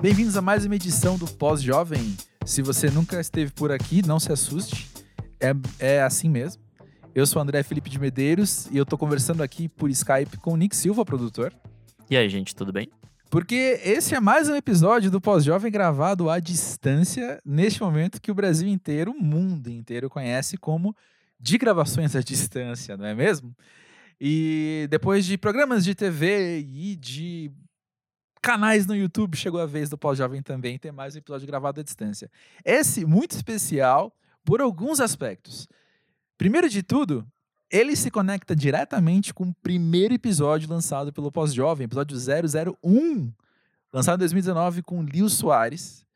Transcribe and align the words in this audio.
Bem-vindos 0.00 0.34
a 0.34 0.40
mais 0.40 0.64
uma 0.64 0.74
edição 0.76 1.18
do 1.18 1.26
Pós-Jovem. 1.26 2.16
Se 2.46 2.62
você 2.62 2.88
nunca 2.90 3.20
esteve 3.20 3.52
por 3.52 3.70
aqui, 3.70 4.00
não 4.00 4.18
se 4.18 4.32
assuste. 4.32 4.88
É, 5.38 5.52
é 5.78 6.00
assim 6.00 6.30
mesmo. 6.30 6.62
Eu 7.14 7.26
sou 7.26 7.38
o 7.38 7.42
André 7.42 7.62
Felipe 7.62 7.90
de 7.90 7.98
Medeiros 7.98 8.66
e 8.72 8.78
eu 8.78 8.86
tô 8.86 8.96
conversando 8.96 9.42
aqui 9.42 9.68
por 9.68 9.90
Skype 9.90 10.38
com 10.38 10.54
o 10.54 10.56
Nick 10.56 10.74
Silva, 10.74 11.04
produtor. 11.04 11.52
E 12.08 12.16
aí, 12.16 12.30
gente, 12.30 12.56
tudo 12.56 12.72
bem? 12.72 12.90
Porque 13.28 13.78
esse 13.84 14.14
é 14.14 14.20
mais 14.20 14.48
um 14.48 14.54
episódio 14.54 15.10
do 15.10 15.20
Pós-Jovem 15.20 15.70
gravado 15.70 16.30
à 16.30 16.40
distância, 16.40 17.38
neste 17.44 17.82
momento 17.82 18.22
que 18.22 18.30
o 18.30 18.34
Brasil 18.34 18.68
inteiro, 18.68 19.10
o 19.10 19.22
mundo 19.22 19.68
inteiro 19.68 20.08
conhece 20.08 20.56
como 20.56 20.96
de 21.38 21.58
gravações 21.58 22.16
à 22.16 22.22
distância, 22.22 22.96
não 22.96 23.04
é 23.04 23.14
mesmo? 23.14 23.54
E 24.18 24.86
depois 24.88 25.26
de 25.26 25.36
programas 25.36 25.84
de 25.84 25.94
TV 25.94 26.60
e 26.60 26.96
de 26.96 27.52
canais 28.40 28.86
no 28.86 28.96
YouTube, 28.96 29.36
chegou 29.36 29.60
a 29.60 29.66
vez 29.66 29.88
do 29.90 29.98
Pós-Jovem 29.98 30.42
também 30.42 30.78
ter 30.78 30.92
mais 30.92 31.14
um 31.14 31.18
episódio 31.18 31.46
gravado 31.46 31.80
à 31.80 31.82
distância. 31.82 32.30
Esse 32.64 33.04
muito 33.04 33.32
especial 33.32 34.12
por 34.44 34.60
alguns 34.60 35.00
aspectos. 35.00 35.68
Primeiro 36.38 36.68
de 36.68 36.82
tudo, 36.82 37.26
ele 37.70 37.94
se 37.94 38.10
conecta 38.10 38.56
diretamente 38.56 39.32
com 39.32 39.44
o 39.44 39.54
primeiro 39.62 40.14
episódio 40.14 40.68
lançado 40.68 41.12
pelo 41.12 41.30
Pós-Jovem, 41.30 41.84
episódio 41.84 42.16
001, 42.16 43.32
lançado 43.92 44.16
em 44.16 44.20
2019 44.20 44.82
com 44.82 45.02
Lil 45.02 45.28
Soares. 45.28 46.06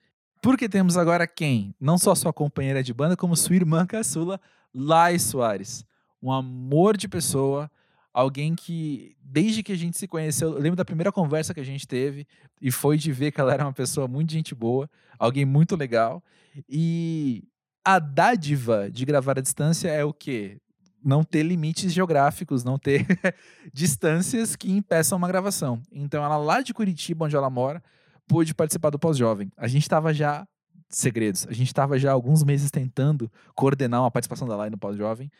Porque 0.42 0.68
temos 0.68 0.96
agora 0.96 1.26
quem? 1.26 1.74
Não 1.80 1.96
só 1.96 2.14
sua 2.14 2.32
companheira 2.32 2.82
de 2.82 2.92
banda, 2.92 3.16
como 3.16 3.36
sua 3.36 3.56
irmã 3.56 3.86
caçula, 3.86 4.40
Lai 4.74 5.18
Soares. 5.18 5.84
Um 6.22 6.32
amor 6.32 6.96
de 6.96 7.06
pessoa, 7.06 7.70
alguém 8.14 8.54
que, 8.54 9.16
desde 9.20 9.60
que 9.64 9.72
a 9.72 9.76
gente 9.76 9.98
se 9.98 10.06
conheceu, 10.06 10.52
eu 10.52 10.60
lembro 10.60 10.76
da 10.76 10.84
primeira 10.84 11.10
conversa 11.10 11.52
que 11.52 11.58
a 11.58 11.64
gente 11.64 11.86
teve, 11.86 12.24
e 12.62 12.70
foi 12.70 12.96
de 12.96 13.10
ver 13.10 13.32
que 13.32 13.40
ela 13.40 13.52
era 13.52 13.64
uma 13.64 13.72
pessoa 13.72 14.06
muito 14.06 14.32
gente 14.32 14.54
boa, 14.54 14.88
alguém 15.18 15.44
muito 15.44 15.74
legal. 15.74 16.22
E 16.68 17.42
a 17.84 17.98
dádiva 17.98 18.88
de 18.88 19.04
gravar 19.04 19.36
à 19.36 19.42
distância 19.42 19.88
é 19.88 20.04
o 20.04 20.12
quê? 20.12 20.58
Não 21.04 21.24
ter 21.24 21.42
limites 21.42 21.92
geográficos, 21.92 22.62
não 22.62 22.78
ter 22.78 23.04
distâncias 23.74 24.54
que 24.54 24.70
impeçam 24.70 25.18
uma 25.18 25.28
gravação. 25.28 25.82
Então, 25.90 26.24
ela 26.24 26.36
lá 26.36 26.62
de 26.62 26.72
Curitiba, 26.72 27.24
onde 27.24 27.34
ela 27.34 27.50
mora, 27.50 27.82
pôde 28.28 28.54
participar 28.54 28.90
do 28.90 28.98
pós-jovem. 28.98 29.50
A 29.56 29.66
gente 29.66 29.82
estava 29.82 30.14
já 30.14 30.46
segredos. 30.88 31.46
A 31.48 31.52
gente 31.52 31.66
estava 31.66 31.98
já 31.98 32.12
alguns 32.12 32.44
meses 32.44 32.70
tentando 32.70 33.30
coordenar 33.56 34.02
uma 34.02 34.10
participação 34.10 34.46
da 34.46 34.56
live 34.56 34.70
no 34.70 34.78
pós-jovem 34.78 35.30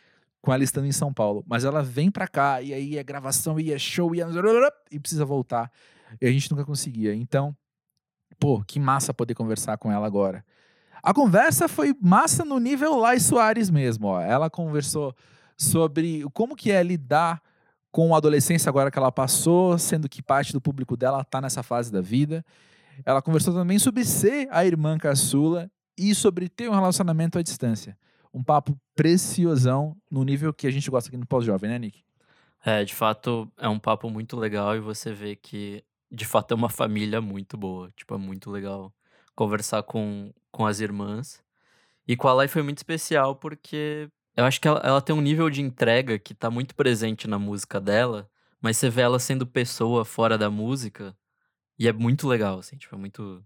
com 0.45 0.53
ela 0.53 0.63
estando 0.63 0.87
em 0.87 0.93
São 0.93 1.13
Paulo. 1.13 1.43
Mas 1.49 1.65
ela 1.65 1.83
vem 1.83 2.11
pra 2.11 2.29
cá, 2.29 2.61
e 2.61 2.75
aí 2.75 2.99
é 2.99 3.03
gravação, 3.03 3.59
e 3.59 3.73
é 3.73 3.79
show, 3.79 4.15
e, 4.15 4.21
é... 4.21 4.27
e 4.91 5.01
precisa 5.01 5.25
voltar. 5.25 5.73
E 6.21 6.27
a 6.27 6.31
gente 6.31 6.51
nunca 6.51 6.67
conseguia. 6.67 7.15
Então, 7.15 7.57
pô, 8.39 8.63
que 8.63 8.79
massa 8.79 9.15
poder 9.15 9.35
conversar 9.35 9.79
com 9.79 9.91
ela 9.91 10.07
agora. 10.07 10.45
A 11.03 11.15
conversa 11.15 11.67
foi 11.67 11.95
massa 12.01 12.45
no 12.45 12.59
nível 12.59 12.97
Lai 12.99 13.19
Soares 13.19 13.71
mesmo. 13.71 14.09
Ó. 14.09 14.21
Ela 14.21 14.51
conversou 14.51 15.15
sobre 15.57 16.23
como 16.35 16.55
que 16.55 16.71
é 16.71 16.83
lidar 16.83 17.43
com 17.91 18.15
a 18.15 18.19
adolescência 18.19 18.69
agora 18.69 18.91
que 18.91 18.99
ela 18.99 19.13
passou, 19.13 19.79
sendo 19.79 20.09
que 20.09 20.23
parte 20.23 20.53
do 20.53 20.61
público 20.61 20.97
dela 20.97 21.23
está 21.23 21.41
nessa 21.41 21.63
fase 21.63 21.91
da 21.91 22.03
vida. 22.03 22.45
Ela 23.05 23.23
conversou 23.23 23.55
também 23.55 23.79
sobre 23.79 24.05
ser 24.05 24.47
a 24.51 24.65
irmã 24.65 24.99
caçula 24.99 25.71
e 25.97 26.15
sobre 26.15 26.49
ter 26.49 26.69
um 26.69 26.75
relacionamento 26.75 27.39
à 27.39 27.43
distância 27.43 27.97
um 28.35 28.43
papo 28.43 28.77
preciosão 28.97 29.97
no 30.11 30.25
nível 30.25 30.53
que 30.53 30.67
a 30.67 30.71
gente 30.71 30.91
gosta 30.91 31.09
aqui 31.09 31.17
no 31.17 31.27
Pós-Jovem, 31.27 31.71
né, 31.71 31.79
Nick? 31.79 32.05
É, 32.65 32.85
de 32.85 32.93
fato, 32.93 33.51
é 33.57 33.69
um 33.69 33.79
papo 33.79 34.11
muito 34.11 34.37
legal 34.37 34.75
e 34.75 34.81
você 34.81 35.13
vê 35.13 35.37
que, 35.37 35.85
de 36.11 36.25
fato, 36.25 36.53
é 36.53 36.55
uma 36.55 36.69
família 36.69 37.21
muito 37.21 37.57
boa. 37.57 37.93
Tipo, 37.95 38.15
é 38.15 38.19
muito 38.19 38.51
legal 38.51 38.93
conversar 39.37 39.85
com, 39.85 40.33
com 40.51 40.67
as 40.67 40.81
irmãs. 40.81 41.43
E 42.09 42.17
com 42.17 42.27
a 42.27 42.33
Lai 42.33 42.49
foi 42.49 42.63
muito 42.63 42.79
especial 42.79 43.37
porque 43.37 44.11
eu 44.37 44.45
acho 44.45 44.61
que 44.61 44.67
ela, 44.67 44.81
ela 44.81 45.01
tem 45.01 45.15
um 45.15 45.21
nível 45.21 45.49
de 45.49 45.63
entrega 45.63 46.19
que 46.19 46.35
tá 46.35 46.51
muito 46.51 46.75
presente 46.75 47.29
na 47.29 47.39
música 47.39 47.81
dela, 47.81 48.29
mas 48.61 48.77
você 48.77 48.91
vê 48.91 49.03
ela 49.03 49.19
sendo 49.21 49.47
pessoa 49.47 50.05
fora 50.05 50.37
da 50.37 50.51
música 50.51 51.17
e 51.79 51.87
é 51.87 51.93
muito 51.93 52.27
legal, 52.27 52.59
assim, 52.59 52.77
tipo, 52.77 52.95
é 52.95 52.99
muito, 52.99 53.45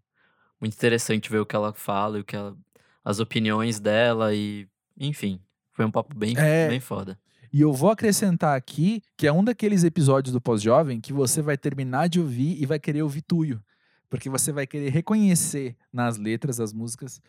muito 0.60 0.74
interessante 0.74 1.30
ver 1.30 1.40
o 1.40 1.46
que 1.46 1.56
ela 1.56 1.72
fala 1.74 2.18
e 2.18 2.20
o 2.22 2.24
que 2.24 2.36
ela, 2.36 2.56
as 3.04 3.20
opiniões 3.20 3.80
dela 3.80 4.34
e 4.34 4.68
enfim, 4.98 5.40
foi 5.72 5.84
um 5.84 5.90
papo 5.90 6.16
bem, 6.16 6.34
é, 6.36 6.68
bem 6.68 6.80
foda. 6.80 7.18
E 7.52 7.60
eu 7.60 7.72
vou 7.72 7.90
acrescentar 7.90 8.56
aqui 8.56 9.02
que 9.16 9.26
é 9.26 9.32
um 9.32 9.42
daqueles 9.42 9.84
episódios 9.84 10.32
do 10.32 10.40
Pós-Jovem 10.40 11.00
que 11.00 11.12
você 11.12 11.40
vai 11.40 11.56
terminar 11.56 12.08
de 12.08 12.20
ouvir 12.20 12.60
e 12.60 12.66
vai 12.66 12.78
querer 12.78 13.02
ouvir 13.02 13.22
tuyo. 13.22 13.62
Porque 14.10 14.28
você 14.28 14.52
vai 14.52 14.66
querer 14.66 14.90
reconhecer 14.90 15.76
nas 15.92 16.18
letras 16.18 16.56
das 16.58 16.72
músicas 16.72 17.20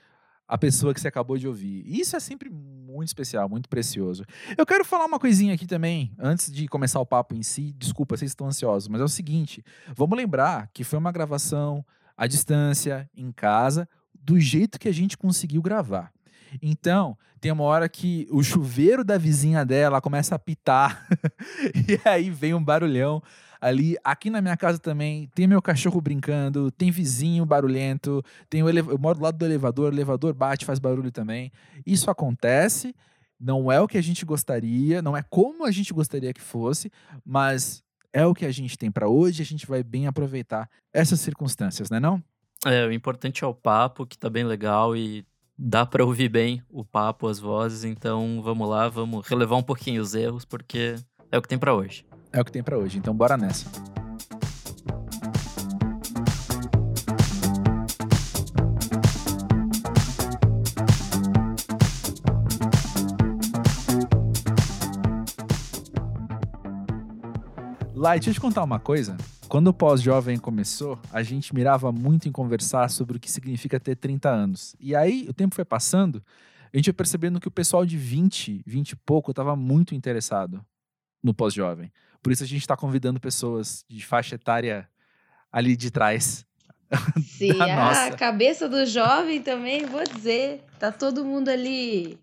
a 0.48 0.58
pessoa 0.58 0.94
que 0.94 1.00
você 1.00 1.08
acabou 1.08 1.38
de 1.38 1.48
ouvir. 1.48 1.84
E 1.86 2.00
isso 2.00 2.16
é 2.16 2.20
sempre 2.20 2.50
muito 2.50 3.08
especial, 3.08 3.48
muito 3.48 3.70
precioso. 3.70 4.24
Eu 4.58 4.66
quero 4.66 4.84
falar 4.84 5.06
uma 5.06 5.20
coisinha 5.20 5.54
aqui 5.54 5.68
também, 5.68 6.12
antes 6.18 6.52
de 6.52 6.68
começar 6.68 7.00
o 7.00 7.06
papo 7.06 7.36
em 7.36 7.44
si. 7.44 7.74
Desculpa, 7.78 8.18
vocês 8.18 8.32
estão 8.32 8.48
ansiosos, 8.48 8.90
mas 8.90 9.00
é 9.00 9.04
o 9.04 9.10
seguinte: 9.10 9.64
vamos 9.96 10.18
lembrar 10.18 10.70
que 10.74 10.84
foi 10.84 10.98
uma 10.98 11.12
gravação 11.12 11.86
à 12.18 12.26
distância, 12.26 13.08
em 13.16 13.32
casa, 13.32 13.88
do 14.14 14.40
jeito 14.40 14.80
que 14.80 14.88
a 14.88 14.94
gente 14.94 15.18
conseguiu 15.18 15.62
gravar. 15.62 16.12
Então, 16.62 17.18
tem 17.40 17.52
uma 17.52 17.64
hora 17.64 17.88
que 17.88 18.28
o 18.32 18.44
chuveiro 18.44 19.04
da 19.04 19.18
vizinha 19.18 19.66
dela 19.66 20.02
começa 20.02 20.36
a 20.36 20.40
pitar, 20.40 21.08
e 21.88 22.00
aí 22.08 22.30
vem 22.30 22.54
um 22.54 22.64
barulhão 22.64 23.22
ali. 23.62 23.96
Aqui 24.04 24.30
na 24.30 24.42
minha 24.42 24.58
casa 24.58 24.80
também 24.80 25.30
tem 25.34 25.48
meu 25.48 25.62
cachorro 25.62 26.02
brincando, 26.02 26.72
tem 26.72 26.92
vizinho 26.92 27.46
barulhento, 27.46 28.24
tem 28.50 28.64
o 28.64 28.70
eu 28.70 28.98
moro 28.98 29.20
do 29.20 29.24
lado 29.24 29.38
do 29.38 29.46
elevador, 29.46 29.92
o 29.92 29.96
elevador 29.96 30.34
bate, 30.34 30.66
faz 30.66 30.80
barulho 30.80 31.12
também. 31.12 31.52
Isso 31.86 32.10
acontece, 32.10 32.96
não 33.40 33.72
é 33.72 33.80
o 33.80 33.88
que 33.88 33.98
a 33.98 34.04
gente 34.04 34.26
gostaria, 34.26 35.02
não 35.02 35.16
é 35.16 35.24
como 35.24 35.66
a 35.66 35.72
gente 35.72 35.94
gostaria 35.94 36.34
que 36.34 36.42
fosse, 36.42 36.92
mas 37.26 37.84
é 38.12 38.26
o 38.26 38.34
que 38.34 38.46
a 38.46 38.52
gente 38.52 38.78
tem 38.78 38.92
para 38.92 39.08
hoje, 39.08 39.42
a 39.42 39.46
gente 39.46 39.66
vai 39.68 39.84
bem 39.84 40.08
aproveitar 40.08 40.70
essas 40.92 41.20
circunstâncias, 41.20 41.90
né 41.90 42.00
não? 42.00 42.22
É, 42.66 42.86
o 42.86 42.92
importante 42.92 43.44
é 43.44 43.48
o 43.48 43.54
papo, 43.54 44.06
que 44.06 44.18
tá 44.18 44.30
bem 44.30 44.44
legal 44.44 44.96
e 44.96 45.26
dá 45.62 45.86
para 45.86 46.06
ouvir 46.06 46.30
bem 46.30 46.64
o 46.70 46.86
papo, 46.86 47.28
as 47.28 47.38
vozes, 47.38 47.84
então 47.84 48.42
vamos 48.42 48.70
lá, 48.70 48.88
vamos 48.88 49.28
relevar 49.28 49.58
um 49.58 49.64
pouquinho 49.64 50.02
os 50.02 50.16
erros, 50.16 50.46
porque 50.46 50.96
é 51.30 51.38
o 51.38 51.42
que 51.42 51.50
tem 51.50 51.60
para 51.60 51.74
hoje. 51.74 52.06
É 52.32 52.40
o 52.40 52.46
que 52.46 52.52
tem 52.52 52.64
para 52.64 52.78
hoje, 52.78 52.98
então 52.98 53.14
bora 53.14 53.36
nessa. 53.36 53.70
Light, 67.94 68.24
deixa 68.24 68.30
eu 68.30 68.34
te 68.34 68.40
contar 68.40 68.64
uma 68.64 68.80
coisa. 68.80 69.18
Quando 69.50 69.70
o 69.70 69.74
pós-jovem 69.74 70.38
começou, 70.38 71.00
a 71.12 71.24
gente 71.24 71.56
mirava 71.56 71.92
muito 71.92 72.30
em 72.30 72.32
conversar 72.32 72.88
sobre 72.88 73.18
o 73.18 73.20
que 73.20 73.32
significa 73.32 73.80
ter 73.80 73.96
30 73.96 74.30
anos. 74.30 74.76
E 74.80 74.96
aí, 74.96 75.26
o 75.28 75.34
tempo 75.34 75.56
foi 75.56 75.66
passando, 75.66 76.24
a 76.72 76.78
gente 76.78 76.86
foi 76.86 76.94
percebendo 76.94 77.40
que 77.40 77.48
o 77.48 77.52
pessoal 77.52 77.84
de 77.84 77.98
20, 77.98 78.62
20 78.64 78.92
e 78.92 78.96
pouco 78.96 79.32
estava 79.32 79.56
muito 79.56 79.96
interessado 79.96 80.64
no 81.24 81.34
pós-jovem. 81.34 81.92
Por 82.22 82.32
isso 82.32 82.44
a 82.44 82.46
gente 82.46 82.62
está 82.62 82.78
convidando 82.78 83.20
pessoas 83.20 83.84
de 83.90 84.06
faixa 84.06 84.36
etária 84.36 84.88
ali 85.52 85.76
de 85.76 85.90
trás. 85.90 86.46
Sim, 87.20 87.58
a 87.60 88.12
cabeça 88.12 88.70
do 88.70 88.86
jovem 88.86 89.42
também, 89.42 89.84
vou 89.88 90.04
dizer, 90.04 90.64
tá 90.78 90.92
todo 90.92 91.26
mundo 91.26 91.50
ali 91.50 92.20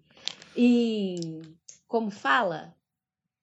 em 0.57 1.43
como 1.89 2.13
fala? 2.13 2.73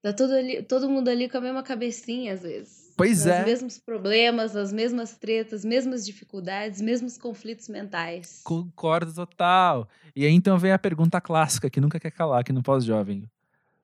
Tá 0.02 0.14
todo, 0.14 0.32
ali, 0.32 0.64
todo 0.64 0.90
mundo 0.90 1.10
ali 1.10 1.28
com 1.28 1.38
a 1.38 1.42
mesma 1.42 1.63
cabecinha 1.63 2.34
às 2.34 2.44
vezes. 2.44 2.82
Pois 3.04 3.28
é. 3.28 3.40
Os 3.42 3.46
mesmos 3.46 3.78
problemas, 3.78 4.56
as 4.56 4.72
mesmas 4.72 5.14
tretas, 5.18 5.66
mesmas 5.66 6.06
dificuldades, 6.06 6.80
mesmos 6.80 7.18
conflitos 7.18 7.68
mentais. 7.68 8.40
Concordo 8.46 9.14
total. 9.14 9.90
E 10.16 10.26
aí 10.26 10.32
então 10.32 10.58
vem 10.58 10.72
a 10.72 10.80
pergunta 10.80 11.20
clássica 11.20 11.70
que 11.70 11.82
nunca 11.82 12.00
quer 12.00 12.12
calar 12.12 12.40
aqui 12.40 12.54
no 12.54 12.64
pós-jovem. 12.64 13.30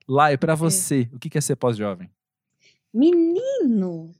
Lai, 0.08 0.38
para 0.38 0.54
você, 0.54 1.06
é. 1.12 1.14
o 1.14 1.18
que 1.18 1.36
é 1.36 1.40
ser 1.40 1.56
pós-jovem? 1.56 2.10
Menino, 2.94 4.14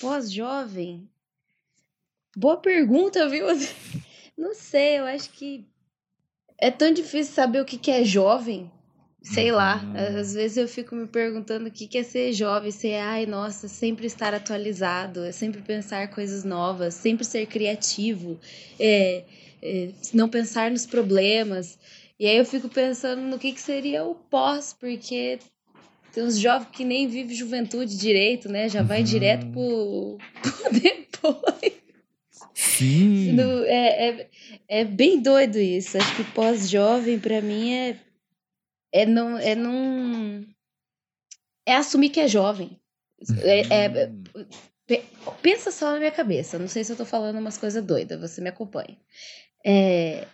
pós-jovem. 0.00 1.08
Boa 2.36 2.56
pergunta, 2.56 3.28
viu? 3.28 3.46
Não 4.36 4.52
sei, 4.52 4.98
eu 4.98 5.06
acho 5.06 5.30
que 5.30 5.64
é 6.58 6.72
tão 6.72 6.92
difícil 6.92 7.32
saber 7.32 7.60
o 7.60 7.64
que 7.64 7.88
é 7.88 8.02
jovem 8.02 8.68
Sei 9.22 9.52
lá, 9.52 9.82
uhum. 9.84 10.18
às 10.20 10.34
vezes 10.34 10.56
eu 10.56 10.66
fico 10.66 10.94
me 10.94 11.06
perguntando 11.06 11.68
o 11.68 11.70
que 11.70 11.98
é 11.98 12.02
ser 12.02 12.32
jovem, 12.32 12.70
ser, 12.70 12.94
ai, 12.94 13.26
nossa, 13.26 13.68
sempre 13.68 14.06
estar 14.06 14.32
atualizado, 14.32 15.24
é 15.24 15.30
sempre 15.30 15.60
pensar 15.60 16.08
coisas 16.08 16.42
novas, 16.42 16.94
sempre 16.94 17.24
ser 17.24 17.44
criativo, 17.46 18.40
é, 18.78 19.24
é, 19.62 19.90
não 20.14 20.26
pensar 20.26 20.70
nos 20.70 20.86
problemas. 20.86 21.78
E 22.18 22.26
aí 22.26 22.36
eu 22.36 22.46
fico 22.46 22.68
pensando 22.68 23.20
no 23.20 23.38
que, 23.38 23.52
que 23.52 23.60
seria 23.60 24.04
o 24.04 24.14
pós, 24.14 24.74
porque 24.78 25.38
tem 26.12 26.24
uns 26.24 26.38
jovens 26.38 26.68
que 26.72 26.84
nem 26.84 27.06
vivem 27.06 27.36
juventude 27.36 27.96
direito, 27.96 28.50
né? 28.50 28.68
Já 28.68 28.82
vai 28.82 28.98
uhum. 28.98 29.04
direto 29.04 29.46
pro, 29.46 30.18
pro 30.42 30.80
depois. 30.80 31.72
Sim. 32.54 33.36
É, 33.66 34.08
é, 34.08 34.28
é 34.68 34.84
bem 34.84 35.20
doido 35.20 35.58
isso. 35.58 35.96
Acho 35.96 36.16
que 36.16 36.24
pós-jovem, 36.32 37.18
pra 37.18 37.40
mim, 37.40 37.72
é, 37.72 37.96
é 38.92 39.06
não. 39.06 39.38
É 39.38 39.54
não. 39.54 40.44
É 41.66 41.74
assumir 41.76 42.10
que 42.10 42.20
é 42.20 42.28
jovem. 42.28 42.80
É, 43.42 43.84
é-. 43.84 44.12
Pe- 44.86 45.04
Pensa 45.42 45.70
só 45.70 45.92
na 45.92 45.98
minha 45.98 46.10
cabeça. 46.10 46.58
Não 46.58 46.68
sei 46.68 46.82
se 46.82 46.92
eu 46.92 46.96
tô 46.96 47.04
falando 47.04 47.38
umas 47.38 47.56
coisas 47.58 47.84
doidas, 47.84 48.20
você 48.20 48.40
me 48.40 48.48
acompanha. 48.48 48.96
É, 49.64 50.26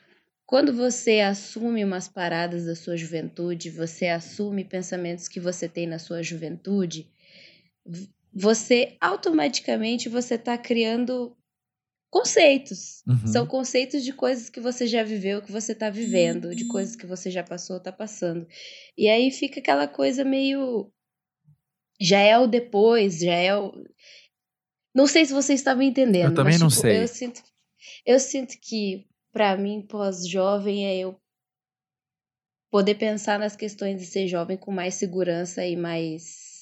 quando 0.47 0.73
você 0.73 1.20
assume 1.20 1.85
umas 1.85 2.08
paradas 2.08 2.64
da 2.64 2.75
sua 2.75 2.97
juventude, 2.97 3.69
você 3.70 4.06
assume 4.06 4.64
pensamentos 4.64 5.29
que 5.29 5.41
você 5.41 5.69
tem 5.69 5.87
na 5.87 5.99
sua 5.99 6.23
juventude, 6.23 7.11
você 8.32 8.97
automaticamente 9.00 10.08
você 10.08 10.38
tá 10.38 10.56
criando 10.56 11.37
conceitos. 12.11 13.03
Uhum. 13.06 13.26
São 13.26 13.47
conceitos 13.47 14.05
de 14.05 14.12
coisas 14.12 14.49
que 14.49 14.61
você 14.61 14.87
já 14.87 15.03
viveu, 15.03 15.43
que 15.43 15.53
você 15.53 15.75
tá 15.75 15.91
vivendo, 15.91 16.55
de 16.55 16.67
coisas 16.67 16.97
que 16.97 17.06
você 17.06 17.31
já 17.31 17.43
passou, 17.43 17.81
tá 17.81 17.93
passando. 17.93 18.47
E 18.97 19.08
aí 19.08 19.31
fica 19.31 19.61
aquela 19.61 19.87
coisa 19.87 20.25
meio 20.25 20.91
já 22.00 22.19
é 22.20 22.38
o 22.38 22.47
depois, 22.47 23.19
já 23.20 23.35
é 23.35 23.56
o 23.56 23.73
Não 24.94 25.06
sei 25.06 25.25
se 25.25 25.32
você 25.32 25.55
estava 25.55 25.82
entendendo, 25.82 26.31
Eu 26.31 26.35
também 26.35 26.53
mas 26.55 26.61
não 26.61 26.69
tipo, 26.69 26.81
sei. 26.82 27.03
eu 27.03 27.08
sinto 27.08 27.43
eu 28.05 28.19
sinto 28.19 28.58
que 28.61 29.06
pra 29.32 29.56
mim 29.56 29.82
pós-jovem 29.87 30.87
é 30.87 30.97
eu 30.97 31.20
poder 32.70 32.97
pensar 32.97 33.38
nas 33.38 33.55
questões 33.55 33.99
de 34.00 34.06
ser 34.06 34.26
jovem 34.26 34.56
com 34.56 34.70
mais 34.73 34.94
segurança 34.94 35.64
e 35.64 35.76
mais 35.76 36.56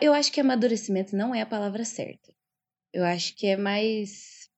eu 0.00 0.12
acho 0.12 0.30
que 0.30 0.40
amadurecimento 0.40 1.16
não 1.16 1.34
é 1.34 1.40
a 1.40 1.46
palavra 1.46 1.84
certa. 1.84 2.34
Eu 2.94 3.04
acho 3.04 3.34
que 3.34 3.48
é 3.48 3.56
mais 3.56 4.48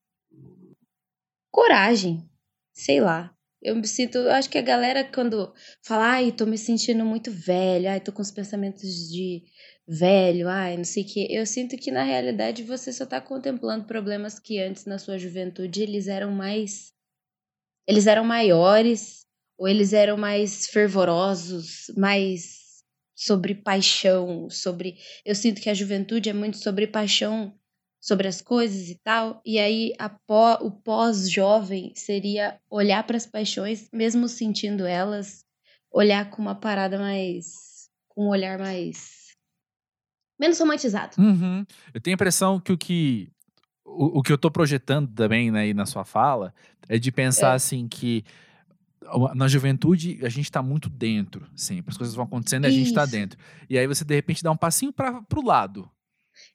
coragem, 1.50 2.28
sei 2.70 3.00
lá. 3.00 3.34
Eu 3.62 3.74
me 3.74 3.88
sinto, 3.88 4.18
eu 4.18 4.30
acho 4.30 4.50
que 4.50 4.58
a 4.58 4.62
galera 4.62 5.02
quando 5.02 5.54
fala, 5.82 6.12
ai, 6.12 6.30
tô 6.30 6.44
me 6.44 6.58
sentindo 6.58 7.02
muito 7.02 7.30
velho, 7.30 7.88
ai, 7.88 7.98
tô 7.98 8.12
com 8.12 8.20
os 8.20 8.30
pensamentos 8.30 9.08
de 9.08 9.42
velho, 9.88 10.48
ai, 10.50 10.76
não 10.76 10.84
sei 10.84 11.02
o 11.02 11.06
que. 11.06 11.34
Eu 11.34 11.46
sinto 11.46 11.78
que 11.78 11.90
na 11.90 12.02
realidade 12.02 12.62
você 12.62 12.92
só 12.92 13.06
tá 13.06 13.22
contemplando 13.22 13.86
problemas 13.86 14.38
que 14.38 14.60
antes 14.60 14.84
na 14.84 14.98
sua 14.98 15.18
juventude 15.18 15.82
eles 15.82 16.06
eram 16.06 16.30
mais 16.30 16.92
eles 17.88 18.06
eram 18.06 18.22
maiores 18.22 19.24
ou 19.56 19.66
eles 19.66 19.94
eram 19.94 20.18
mais 20.18 20.66
fervorosos, 20.66 21.86
mais 21.96 22.82
sobre 23.14 23.54
paixão, 23.54 24.50
sobre 24.50 24.98
eu 25.24 25.34
sinto 25.34 25.62
que 25.62 25.70
a 25.70 25.74
juventude 25.74 26.28
é 26.28 26.34
muito 26.34 26.58
sobre 26.58 26.86
paixão 26.86 27.58
sobre 28.06 28.28
as 28.28 28.40
coisas 28.40 28.88
e 28.88 28.94
tal. 29.02 29.40
E 29.44 29.58
aí 29.58 29.92
a 29.98 30.08
pó, 30.08 30.58
o 30.60 30.70
pós-jovem 30.70 31.92
seria 31.96 32.60
olhar 32.70 33.02
para 33.04 33.16
as 33.16 33.26
paixões, 33.26 33.88
mesmo 33.92 34.28
sentindo 34.28 34.86
elas, 34.86 35.44
olhar 35.90 36.30
com 36.30 36.40
uma 36.40 36.54
parada 36.54 36.98
mais. 36.98 37.88
com 38.08 38.26
um 38.26 38.28
olhar 38.28 38.58
mais. 38.58 39.32
menos 40.38 40.58
romantizado. 40.60 41.16
Uhum. 41.20 41.64
Eu 41.92 42.00
tenho 42.00 42.14
a 42.14 42.16
impressão 42.16 42.60
que 42.60 42.72
o 42.72 42.78
que. 42.78 43.28
O, 43.84 44.18
o 44.18 44.22
que 44.22 44.32
eu 44.32 44.38
tô 44.38 44.50
projetando 44.50 45.12
também 45.12 45.50
né, 45.50 45.60
aí 45.62 45.74
na 45.74 45.86
sua 45.86 46.04
fala 46.04 46.52
é 46.88 46.98
de 46.98 47.10
pensar 47.10 47.52
É. 47.52 47.54
assim 47.54 47.88
que 47.88 48.24
na 49.34 49.46
juventude 49.46 50.18
a 50.24 50.28
gente 50.28 50.50
tá 50.50 50.60
muito 50.62 50.88
dentro, 50.88 51.46
sempre. 51.54 51.90
As 51.90 51.96
coisas 51.96 52.14
vão 52.14 52.24
acontecendo 52.24 52.64
e 52.64 52.66
a 52.66 52.70
gente 52.70 52.92
tá 52.92 53.02
Isso. 53.04 53.12
dentro. 53.12 53.38
E 53.70 53.78
aí 53.78 53.86
você 53.86 54.04
de 54.04 54.14
repente 54.14 54.42
dá 54.42 54.50
um 54.50 54.56
passinho 54.56 54.92
para 54.92 55.22
pro 55.22 55.44
lado. 55.44 55.88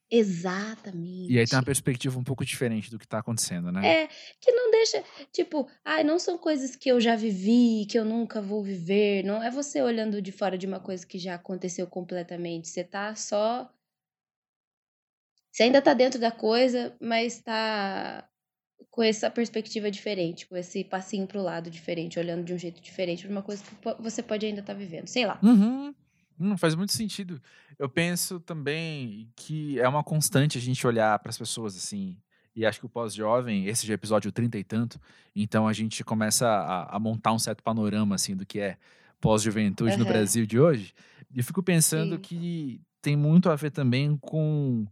Exatamente. 0.09 1.31
E 1.31 1.39
aí 1.39 1.45
tem 1.45 1.57
uma 1.57 1.63
perspectiva 1.63 2.19
um 2.19 2.23
pouco 2.23 2.45
diferente 2.45 2.89
do 2.91 2.99
que 2.99 3.07
tá 3.07 3.19
acontecendo, 3.19 3.71
né? 3.71 4.03
É, 4.03 4.07
que 4.39 4.51
não 4.51 4.69
deixa, 4.71 5.03
tipo, 5.31 5.67
ai, 5.83 6.03
não 6.03 6.19
são 6.19 6.37
coisas 6.37 6.75
que 6.75 6.89
eu 6.89 6.99
já 6.99 7.15
vivi, 7.15 7.85
que 7.89 7.97
eu 7.97 8.05
nunca 8.05 8.41
vou 8.41 8.63
viver, 8.63 9.23
não 9.23 9.41
é 9.41 9.49
você 9.49 9.81
olhando 9.81 10.21
de 10.21 10.31
fora 10.31 10.57
de 10.57 10.67
uma 10.67 10.79
coisa 10.79 11.05
que 11.05 11.17
já 11.17 11.35
aconteceu 11.35 11.87
completamente, 11.87 12.67
você 12.67 12.83
tá 12.83 13.15
só 13.15 13.71
você 15.51 15.63
ainda 15.63 15.81
tá 15.81 15.93
dentro 15.93 16.19
da 16.19 16.31
coisa, 16.31 16.95
mas 16.99 17.41
tá 17.41 18.27
com 18.89 19.03
essa 19.03 19.29
perspectiva 19.29 19.91
diferente, 19.91 20.47
com 20.47 20.55
esse 20.55 20.83
passinho 20.83 21.27
pro 21.27 21.41
lado 21.41 21.69
diferente, 21.69 22.19
olhando 22.19 22.43
de 22.43 22.53
um 22.53 22.57
jeito 22.57 22.81
diferente 22.81 23.23
pra 23.23 23.31
uma 23.31 23.43
coisa 23.43 23.63
que 23.63 24.01
você 24.01 24.23
pode 24.23 24.45
ainda 24.45 24.61
estar 24.61 24.73
vivendo, 24.73 25.07
sei 25.07 25.25
lá. 25.25 25.39
Uhum. 25.43 25.93
Hum, 26.41 26.57
faz 26.57 26.73
muito 26.73 26.91
sentido. 26.91 27.39
Eu 27.77 27.87
penso 27.87 28.39
também 28.39 29.29
que 29.35 29.79
é 29.79 29.87
uma 29.87 30.03
constante 30.03 30.57
a 30.57 30.61
gente 30.61 30.85
olhar 30.87 31.17
para 31.19 31.29
as 31.29 31.37
pessoas 31.37 31.77
assim. 31.77 32.17
E 32.55 32.65
acho 32.65 32.79
que 32.79 32.85
o 32.85 32.89
pós-jovem, 32.89 33.67
esse 33.67 33.85
já 33.85 33.93
é 33.93 33.95
episódio 33.95 34.31
30 34.31 34.57
e 34.57 34.63
tanto, 34.63 34.99
então 35.35 35.67
a 35.67 35.73
gente 35.73 36.03
começa 36.03 36.47
a, 36.47 36.95
a 36.95 36.99
montar 36.99 37.31
um 37.31 37.39
certo 37.39 37.63
panorama 37.63 38.15
assim 38.15 38.35
do 38.35 38.45
que 38.45 38.59
é 38.59 38.77
pós-juventude 39.21 39.97
no 39.97 40.03
Aham. 40.03 40.13
Brasil 40.13 40.45
de 40.45 40.59
hoje. 40.59 40.93
E 41.33 41.39
eu 41.39 41.43
fico 41.43 41.61
pensando 41.61 42.15
Sim. 42.15 42.21
que 42.21 42.81
tem 43.01 43.15
muito 43.15 43.49
a 43.49 43.55
ver 43.55 43.71
também 43.71 44.17
com 44.17 44.85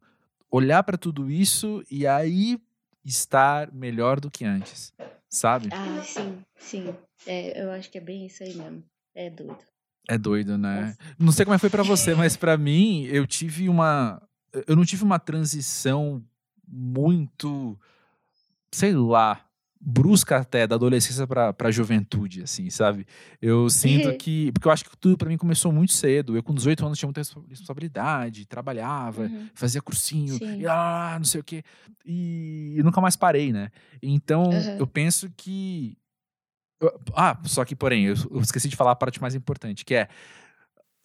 olhar 0.51 0.83
para 0.83 0.97
tudo 0.97 1.29
isso 1.29 1.83
e 1.89 2.05
aí 2.07 2.59
estar 3.03 3.71
melhor 3.73 4.19
do 4.19 4.29
que 4.29 4.45
antes, 4.45 4.93
sabe? 5.27 5.69
Ah, 5.71 6.01
sim, 6.03 6.41
sim. 6.59 6.95
É, 7.25 7.61
eu 7.61 7.71
acho 7.71 7.89
que 7.89 7.97
é 7.97 8.01
bem 8.01 8.25
isso 8.25 8.43
aí 8.43 8.55
mesmo. 8.55 8.83
É 9.13 9.29
doido. 9.29 9.57
É 10.09 10.17
doido, 10.17 10.57
né? 10.57 10.95
Não 11.19 11.31
sei 11.31 11.45
como 11.45 11.53
é 11.53 11.57
que 11.57 11.61
foi 11.61 11.69
pra 11.69 11.83
você, 11.83 12.15
mas 12.15 12.35
pra 12.35 12.57
mim, 12.57 13.03
eu 13.03 13.27
tive 13.27 13.69
uma. 13.69 14.21
Eu 14.67 14.75
não 14.75 14.83
tive 14.83 15.03
uma 15.03 15.19
transição 15.19 16.23
muito. 16.67 17.77
Sei 18.71 18.93
lá. 18.93 19.45
Brusca 19.81 20.35
até, 20.35 20.67
da 20.67 20.75
adolescência 20.75 21.25
pra, 21.25 21.53
pra 21.53 21.71
juventude, 21.71 22.41
assim, 22.43 22.69
sabe? 22.69 23.07
Eu 23.41 23.69
sinto 23.69 24.13
que. 24.17 24.51
Porque 24.51 24.67
eu 24.67 24.71
acho 24.73 24.83
que 24.83 24.97
tudo 24.97 25.17
pra 25.17 25.29
mim 25.29 25.37
começou 25.37 25.71
muito 25.71 25.93
cedo. 25.93 26.35
Eu, 26.35 26.43
com 26.43 26.53
18 26.53 26.85
anos, 26.85 26.99
tinha 26.99 27.07
muita 27.07 27.21
respo- 27.21 27.45
responsabilidade, 27.47 28.45
trabalhava, 28.45 29.21
Uhum. 29.23 29.47
fazia 29.53 29.81
cursinho, 29.81 30.33
Sim. 30.37 30.59
e 30.59 30.67
ah, 30.67 31.15
não 31.17 31.23
sei 31.23 31.39
o 31.39 31.43
quê. 31.45 31.63
E, 32.05 32.73
eu 32.75 32.83
nunca 32.83 32.99
mais 32.99 33.15
parei, 33.15 33.53
né? 33.53 33.69
Então, 34.03 34.51
Aham. 34.51 34.75
eu 34.79 34.85
penso 34.85 35.31
que. 35.37 35.95
Ah, 37.13 37.37
só 37.43 37.65
que, 37.65 37.75
porém, 37.75 38.05
eu, 38.05 38.15
esqueci 38.41 38.69
de 38.69 38.75
falar 38.75 38.91
a 38.91 38.95
parte 38.95 39.21
mais 39.21 39.35
importante, 39.35 39.83
que 39.83 39.95
é. 39.95 40.07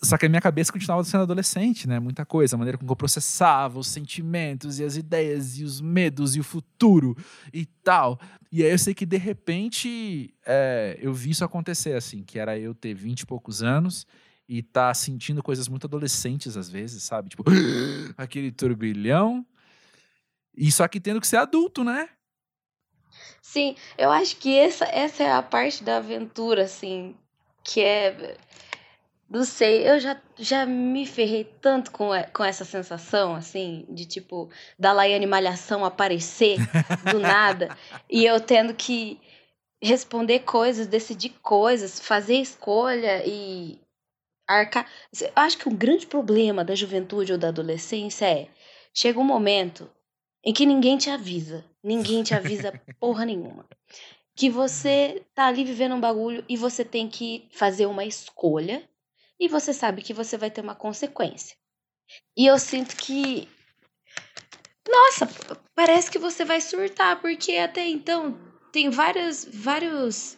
Só 0.02 0.18
que 0.18 0.26
a 0.26 0.28
minha 0.28 0.40
cabeça 0.40 0.72
continuava 0.72 1.02
sendo 1.04 1.22
adolescente, 1.22 1.88
né? 1.88 1.98
Muita 1.98 2.26
coisa, 2.26 2.56
a 2.56 2.58
maneira 2.58 2.76
com 2.76 2.84
que 2.84 2.92
eu 2.92 2.96
processava 2.96 3.78
os 3.78 3.88
sentimentos 3.88 4.78
e 4.78 4.84
as 4.84 4.96
ideias 4.96 5.58
e 5.58 5.64
os 5.64 5.80
medos 5.80 6.36
e 6.36 6.40
o 6.40 6.44
futuro 6.44 7.16
e 7.52 7.64
tal. 7.64 8.20
E 8.52 8.62
aí 8.62 8.70
eu 8.70 8.78
sei 8.78 8.92
que 8.92 9.06
de 9.06 9.16
repente 9.16 10.34
é, 10.44 10.98
eu 11.00 11.12
vi 11.12 11.30
isso 11.30 11.44
acontecer, 11.44 11.96
assim, 11.96 12.22
que 12.22 12.38
era 12.38 12.58
eu 12.58 12.74
ter 12.74 12.92
20 12.92 13.20
e 13.20 13.26
poucos 13.26 13.62
anos 13.62 14.06
e 14.48 14.62
tá 14.62 14.92
sentindo 14.92 15.42
coisas 15.42 15.68
muito 15.68 15.86
adolescentes 15.86 16.56
às 16.56 16.68
vezes, 16.68 17.02
sabe? 17.02 17.30
Tipo, 17.30 17.44
aquele 18.16 18.52
turbilhão. 18.52 19.46
E 20.56 20.70
só 20.70 20.86
que 20.86 21.00
tendo 21.00 21.20
que 21.20 21.26
ser 21.26 21.38
adulto, 21.38 21.82
né? 21.82 22.08
Sim, 23.40 23.76
eu 23.96 24.10
acho 24.10 24.36
que 24.36 24.58
essa, 24.58 24.84
essa 24.86 25.22
é 25.22 25.30
a 25.30 25.42
parte 25.42 25.84
da 25.84 25.98
aventura, 25.98 26.64
assim, 26.64 27.14
que 27.62 27.82
é. 27.82 28.36
Não 29.28 29.44
sei, 29.44 29.88
eu 29.88 29.98
já, 29.98 30.20
já 30.36 30.66
me 30.66 31.06
ferrei 31.06 31.44
tanto 31.60 31.90
com, 31.90 32.10
com 32.32 32.44
essa 32.44 32.64
sensação, 32.64 33.34
assim, 33.34 33.86
de 33.88 34.04
tipo, 34.04 34.50
da 34.78 34.92
Laiane 34.92 35.26
Malhação 35.26 35.84
aparecer 35.84 36.58
do 37.10 37.18
nada 37.20 37.76
e 38.08 38.24
eu 38.24 38.38
tendo 38.38 38.74
que 38.74 39.18
responder 39.82 40.40
coisas, 40.40 40.86
decidir 40.86 41.30
coisas, 41.42 41.98
fazer 41.98 42.36
escolha 42.36 43.26
e 43.26 43.78
arcar. 44.46 44.86
Eu 45.20 45.30
acho 45.36 45.58
que 45.58 45.68
o 45.68 45.74
grande 45.74 46.06
problema 46.06 46.64
da 46.64 46.74
juventude 46.74 47.32
ou 47.32 47.38
da 47.38 47.48
adolescência 47.48 48.26
é: 48.26 48.48
chega 48.92 49.18
um 49.18 49.24
momento 49.24 49.90
em 50.44 50.52
que 50.52 50.66
ninguém 50.66 50.98
te 50.98 51.08
avisa. 51.10 51.64
Ninguém 51.82 52.22
te 52.22 52.34
avisa 52.34 52.72
porra 53.00 53.24
nenhuma. 53.24 53.66
Que 54.36 54.50
você 54.50 55.24
tá 55.34 55.46
ali 55.46 55.64
vivendo 55.64 55.94
um 55.94 56.00
bagulho 56.00 56.44
e 56.48 56.56
você 56.56 56.84
tem 56.84 57.08
que 57.08 57.48
fazer 57.52 57.86
uma 57.86 58.04
escolha 58.04 58.88
e 59.38 59.48
você 59.48 59.72
sabe 59.72 60.02
que 60.02 60.12
você 60.12 60.36
vai 60.36 60.50
ter 60.50 60.60
uma 60.60 60.74
consequência. 60.74 61.56
E 62.36 62.46
eu 62.46 62.58
sinto 62.58 62.96
que. 62.96 63.48
Nossa, 64.86 65.26
parece 65.74 66.10
que 66.10 66.18
você 66.18 66.44
vai 66.44 66.60
surtar, 66.60 67.20
porque 67.20 67.52
até 67.52 67.88
então 67.88 68.38
tem 68.70 68.90
várias, 68.90 69.44
vários 69.44 70.36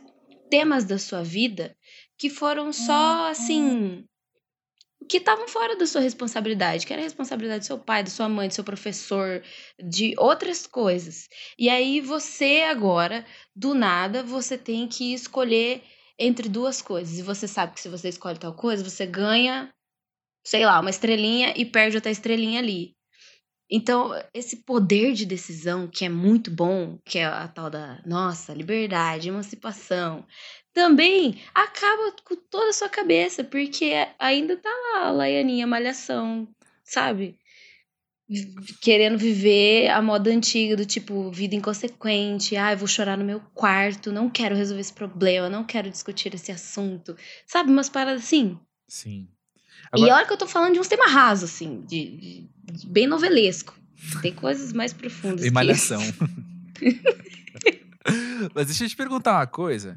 temas 0.49 0.85
da 0.85 0.99
sua 0.99 1.23
vida 1.23 1.77
que 2.17 2.31
foram 2.31 2.73
só 2.73 3.29
assim. 3.29 4.07
Que 5.09 5.19
estavam 5.19 5.49
fora 5.49 5.77
da 5.77 5.87
sua 5.87 6.01
responsabilidade, 6.01 6.87
que 6.87 6.93
era 6.93 7.03
a 7.03 7.05
responsabilidade 7.05 7.61
do 7.61 7.67
seu 7.67 7.79
pai, 7.79 8.03
da 8.03 8.11
sua 8.11 8.29
mãe, 8.29 8.49
do 8.49 8.55
seu 8.55 8.65
professor, 8.65 9.43
de 9.83 10.15
outras 10.19 10.67
coisas. 10.67 11.29
E 11.59 11.69
aí 11.69 12.01
você 12.01 12.65
agora, 12.69 13.25
do 13.55 13.75
nada, 13.75 14.23
você 14.23 14.59
tem 14.59 14.87
que 14.89 15.15
escolher 15.15 15.83
entre 16.19 16.49
duas 16.49 16.83
coisas. 16.83 17.19
E 17.19 17.23
você 17.23 17.47
sabe 17.47 17.75
que 17.75 17.81
se 17.81 17.89
você 17.89 18.09
escolhe 18.09 18.39
tal 18.39 18.55
coisa, 18.55 18.83
você 18.83 19.07
ganha, 19.07 19.73
sei 20.45 20.65
lá, 20.65 20.81
uma 20.81 20.91
estrelinha 20.91 21.55
e 21.57 21.65
perde 21.65 21.97
outra 21.97 22.11
estrelinha 22.11 22.61
ali. 22.61 22.97
Então, 23.71 24.13
esse 24.33 24.65
poder 24.65 25.13
de 25.13 25.27
decisão, 25.27 25.89
que 25.89 26.05
é 26.05 26.09
muito 26.09 26.51
bom, 26.53 26.99
que 27.05 27.19
é 27.19 27.25
a 27.25 27.49
tal 27.49 27.69
da 27.69 28.01
nossa 28.07 28.55
liberdade, 28.55 29.29
emancipação, 29.29 30.25
também 30.77 31.41
acaba 31.55 32.13
com 32.23 32.37
toda 32.37 32.69
a 32.69 32.73
sua 32.75 32.91
cabeça, 32.91 33.43
porque 33.43 33.93
ainda 34.19 34.59
tá 34.59 34.69
lá 34.69 35.07
a 35.07 35.11
Laianinha 35.11 35.67
Malhação, 35.67 36.47
sabe? 36.85 37.35
Querendo 38.83 39.17
viver 39.17 39.89
a 39.89 40.03
moda 40.03 40.31
antiga, 40.31 40.77
do 40.77 40.85
tipo, 40.85 41.31
vida 41.31 41.55
inconsequente, 41.55 42.57
ah, 42.57 42.73
eu 42.73 42.77
vou 42.77 42.87
chorar 42.87 43.17
no 43.17 43.25
meu 43.25 43.41
quarto, 43.55 44.13
não 44.13 44.29
quero 44.29 44.55
resolver 44.55 44.83
esse 44.83 44.93
problema, 44.93 45.49
não 45.49 45.65
quero 45.65 45.89
discutir 45.89 46.35
esse 46.35 46.53
assunto. 46.53 47.17
Sabe, 47.47 47.71
umas 47.71 47.89
paradas 47.89 48.23
assim? 48.25 48.59
Sim. 48.87 49.29
E 49.97 50.03
olha 50.11 50.27
que 50.27 50.33
eu 50.35 50.37
tô 50.37 50.47
falando 50.47 50.75
de 50.75 50.81
um 50.81 50.83
tema 50.83 51.07
raso, 51.09 51.47
assim, 51.47 51.81
de, 51.87 52.17
de- 52.19 52.49
de 52.73 52.87
bem 52.87 53.07
novelesco. 53.07 53.75
Tem 54.21 54.35
coisas 54.35 54.75
mais 54.75 54.93
profundas. 54.93 55.47
E 55.47 55.51
malhação. 55.51 56.03
Mas 58.55 58.67
deixa 58.67 58.85
eu 58.85 58.89
te 58.89 58.97
perguntar 58.97 59.39
uma 59.39 59.47
coisa. 59.47 59.97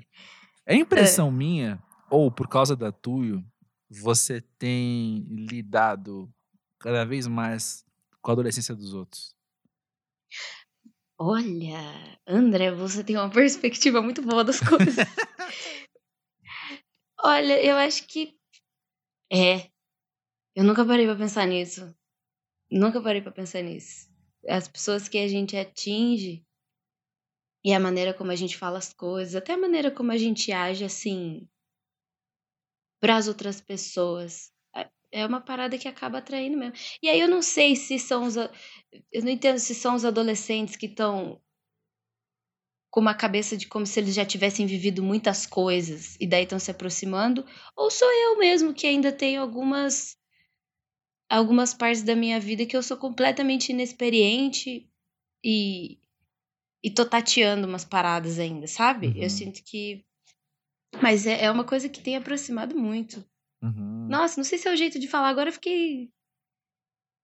É 0.70 0.76
impressão 0.76 1.32
minha, 1.32 1.84
ou 2.12 2.30
por 2.30 2.48
causa 2.48 2.76
da 2.76 2.92
Tuyo, 2.92 3.44
você 3.90 4.40
tem 4.40 5.26
lidado 5.28 6.32
cada 6.78 7.04
vez 7.04 7.26
mais 7.26 7.84
com 8.22 8.30
a 8.30 8.34
adolescência 8.34 8.76
dos 8.76 8.94
outros? 8.94 9.36
Olha, 11.18 12.20
André, 12.28 12.72
você 12.72 13.04
tem 13.04 13.18
uma 13.18 13.32
perspectiva 13.32 14.00
muito 14.00 14.22
boa 14.22 14.44
das 14.44 14.60
coisas. 14.60 14.96
Olha, 17.20 17.66
eu 17.66 17.76
acho 17.76 18.06
que 18.06 18.38
é. 19.34 19.72
Eu 20.56 20.64
nunca 20.64 20.86
parei 20.86 21.08
pra 21.08 21.16
pensar 21.16 21.48
nisso. 21.48 21.96
Nunca 22.72 23.02
parei 23.02 23.24
pra 23.24 23.32
pensar 23.32 23.64
nisso. 23.64 24.08
As 24.48 24.68
pessoas 24.68 25.10
que 25.10 25.18
a 25.18 25.28
gente 25.28 25.58
atinge 25.58 26.46
e 27.64 27.74
a 27.74 27.80
maneira 27.80 28.14
como 28.14 28.32
a 28.32 28.36
gente 28.36 28.58
fala 28.58 28.78
as 28.78 28.94
coisas, 28.94 29.36
até 29.36 29.54
a 29.54 29.58
maneira 29.58 29.92
como 29.92 30.12
a 30.12 30.18
gente 30.18 30.52
age 30.52 30.84
assim 30.86 31.48
para 33.02 33.18
as 33.18 33.28
outras 33.28 33.62
pessoas. 33.62 34.52
é- 34.76 34.90
É 35.12 35.26
uma 35.26 35.42
parada 35.42 35.78
que 35.78 35.88
acaba 35.88 36.20
atraindo 36.20 36.58
mesmo. 36.58 36.76
E 37.02 37.10
aí 37.10 37.20
eu 37.20 37.28
não 37.28 37.42
sei 37.42 37.76
se 37.76 37.98
são 38.00 38.24
os 38.26 38.36
eu 38.38 38.50
não 39.24 39.30
entendo 39.30 39.58
se 39.60 39.74
são 39.76 39.96
os 39.96 40.06
adolescentes 40.06 40.76
que 40.76 40.86
estão 40.88 41.42
com 42.92 43.00
uma 43.00 43.14
cabeça 43.16 43.56
de 43.58 43.68
como 43.68 43.86
se 43.86 44.00
eles 44.00 44.14
já 44.16 44.24
tivessem 44.26 44.66
vivido 44.68 45.02
muitas 45.04 45.46
coisas 45.46 46.16
e 46.20 46.28
daí 46.28 46.44
estão 46.44 46.60
se 46.60 46.70
aproximando, 46.72 47.44
ou 47.76 47.90
sou 47.92 48.08
eu 48.12 48.38
mesmo 48.38 48.74
que 48.74 48.86
ainda 48.88 49.12
tenho 49.12 49.42
algumas 49.42 50.16
algumas 51.30 51.74
partes 51.74 52.04
da 52.04 52.16
minha 52.16 52.40
vida 52.40 52.66
que 52.66 52.76
eu 52.76 52.84
sou 52.84 52.98
completamente 52.98 53.70
inexperiente 53.72 54.88
e 55.44 56.00
e 56.84 56.90
tô 56.90 57.06
tateando 57.06 57.68
umas 57.68 57.84
paradas 57.86 58.40
ainda, 58.40 58.68
sabe? 58.68 59.08
Uhum. 59.08 59.14
Eu 59.18 59.30
sinto 59.30 59.62
que 59.64 60.06
mas 61.02 61.28
é, 61.28 61.46
é 61.46 61.52
uma 61.52 61.64
coisa 61.64 61.88
que 61.88 62.02
tem 62.02 62.16
aproximado 62.16 62.76
muito. 62.76 63.24
Uhum. 63.62 64.08
Nossa, 64.10 64.38
não 64.38 64.44
sei 64.44 64.58
se 64.58 64.68
é 64.68 64.74
o 64.74 64.78
jeito 64.78 65.00
de 65.00 65.08
falar. 65.08 65.30
Agora 65.30 65.50
eu 65.50 65.54
fiquei. 65.54 66.12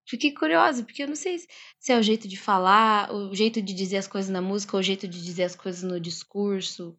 Fiquei 0.08 0.32
curiosa, 0.32 0.84
porque 0.84 1.02
eu 1.02 1.08
não 1.08 1.16
sei 1.16 1.36
se 1.80 1.92
é 1.92 1.98
o 1.98 2.02
jeito 2.02 2.28
de 2.28 2.36
falar, 2.36 3.12
o 3.12 3.34
jeito 3.34 3.60
de 3.60 3.74
dizer 3.74 3.96
as 3.96 4.06
coisas 4.06 4.30
na 4.30 4.40
música, 4.40 4.76
ou 4.76 4.80
o 4.80 4.82
jeito 4.82 5.08
de 5.08 5.20
dizer 5.20 5.42
as 5.42 5.56
coisas 5.56 5.82
no 5.82 5.98
discurso. 5.98 6.96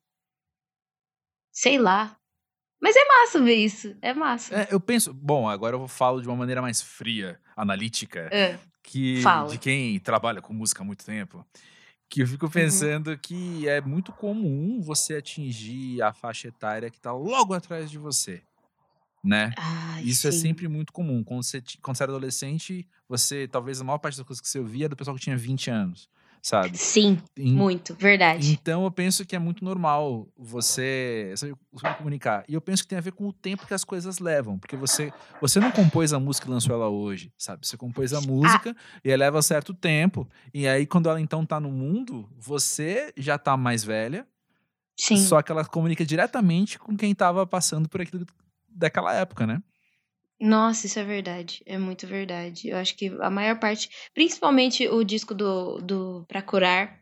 Sei 1.54 1.78
lá. 1.80 2.20
Mas 2.82 2.96
é 2.98 3.06
massa 3.06 3.42
ver 3.42 3.56
isso. 3.56 3.96
É 4.02 4.14
massa. 4.14 4.54
É, 4.54 4.68
eu 4.72 4.80
penso, 4.80 5.14
bom, 5.14 5.48
agora 5.48 5.78
eu 5.78 5.88
falo 5.88 6.22
de 6.22 6.28
uma 6.28 6.36
maneira 6.36 6.62
mais 6.62 6.82
fria, 6.82 7.40
analítica, 7.56 8.30
É. 8.32 8.60
que 8.84 9.22
Fala. 9.22 9.50
de 9.50 9.58
quem 9.58 9.98
trabalha 10.02 10.42
com 10.42 10.54
música 10.54 10.84
há 10.84 10.86
muito 10.86 11.06
tempo, 11.06 11.46
que 12.10 12.22
eu 12.22 12.28
fico 12.28 12.50
pensando 12.50 13.18
que 13.18 13.68
é 13.68 13.82
muito 13.82 14.12
comum 14.12 14.82
você 14.82 15.16
atingir 15.18 16.02
a 16.02 16.14
faixa 16.14 16.48
etária 16.48 16.90
que 16.90 17.00
tá 17.00 17.12
logo 17.12 17.54
atrás 17.54 17.92
de 17.92 17.98
você, 17.98 18.42
né? 19.24 19.54
Ai, 19.58 20.04
Isso 20.04 20.28
é 20.28 20.32
sim. 20.32 20.40
sempre 20.40 20.68
muito 20.68 20.94
comum. 20.94 21.24
Quando 21.24 21.44
você, 21.44 21.62
quando 21.82 21.98
você 21.98 22.04
era 22.04 22.12
adolescente, 22.12 22.88
você, 23.10 23.48
talvez 23.48 23.82
a 23.82 23.84
maior 23.84 23.98
parte 23.98 24.18
das 24.18 24.26
coisas 24.26 24.42
que 24.42 24.48
você 24.48 24.60
ouvia 24.60 24.86
era 24.86 24.90
do 24.90 24.96
pessoal 24.98 25.16
que 25.16 25.24
tinha 25.24 25.38
20 25.38 25.70
anos, 25.70 26.10
sabe? 26.42 26.78
Sim, 26.78 27.18
Em- 27.38 27.54
muito. 27.54 27.96
Verdade. 27.96 28.52
então 28.52 28.84
eu 28.84 28.92
penso 28.92 29.26
que 29.26 29.36
é 29.36 29.40
muito 29.40 29.64
normal 29.64 30.28
você 30.38 31.34
comunicar. 31.98 32.44
E 32.48 32.54
eu 32.54 32.62
penso 32.62 32.84
que 32.84 32.90
tem 32.90 32.98
a 32.98 33.02
ver 33.02 33.12
com 33.12 33.28
o 33.28 33.34
tempo 33.34 33.66
que 33.68 33.74
as 33.74 33.84
coisas 33.84 34.20
levam. 34.20 34.58
Porque 34.58 34.76
você, 34.76 35.12
você 35.42 35.60
não 35.60 35.72
compôs 35.72 36.14
a 36.14 36.20
música 36.20 36.48
e 36.48 36.52
lançou 36.52 36.76
ela 36.76 36.88
hoje, 36.90 37.32
sabe? 37.38 37.66
Você 37.68 37.78
compôs 37.78 38.14
a 38.14 38.22
música 38.22 38.76
e 39.04 39.10
ela 39.12 39.26
leva 39.26 39.42
certo 39.42 39.74
tempo. 39.74 40.28
E 40.54 40.68
aí, 40.68 40.86
quando 40.86 41.10
ela 41.10 41.20
então 41.20 41.46
tá 41.46 41.60
no 41.60 41.72
mundo, 41.72 42.30
você 42.38 43.12
já 43.18 43.38
tá 43.38 43.56
mais 43.58 43.84
velha. 43.84 44.26
Sim. 45.00 45.18
Só 45.18 45.42
que 45.42 45.52
ela 45.52 45.64
comunica 45.64 46.04
diretamente 46.06 46.80
com 46.80 46.96
quem 46.98 47.14
tava 47.14 47.46
passando 47.46 47.88
por 47.88 48.02
aquilo 48.02 48.26
daquela 48.68 49.14
época, 49.14 49.46
né? 49.46 49.62
Nossa, 50.40 50.86
isso 50.86 51.00
é 51.00 51.04
verdade. 51.04 51.64
É 51.66 51.78
muito 51.78 52.06
verdade. 52.06 52.70
Eu 52.70 52.78
acho 52.78 52.96
que 52.96 53.08
a 53.20 53.30
maior 53.30 53.60
parte, 53.60 53.90
principalmente 54.14 54.88
o 54.88 55.04
disco 55.04 55.34
do, 55.34 55.80
do 55.80 56.26
Pra 56.28 56.42
Curar, 56.42 57.00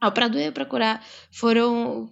ao 0.00 0.12
Pra 0.12 0.28
Doer 0.28 0.52
Pra 0.52 0.64
Curar, 0.64 1.04
foram 1.32 2.08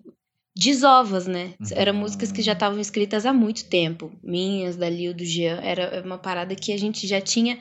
desovas, 0.56 1.26
né? 1.26 1.54
Uhum. 1.60 1.66
Eram 1.72 1.94
músicas 1.94 2.32
que 2.32 2.42
já 2.42 2.52
estavam 2.52 2.80
escritas 2.80 3.24
há 3.24 3.32
muito 3.32 3.68
tempo. 3.68 4.12
Minhas, 4.22 4.76
da 4.76 4.88
Lil, 4.88 5.14
do 5.14 5.24
Jean. 5.24 5.60
Era 5.62 6.02
uma 6.04 6.18
parada 6.18 6.54
que 6.54 6.72
a 6.72 6.78
gente 6.78 7.06
já 7.06 7.20
tinha. 7.20 7.58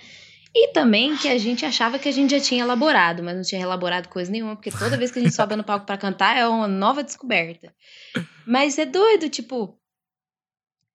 E 0.55 0.67
também 0.67 1.17
que 1.17 1.27
a 1.27 1.37
gente 1.37 1.65
achava 1.65 1.97
que 1.97 2.07
a 2.07 2.11
gente 2.11 2.31
já 2.31 2.39
tinha 2.39 2.63
elaborado, 2.63 3.23
mas 3.23 3.35
não 3.35 3.41
tinha 3.41 3.61
elaborado 3.61 4.07
coisa 4.07 4.31
nenhuma, 4.31 4.55
porque 4.55 4.69
toda 4.69 4.97
vez 4.97 5.11
que 5.11 5.17
a 5.17 5.21
gente 5.23 5.33
sobe 5.33 5.55
no 5.55 5.63
palco 5.63 5.85
pra 5.85 5.97
cantar 5.97 6.37
é 6.37 6.47
uma 6.47 6.67
nova 6.67 7.03
descoberta. 7.03 7.73
Mas 8.45 8.77
é 8.77 8.85
doido, 8.85 9.29
tipo, 9.29 9.75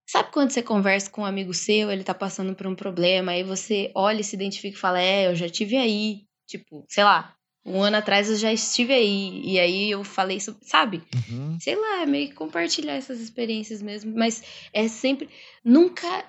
Sabe 0.09 0.33
quando 0.33 0.51
você 0.51 0.63
conversa 0.63 1.11
com 1.11 1.21
um 1.21 1.27
amigo 1.27 1.53
seu, 1.53 1.91
ele 1.91 2.03
tá 2.03 2.15
passando 2.15 2.55
por 2.55 2.67
um 2.67 2.75
problema, 2.75 3.33
aí 3.33 3.43
você 3.43 3.93
olha 3.95 4.23
e 4.23 4.25
se 4.25 4.35
identifica 4.35 4.75
e 4.75 4.81
fala: 4.81 5.03
É, 5.03 5.27
eu 5.27 5.37
já 5.37 5.51
tive 5.51 5.77
aí. 5.77 6.23
Tipo, 6.47 6.83
sei 6.89 7.05
lá, 7.05 7.35
um 7.63 7.83
ano 7.83 7.99
atrás 7.99 8.31
eu 8.31 8.37
já 8.37 8.51
estive 8.51 8.95
aí. 8.95 9.43
E 9.45 9.61
aí 9.61 9.91
eu 9.91 10.03
falei 10.03 10.39
sabe? 10.63 11.03
Uhum. 11.15 11.59
Sei 11.61 11.77
lá, 11.77 12.01
é 12.01 12.07
meio 12.07 12.29
que 12.29 12.35
compartilhar 12.35 12.95
essas 12.95 13.21
experiências 13.21 13.83
mesmo. 13.83 14.15
Mas 14.17 14.43
é 14.73 14.89
sempre. 14.89 15.29
Nunca. 15.63 16.25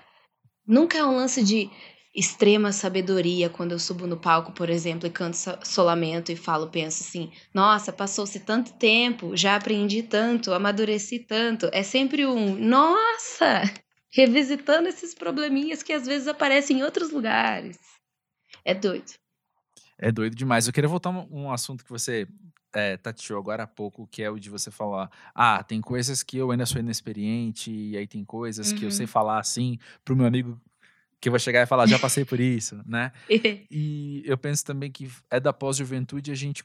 Nunca 0.67 0.98
é 0.98 1.05
um 1.05 1.15
lance 1.15 1.41
de 1.41 1.69
extrema 2.13 2.72
sabedoria 2.72 3.50
quando 3.50 3.72
eu 3.72 3.80
subo 3.80 4.08
no 4.08 4.18
palco, 4.18 4.51
por 4.51 4.70
exemplo, 4.70 5.08
e 5.08 5.12
canto 5.12 5.38
so- 5.38 5.58
solamento 5.63 6.32
e 6.32 6.36
falo, 6.36 6.70
penso 6.70 7.04
assim, 7.04 7.32
nossa, 7.54 7.94
passou-se 7.94 8.39
tanto 8.39 8.74
tempo, 8.74 9.36
já 9.38 9.56
aprendi 9.56 10.04
tanto, 10.04 10.54
amadureci 10.54 11.20
tanto. 11.20 11.70
É 11.72 11.84
sempre 11.84 12.25
um, 12.25 12.56
nossa, 12.56 13.62
revisitando 14.12 14.88
esses 14.88 15.13
probleminhas 15.13 15.84
que 15.84 15.94
às 15.94 16.06
vezes 16.06 16.28
aparecem 16.28 16.80
em 16.80 16.84
outros 16.84 17.12
lugares. 17.12 17.78
É 18.66 18.74
doido. 18.74 19.13
É 19.98 20.12
doido 20.12 20.36
demais. 20.36 20.66
Eu 20.68 20.74
queria 20.74 20.88
voltar 20.89 21.10
um, 21.10 21.28
um 21.32 21.51
assunto 21.51 21.84
que 21.84 21.89
você 21.89 22.28
é, 22.74 22.98
tateou 22.98 23.39
agora 23.39 23.63
há 23.63 23.68
pouco, 23.68 24.08
que 24.08 24.24
é 24.24 24.30
o 24.30 24.39
de 24.39 24.50
você 24.50 24.72
falar: 24.72 25.10
ah, 25.36 25.63
tem 25.63 25.82
coisas 25.82 26.24
que 26.24 26.38
eu 26.38 26.51
ainda 26.51 26.66
sou 26.66 26.80
inexperiente, 26.80 27.72
e 27.72 27.98
aí 27.98 28.08
tem 28.08 28.24
coisas 28.24 28.72
que 28.72 28.86
eu 28.86 28.88
Uhum. 28.88 28.92
sei 28.92 29.08
falar 29.08 29.39
assim 29.39 29.78
pro 30.04 30.16
meu 30.16 30.25
amigo 30.25 30.60
que 31.21 31.27
eu 31.29 31.31
vou 31.31 31.39
chegar 31.39 31.61
e 31.61 31.65
falar, 31.65 31.88
já 31.88 31.99
passei 31.99 32.23
por 32.25 32.39
isso, 32.39 32.81
né? 32.85 33.11
E 33.69 34.21
eu 34.25 34.38
penso 34.38 34.63
também 34.65 34.91
que 34.91 35.09
é 35.29 35.39
da 35.39 35.51
pós-juventude 35.53 36.31
a 36.31 36.35
gente 36.35 36.63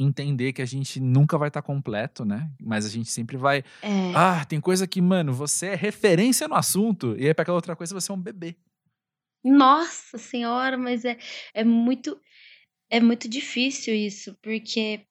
entender 0.00 0.52
que 0.52 0.62
a 0.62 0.66
gente 0.66 1.00
nunca 1.00 1.36
vai 1.36 1.48
estar 1.48 1.60
completo, 1.62 2.24
né? 2.24 2.50
Mas 2.60 2.86
a 2.86 2.88
gente 2.88 3.10
sempre 3.10 3.36
vai. 3.36 3.64
É, 3.82 4.12
Ah, 4.14 4.44
tem 4.44 4.60
coisa 4.60 4.86
que, 4.86 5.00
mano, 5.00 5.32
você 5.32 5.68
é 5.68 5.74
referência 5.74 6.46
no 6.46 6.54
assunto, 6.54 7.16
e 7.18 7.26
aí 7.26 7.34
pra 7.34 7.42
aquela 7.42 7.56
outra 7.56 7.74
coisa 7.74 7.94
você 7.94 8.10
é 8.10 8.14
um 8.14 8.20
bebê. 8.20 8.56
Nossa 9.44 10.18
senhora, 10.18 10.76
mas 10.76 11.04
é, 11.04 11.16
é 11.54 11.64
muito 11.64 12.20
é 12.90 13.00
muito 13.00 13.28
difícil 13.28 13.94
isso, 13.94 14.34
porque, 14.42 15.06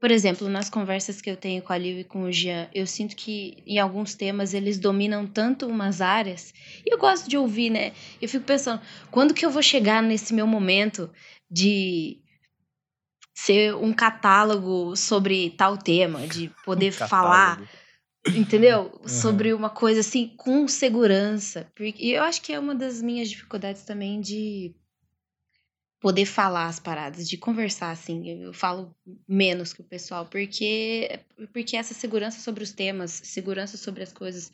por 0.00 0.10
exemplo, 0.10 0.48
nas 0.48 0.70
conversas 0.70 1.20
que 1.20 1.28
eu 1.28 1.36
tenho 1.36 1.60
com 1.60 1.72
a 1.72 1.78
Liv 1.78 2.00
e 2.00 2.04
com 2.04 2.22
o 2.22 2.32
Jean, 2.32 2.68
eu 2.72 2.86
sinto 2.86 3.16
que 3.16 3.62
em 3.66 3.78
alguns 3.78 4.14
temas 4.14 4.54
eles 4.54 4.78
dominam 4.78 5.26
tanto 5.26 5.66
umas 5.66 6.00
áreas, 6.00 6.54
e 6.86 6.92
eu 6.92 6.98
gosto 6.98 7.28
de 7.28 7.36
ouvir, 7.36 7.70
né? 7.70 7.92
Eu 8.22 8.28
fico 8.28 8.44
pensando, 8.44 8.80
quando 9.10 9.34
que 9.34 9.44
eu 9.44 9.50
vou 9.50 9.62
chegar 9.62 10.02
nesse 10.02 10.32
meu 10.32 10.46
momento 10.46 11.10
de 11.50 12.20
ser 13.34 13.74
um 13.74 13.92
catálogo 13.92 14.94
sobre 14.96 15.50
tal 15.50 15.76
tema, 15.76 16.26
de 16.26 16.48
poder 16.64 16.92
falar 16.92 17.56
Catálogo. 17.56 17.68
entendeu? 18.36 19.00
Uhum. 19.00 19.08
Sobre 19.08 19.52
uma 19.52 19.70
coisa 19.70 20.00
assim, 20.00 20.34
com 20.36 20.68
segurança. 20.68 21.70
Porque 21.74 22.04
eu 22.04 22.22
acho 22.22 22.42
que 22.42 22.52
é 22.52 22.58
uma 22.58 22.74
das 22.74 23.00
minhas 23.00 23.28
dificuldades 23.28 23.82
também 23.84 24.20
de 24.20 24.74
poder 26.00 26.26
falar 26.26 26.66
as 26.66 26.78
paradas, 26.78 27.28
de 27.28 27.36
conversar 27.36 27.90
assim. 27.90 28.42
Eu 28.42 28.52
falo 28.52 28.94
menos 29.26 29.72
que 29.72 29.80
o 29.80 29.84
pessoal, 29.84 30.26
porque 30.26 31.20
porque 31.52 31.76
essa 31.76 31.94
segurança 31.94 32.40
sobre 32.40 32.62
os 32.62 32.72
temas, 32.72 33.20
segurança 33.24 33.76
sobre 33.76 34.02
as 34.02 34.12
coisas 34.12 34.52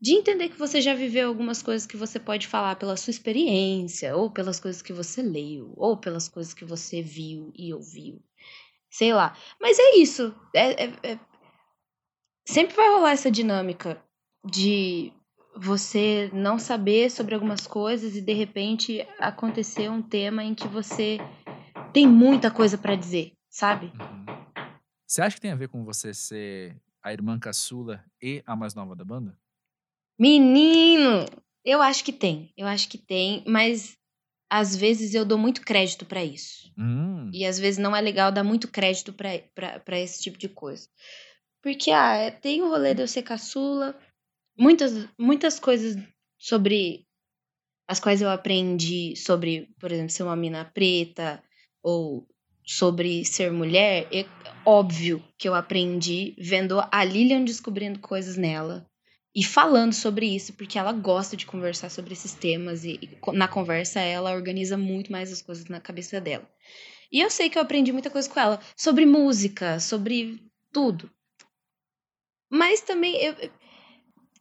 de 0.00 0.12
entender 0.12 0.50
que 0.50 0.58
você 0.58 0.80
já 0.80 0.94
viveu 0.94 1.28
algumas 1.28 1.62
coisas 1.62 1.86
que 1.86 1.96
você 1.96 2.20
pode 2.20 2.46
falar 2.46 2.76
pela 2.76 2.96
sua 2.96 3.10
experiência, 3.10 4.14
ou 4.14 4.30
pelas 4.30 4.60
coisas 4.60 4.82
que 4.82 4.92
você 4.92 5.22
leu, 5.22 5.72
ou 5.76 5.96
pelas 5.96 6.28
coisas 6.28 6.52
que 6.52 6.64
você 6.64 7.00
viu 7.00 7.50
e 7.56 7.72
ouviu. 7.72 8.22
Sei 8.90 9.12
lá. 9.12 9.36
Mas 9.60 9.78
é 9.78 9.96
isso. 9.96 10.34
É, 10.54 10.84
é, 10.84 10.92
é... 11.02 11.18
Sempre 12.46 12.76
vai 12.76 12.88
rolar 12.90 13.12
essa 13.12 13.30
dinâmica 13.30 14.02
de 14.44 15.12
você 15.56 16.30
não 16.32 16.58
saber 16.58 17.10
sobre 17.10 17.34
algumas 17.34 17.66
coisas 17.66 18.14
e 18.14 18.20
de 18.20 18.32
repente 18.32 19.06
acontecer 19.18 19.90
um 19.90 20.02
tema 20.02 20.44
em 20.44 20.54
que 20.54 20.68
você 20.68 21.18
tem 21.92 22.06
muita 22.06 22.50
coisa 22.50 22.76
para 22.76 22.94
dizer, 22.94 23.32
sabe? 23.48 23.86
Uhum. 23.86 24.26
Você 25.06 25.22
acha 25.22 25.36
que 25.36 25.40
tem 25.40 25.52
a 25.52 25.56
ver 25.56 25.68
com 25.68 25.84
você 25.84 26.12
ser 26.12 26.76
a 27.02 27.12
irmã 27.12 27.38
caçula 27.38 28.04
e 28.20 28.42
a 28.44 28.56
mais 28.56 28.74
nova 28.74 28.94
da 28.94 29.04
banda? 29.04 29.38
Menino, 30.18 31.26
eu 31.64 31.80
acho 31.80 32.04
que 32.04 32.12
tem, 32.12 32.52
eu 32.56 32.66
acho 32.66 32.88
que 32.88 32.98
tem, 32.98 33.44
mas 33.46 33.96
às 34.50 34.76
vezes 34.76 35.14
eu 35.14 35.24
dou 35.24 35.38
muito 35.38 35.60
crédito 35.62 36.04
para 36.04 36.24
isso. 36.24 36.72
Hum. 36.78 37.30
E 37.32 37.44
às 37.44 37.58
vezes 37.58 37.78
não 37.78 37.94
é 37.94 38.00
legal 38.00 38.30
dar 38.30 38.44
muito 38.44 38.68
crédito 38.68 39.12
para 39.12 39.98
esse 40.00 40.22
tipo 40.22 40.38
de 40.38 40.48
coisa. 40.48 40.88
Porque, 41.62 41.90
ah, 41.90 42.30
tem 42.30 42.62
o 42.62 42.68
rolê 42.68 42.94
de 42.94 43.02
eu 43.02 43.08
ser 43.08 43.22
caçula, 43.22 43.98
muitas, 44.56 45.08
muitas 45.18 45.58
coisas 45.60 45.96
sobre 46.38 47.06
as 47.88 48.00
quais 48.00 48.20
eu 48.20 48.28
aprendi 48.28 49.14
sobre, 49.16 49.68
por 49.78 49.92
exemplo, 49.92 50.10
ser 50.10 50.24
uma 50.24 50.36
mina 50.36 50.64
preta 50.64 51.42
ou 51.82 52.26
sobre 52.64 53.24
ser 53.24 53.52
mulher, 53.52 54.08
é 54.12 54.26
óbvio 54.64 55.22
que 55.38 55.48
eu 55.48 55.54
aprendi 55.54 56.34
vendo 56.36 56.80
a 56.90 57.04
Lilian 57.04 57.44
descobrindo 57.44 58.00
coisas 58.00 58.36
nela 58.36 58.84
e 59.32 59.44
falando 59.44 59.92
sobre 59.92 60.26
isso, 60.34 60.54
porque 60.54 60.78
ela 60.78 60.92
gosta 60.92 61.36
de 61.36 61.46
conversar 61.46 61.90
sobre 61.90 62.14
esses 62.14 62.32
temas 62.32 62.84
e, 62.84 62.98
e 63.00 63.32
na 63.32 63.46
conversa 63.46 64.00
ela 64.00 64.34
organiza 64.34 64.76
muito 64.76 65.12
mais 65.12 65.30
as 65.30 65.42
coisas 65.42 65.66
na 65.66 65.80
cabeça 65.80 66.20
dela. 66.20 66.50
E 67.12 67.20
eu 67.20 67.30
sei 67.30 67.48
que 67.48 67.56
eu 67.56 67.62
aprendi 67.62 67.92
muita 67.92 68.10
coisa 68.10 68.28
com 68.28 68.40
ela, 68.40 68.60
sobre 68.74 69.06
música, 69.06 69.78
sobre 69.78 70.42
tudo. 70.72 71.08
Mas 72.50 72.80
também 72.80 73.14
eu, 73.16 73.34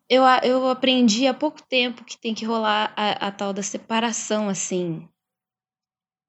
eu, 0.10 0.24
eu 0.44 0.68
aprendi 0.68 1.28
há 1.28 1.34
pouco 1.34 1.62
tempo 1.64 2.04
que 2.04 2.18
tem 2.18 2.34
que 2.34 2.46
rolar 2.46 2.94
a, 2.96 3.28
a 3.28 3.32
tal 3.32 3.54
da 3.54 3.64
separação, 3.64 4.50
assim, 4.50 5.08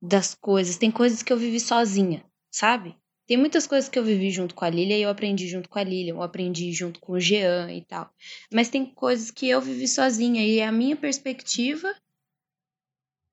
das 0.01 0.35
coisas. 0.35 0.77
Tem 0.77 0.91
coisas 0.91 1.23
que 1.23 1.33
eu 1.33 1.37
vivi 1.37 1.61
sozinha, 1.61 2.25
sabe? 2.51 2.97
Tem 3.27 3.37
muitas 3.37 3.67
coisas 3.67 3.89
que 3.89 3.99
eu 3.99 4.05
vivi 4.05 4.31
junto 4.31 4.55
com 4.55 4.65
a 4.65 4.71
Lilia 4.71 4.97
e 4.97 5.03
eu 5.03 5.11
aprendi 5.11 5.49
junto 5.49 5.69
com 5.69 5.79
a 5.79 5.83
Lilia, 5.83 6.13
eu 6.13 6.23
aprendi 6.23 6.73
junto 6.73 7.01
com 7.01 7.13
o 7.13 7.21
Jean 7.21 7.73
e 7.73 7.85
tal. 7.85 8.09
Mas 8.53 8.69
tem 8.69 8.87
coisas 8.87 9.31
que 9.31 9.49
eu 9.49 9.61
vivi 9.61 9.89
sozinha 9.89 10.45
e 10.47 10.61
é 10.61 10.67
a 10.67 10.73
minha 10.73 10.97
perspectiva 10.97 11.93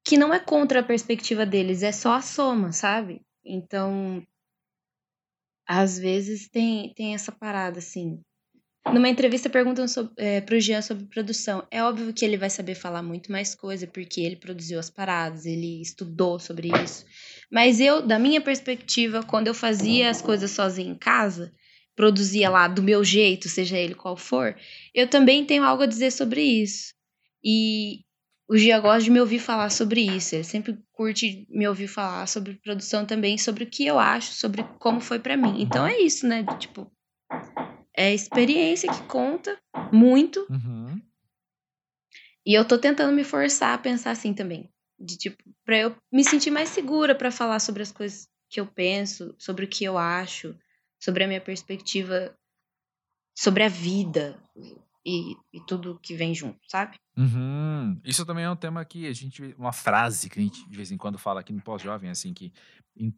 que 0.03 0.17
não 0.17 0.33
é 0.33 0.39
contra 0.39 0.81
a 0.81 0.83
perspectiva 0.83 1.45
deles, 1.45 1.81
é 1.83 1.91
só 1.91 2.13
a 2.13 2.21
soma, 2.21 2.71
sabe? 2.73 3.21
Então, 3.45 4.21
às 5.67 5.97
vezes 5.97 6.50
tem, 6.50 6.93
tem 6.93 7.13
essa 7.13 7.31
parada 7.31 7.79
assim. 7.79 8.21
Numa 8.92 9.08
entrevista 9.08 9.50
perguntam 9.50 9.86
é, 10.18 10.42
pro 10.42 10.60
Jean 10.60 10.82
sobre 10.82 11.06
produção. 11.06 11.66
É 11.72 11.82
óbvio 11.82 12.13
que 12.13 12.25
ele 12.25 12.38
vai 12.38 12.50
saber 12.50 12.75
falar 12.75 13.02
muito 13.02 13.32
mais 13.32 13.56
coisa, 13.56 13.88
porque 13.88 14.22
ele 14.22 14.36
produziu 14.36 14.78
as 14.78 14.90
paradas, 14.90 15.46
ele 15.46 15.82
estudou 15.82 16.38
sobre 16.38 16.70
isso. 16.84 17.06
Mas 17.50 17.80
eu, 17.80 18.06
da 18.06 18.20
minha 18.20 18.42
perspectiva, 18.42 19.24
quando 19.24 19.48
eu 19.48 19.54
fazia 19.54 20.10
as 20.10 20.22
coisas 20.22 20.52
sozinha 20.52 20.92
em 20.92 20.98
casa, 20.98 21.54
produzia 21.96 22.50
lá 22.50 22.68
do 22.68 22.84
meu 22.84 23.04
jeito, 23.04 23.48
seja 23.48 23.78
ele 23.78 23.96
qual 23.96 24.18
for, 24.18 24.56
eu 24.94 25.08
também 25.08 25.46
tenho 25.46 25.63
algo 25.63 25.84
a 25.84 25.88
dizer 25.88 26.12
sobre 26.12 26.42
isso. 26.42 26.94
E 27.44 28.02
o 28.50 28.58
Gia 28.58 28.80
gosta 28.80 29.04
de 29.04 29.12
me 29.12 29.20
ouvir 29.20 29.40
falar 29.40 29.70
sobre 29.70 30.02
isso. 30.02 30.36
Ele 30.36 30.44
sempre 30.44 30.78
curte 30.92 31.48
me 31.50 31.68
ouvir 31.68 31.88
falar 31.88 32.28
sobre 32.28 32.56
produção 32.56 33.06
também, 33.06 33.38
sobre 33.38 33.63
o 33.63 33.69
que 33.69 33.86
eu 33.86 33.98
acho, 33.98 34.34
sobre 34.34 34.63
como 34.80 35.00
foi 35.00 35.19
para 35.19 35.38
mim. 35.38 35.62
Então 35.62 35.88
é 35.88 36.00
isso, 36.00 36.28
né? 36.28 36.46
Tipo, 36.60 36.91
é 37.95 38.08
a 38.08 38.13
experiência 38.13 38.91
que 38.91 39.03
conta 39.03 39.58
muito. 39.91 40.45
Uhum. 40.49 41.01
E 42.45 42.53
eu 42.53 42.65
tô 42.67 42.77
tentando 42.77 43.13
me 43.13 43.23
forçar 43.23 43.73
a 43.73 43.77
pensar 43.77 44.12
assim 44.12 44.34
também. 44.34 44.69
De 44.99 45.17
tipo, 45.17 45.43
pra 45.65 45.77
eu 45.77 45.95
me 46.12 46.23
sentir 46.23 46.51
mais 46.51 46.69
segura 46.69 47.15
para 47.15 47.32
falar 47.32 47.60
sobre 47.60 47.84
as 47.84 47.91
coisas 47.91 48.27
que 48.49 48.60
eu 48.60 48.67
penso, 48.67 49.36
sobre 49.38 49.65
o 49.65 49.67
que 49.67 49.84
eu 49.84 49.97
acho, 49.97 50.56
sobre 50.99 51.23
a 51.23 51.27
minha 51.27 51.41
perspectiva 51.41 52.36
sobre 53.36 53.63
a 53.63 53.67
vida 53.67 54.39
e, 55.06 55.36
e 55.51 55.60
tudo 55.67 55.99
que 56.01 56.15
vem 56.15 56.34
junto, 56.34 56.60
sabe? 56.67 56.95
Uhum. 57.17 57.99
Isso 58.03 58.25
também 58.25 58.45
é 58.45 58.49
um 58.49 58.56
tema 58.56 58.84
que 58.86 59.08
a 59.08 59.13
gente. 59.13 59.53
Uma 59.58 59.73
frase 59.73 60.29
que 60.29 60.39
a 60.39 60.43
gente 60.43 60.67
de 60.69 60.77
vez 60.77 60.91
em 60.91 60.97
quando 60.97 61.17
fala 61.17 61.41
aqui 61.41 61.51
no 61.51 61.62
pós-jovem, 61.62 62.10
assim, 62.10 62.34
que 62.34 62.51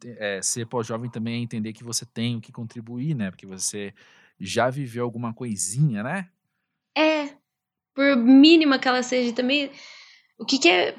é, 0.04 0.40
ser 0.42 0.66
pós-jovem 0.66 1.10
também 1.10 1.34
é 1.34 1.42
entender 1.42 1.72
que 1.72 1.84
você 1.84 2.04
tem 2.04 2.36
o 2.36 2.40
que 2.40 2.52
contribuir, 2.52 3.14
né? 3.14 3.30
Porque 3.30 3.46
você 3.46 3.94
já 4.38 4.70
viveu 4.70 5.04
alguma 5.04 5.32
coisinha, 5.32 6.02
né? 6.02 6.30
É. 6.96 7.36
Por 7.94 8.16
mínima 8.16 8.78
que 8.78 8.88
ela 8.88 9.02
seja 9.02 9.32
também. 9.32 9.70
O 10.38 10.44
que, 10.44 10.58
que 10.58 10.68
é. 10.68 10.96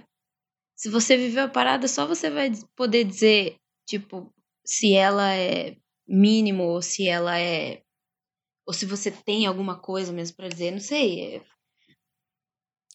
Se 0.76 0.90
você 0.90 1.18
viveu 1.18 1.46
a 1.46 1.50
parada, 1.50 1.88
só 1.88 2.06
você 2.06 2.30
vai 2.30 2.52
poder 2.76 3.04
dizer, 3.04 3.56
tipo, 3.88 4.32
se 4.66 4.94
ela 4.94 5.34
é 5.34 5.76
mínimo 6.08 6.64
ou 6.64 6.82
se 6.82 7.08
ela 7.08 7.40
é. 7.40 7.82
Ou 8.66 8.74
se 8.74 8.86
você 8.86 9.10
tem 9.10 9.46
alguma 9.46 9.80
coisa 9.80 10.12
mesmo 10.12 10.36
para 10.36 10.50
dizer, 10.50 10.72
não 10.72 10.80
sei. 10.80 11.36
É, 11.36 11.42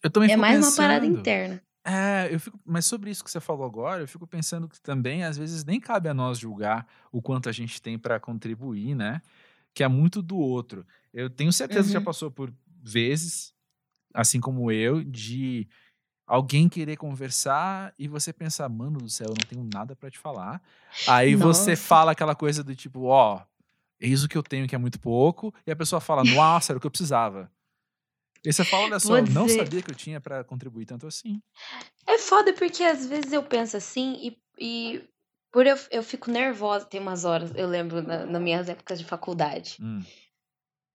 eu 0.03 0.09
também 0.09 0.31
é 0.31 0.37
mais 0.37 0.57
pensando, 0.57 0.71
uma 0.71 0.77
parada 0.77 1.05
interna. 1.05 1.63
É, 1.85 2.33
eu 2.33 2.39
fico, 2.39 2.59
mas 2.63 2.85
sobre 2.85 3.09
isso 3.09 3.23
que 3.23 3.31
você 3.31 3.41
falou 3.41 3.65
agora, 3.65 4.01
eu 4.01 4.07
fico 4.07 4.25
pensando 4.25 4.69
que 4.69 4.79
também 4.79 5.23
às 5.23 5.37
vezes 5.37 5.65
nem 5.65 5.79
cabe 5.79 6.07
a 6.07 6.13
nós 6.13 6.39
julgar 6.39 6.87
o 7.11 7.21
quanto 7.21 7.49
a 7.49 7.51
gente 7.51 7.81
tem 7.81 7.97
para 7.97 8.19
contribuir, 8.19 8.95
né? 8.95 9.21
Que 9.73 9.83
é 9.83 9.87
muito 9.87 10.21
do 10.21 10.37
outro. 10.37 10.85
Eu 11.13 11.29
tenho 11.29 11.51
certeza 11.51 11.81
uhum. 11.81 11.85
que 11.87 11.93
já 11.93 11.99
uhum. 11.99 12.05
passou 12.05 12.31
por 12.31 12.53
vezes, 12.81 13.53
assim 14.13 14.39
como 14.39 14.71
eu, 14.71 15.03
de 15.03 15.67
alguém 16.25 16.69
querer 16.69 16.97
conversar 16.97 17.93
e 17.97 18.07
você 18.07 18.31
pensar, 18.31 18.69
mano 18.69 18.99
do 18.99 19.09
céu, 19.09 19.27
eu 19.27 19.35
não 19.39 19.47
tenho 19.47 19.69
nada 19.71 19.95
para 19.95 20.09
te 20.09 20.17
falar. 20.17 20.61
Aí 21.07 21.35
Nossa. 21.35 21.63
você 21.63 21.75
fala 21.75 22.11
aquela 22.11 22.35
coisa 22.35 22.63
do 22.63 22.75
tipo, 22.75 23.03
ó, 23.03 23.37
oh, 23.37 23.41
eis 23.99 24.23
o 24.23 24.27
que 24.27 24.37
eu 24.37 24.43
tenho 24.43 24.67
que 24.67 24.75
é 24.75 24.77
muito 24.77 24.99
pouco, 24.99 25.53
e 25.65 25.71
a 25.71 25.75
pessoa 25.75 26.01
fala, 26.01 26.23
nossa, 26.23 26.71
era 26.71 26.77
o 26.77 26.81
que 26.81 26.87
eu 26.87 26.91
precisava. 26.91 27.51
E 28.45 28.51
você 28.51 28.65
fala, 28.65 28.83
olha 28.83 28.99
só, 28.99 29.21
não 29.21 29.47
sabia 29.47 29.81
que 29.81 29.89
eu 29.89 29.95
tinha 29.95 30.19
para 30.19 30.43
contribuir 30.43 30.85
tanto 30.85 31.07
assim. 31.07 31.41
É 32.05 32.17
foda 32.17 32.51
porque 32.53 32.83
às 32.83 33.05
vezes 33.05 33.31
eu 33.31 33.41
penso 33.41 33.77
assim 33.77 34.17
e, 34.21 34.37
e 34.59 35.09
por 35.53 35.67
eu, 35.67 35.77
eu 35.91 36.01
fico 36.01 36.31
nervosa, 36.31 36.83
tem 36.83 36.99
umas 36.99 37.23
horas, 37.23 37.51
eu 37.55 37.67
lembro 37.67 38.01
na, 38.01 38.25
nas 38.25 38.41
minhas 38.41 38.67
épocas 38.67 38.97
de 38.97 39.05
faculdade. 39.05 39.77
Hum. 39.79 40.03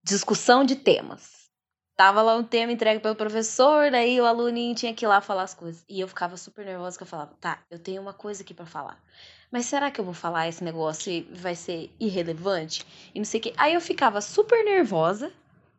Discussão 0.02 0.64
de 0.64 0.74
temas. 0.74 1.48
Tava 1.96 2.20
lá 2.22 2.34
um 2.34 2.42
tema 2.42 2.72
entregue 2.72 3.00
pelo 3.00 3.14
professor, 3.14 3.88
daí 3.90 4.20
o 4.20 4.26
aluninho 4.26 4.74
tinha 4.74 4.92
que 4.92 5.04
ir 5.04 5.08
lá 5.08 5.20
falar 5.20 5.44
as 5.44 5.54
coisas. 5.54 5.84
E 5.88 6.00
eu 6.00 6.08
ficava 6.08 6.36
super 6.36 6.64
nervosa, 6.64 6.96
que 6.96 7.04
eu 7.04 7.06
falava, 7.06 7.34
tá, 7.40 7.60
eu 7.70 7.78
tenho 7.78 8.02
uma 8.02 8.12
coisa 8.12 8.42
aqui 8.42 8.52
para 8.52 8.66
falar. 8.66 9.00
Mas 9.50 9.66
será 9.66 9.92
que 9.92 10.00
eu 10.00 10.04
vou 10.04 10.14
falar 10.14 10.48
esse 10.48 10.62
negócio 10.62 11.10
e 11.10 11.22
vai 11.32 11.54
ser 11.54 11.94
irrelevante? 11.98 12.84
E 13.14 13.18
não 13.18 13.24
sei 13.24 13.38
o 13.38 13.42
quê. 13.44 13.54
Aí 13.56 13.74
eu 13.74 13.80
ficava 13.80 14.20
super 14.20 14.64
nervosa, 14.64 15.32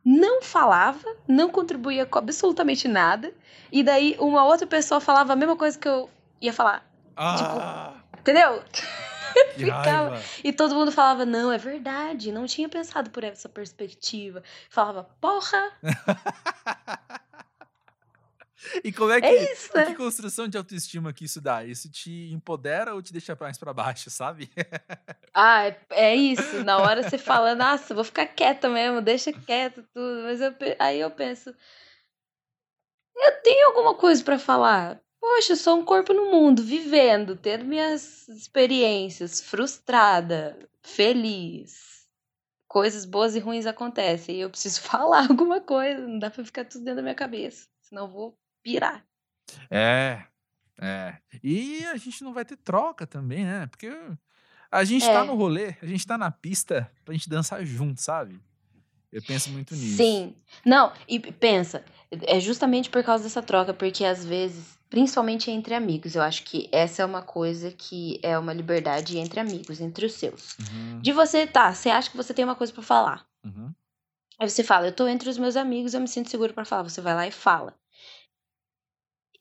não 0.06 0.42
falava, 0.42 1.06
não 1.28 1.50
contribuía 1.50 2.06
com 2.06 2.18
absolutamente 2.18 2.88
nada. 2.88 3.34
E 3.72 3.84
daí 3.84 4.16
uma 4.20 4.46
outra 4.46 4.66
pessoa 4.66 5.02
falava 5.02 5.34
a 5.34 5.36
mesma 5.36 5.58
coisa 5.58 5.78
que 5.78 5.88
eu 5.88 6.10
ia 6.42 6.54
falar. 6.54 6.90
Ah. 7.16 7.36
Tipo, 7.38 7.99
Entendeu? 8.30 8.64
Ficava... 9.58 10.22
E 10.44 10.54
todo 10.54 10.76
mundo 10.76 10.92
falava, 10.92 11.26
não, 11.26 11.52
é 11.52 11.58
verdade, 11.58 12.32
não 12.32 12.46
tinha 12.46 12.70
pensado 12.70 13.10
por 13.10 13.24
essa 13.24 13.50
perspectiva. 13.50 14.44
Falava, 14.70 15.04
porra! 15.20 15.72
e 18.84 18.92
como 18.92 19.12
é 19.12 19.20
que, 19.20 19.26
é 19.26 19.52
isso, 19.52 19.76
né? 19.76 19.88
que 19.88 19.96
construção 19.96 20.48
de 20.48 20.58
autoestima 20.58 21.12
que 21.12 21.26
isso 21.26 21.42
dá? 21.42 21.64
Isso 21.64 21.90
te 21.90 22.32
empodera 22.32 22.94
ou 22.94 23.02
te 23.02 23.12
deixa 23.12 23.36
mais 23.40 23.58
para 23.58 23.74
baixo, 23.74 24.12
sabe? 24.12 24.48
ah, 25.34 25.66
é, 25.66 25.80
é, 25.92 26.16
isso. 26.16 26.64
Na 26.64 26.78
hora 26.78 27.02
você 27.02 27.18
fala, 27.18 27.56
nossa, 27.56 27.96
vou 27.96 28.04
ficar 28.04 28.28
quieta 28.28 28.70
mesmo, 28.70 29.02
deixa 29.02 29.34
quieto 29.34 29.84
tudo. 29.92 30.22
Mas 30.24 30.40
eu, 30.40 30.54
aí 30.78 31.00
eu 31.00 31.10
penso, 31.10 31.50
eu 33.16 33.42
tenho 33.42 33.70
alguma 33.70 33.96
coisa 33.96 34.24
para 34.24 34.38
falar. 34.38 35.02
Poxa, 35.20 35.54
eu 35.54 35.58
sou 35.58 35.80
um 35.80 35.86
corpo 35.86 36.14
no 36.14 36.32
mundo, 36.32 36.64
vivendo, 36.64 37.36
tendo 37.36 37.66
minhas 37.66 38.28
experiências, 38.30 39.42
frustrada, 39.42 40.58
feliz. 40.82 42.08
Coisas 42.68 43.04
boas 43.06 43.36
e 43.36 43.40
ruins 43.40 43.66
acontecem. 43.66 44.38
E 44.38 44.42
eu 44.42 44.50
preciso 44.50 44.82
falar 44.82 45.28
alguma 45.30 45.60
coisa. 45.60 46.08
Não 46.08 46.20
dá 46.20 46.30
pra 46.30 46.46
ficar 46.46 46.66
tudo 46.66 46.84
dentro 46.84 46.98
da 46.98 47.02
minha 47.02 47.16
cabeça. 47.16 47.68
Senão 47.82 48.04
eu 48.06 48.12
vou 48.12 48.40
pirar. 48.64 49.06
É, 49.70 50.24
é. 50.80 51.18
E 51.44 51.84
a 51.86 51.98
gente 51.98 52.24
não 52.24 52.34
vai 52.34 52.46
ter 52.46 52.58
troca 52.58 53.06
também, 53.06 53.44
né? 53.44 53.68
Porque 53.68 53.92
a 54.72 54.84
gente 54.84 55.06
tá 55.06 55.12
é. 55.12 55.14
tá 55.16 55.24
no 55.26 55.36
rolê, 55.36 55.76
a 55.82 55.86
gente 55.86 56.06
tá 56.06 56.18
na 56.18 56.32
pista 56.32 56.90
pra 57.04 57.14
gente 57.14 57.30
dançar 57.30 57.66
junto, 57.66 58.00
sabe? 58.02 58.40
Eu 59.12 59.24
penso 59.24 59.50
muito 59.50 59.76
nisso. 59.76 59.98
Sim. 59.98 60.36
Não, 60.64 60.94
e 61.08 61.20
pensa, 61.20 61.84
É 62.12 62.40
justamente 62.40 62.90
por 62.90 63.04
causa 63.04 63.24
dessa 63.24 63.42
troca, 63.42 63.74
porque 63.74 64.06
às 64.06 64.24
vezes, 64.24 64.79
principalmente 64.90 65.52
entre 65.52 65.74
amigos, 65.74 66.16
eu 66.16 66.22
acho 66.22 66.44
que 66.44 66.68
essa 66.72 67.02
é 67.02 67.06
uma 67.06 67.22
coisa 67.22 67.72
que 67.72 68.20
é 68.24 68.38
uma 68.38 68.54
liberdade 68.54 69.18
entre 69.18 69.40
amigos, 69.40 69.80
entre 69.80 70.06
os 70.06 70.14
seus. 70.14 70.58
Uhum, 70.60 71.00
De 71.02 71.12
você, 71.12 71.46
tá, 71.46 71.74
você 71.74 71.90
acha 71.90 72.10
que 72.10 72.18
você 72.18 72.34
tem 72.34 72.44
uma 72.44 72.56
coisa 72.56 72.74
pra 72.74 72.82
falar. 72.84 73.26
uhum. 73.46 73.72
Aí 74.40 74.50
você 74.50 74.64
fala, 74.64 74.88
eu 74.88 74.96
tô 74.96 75.06
entre 75.06 75.30
os 75.30 75.38
meus 75.38 75.58
amigos, 75.58 75.94
eu 75.94 76.00
me 76.00 76.08
sinto 76.08 76.30
seguro 76.30 76.54
pra 76.54 76.64
falar. 76.64 76.84
Você 76.84 77.02
vai 77.02 77.14
lá 77.14 77.28
e 77.28 77.32
fala. 77.32 77.76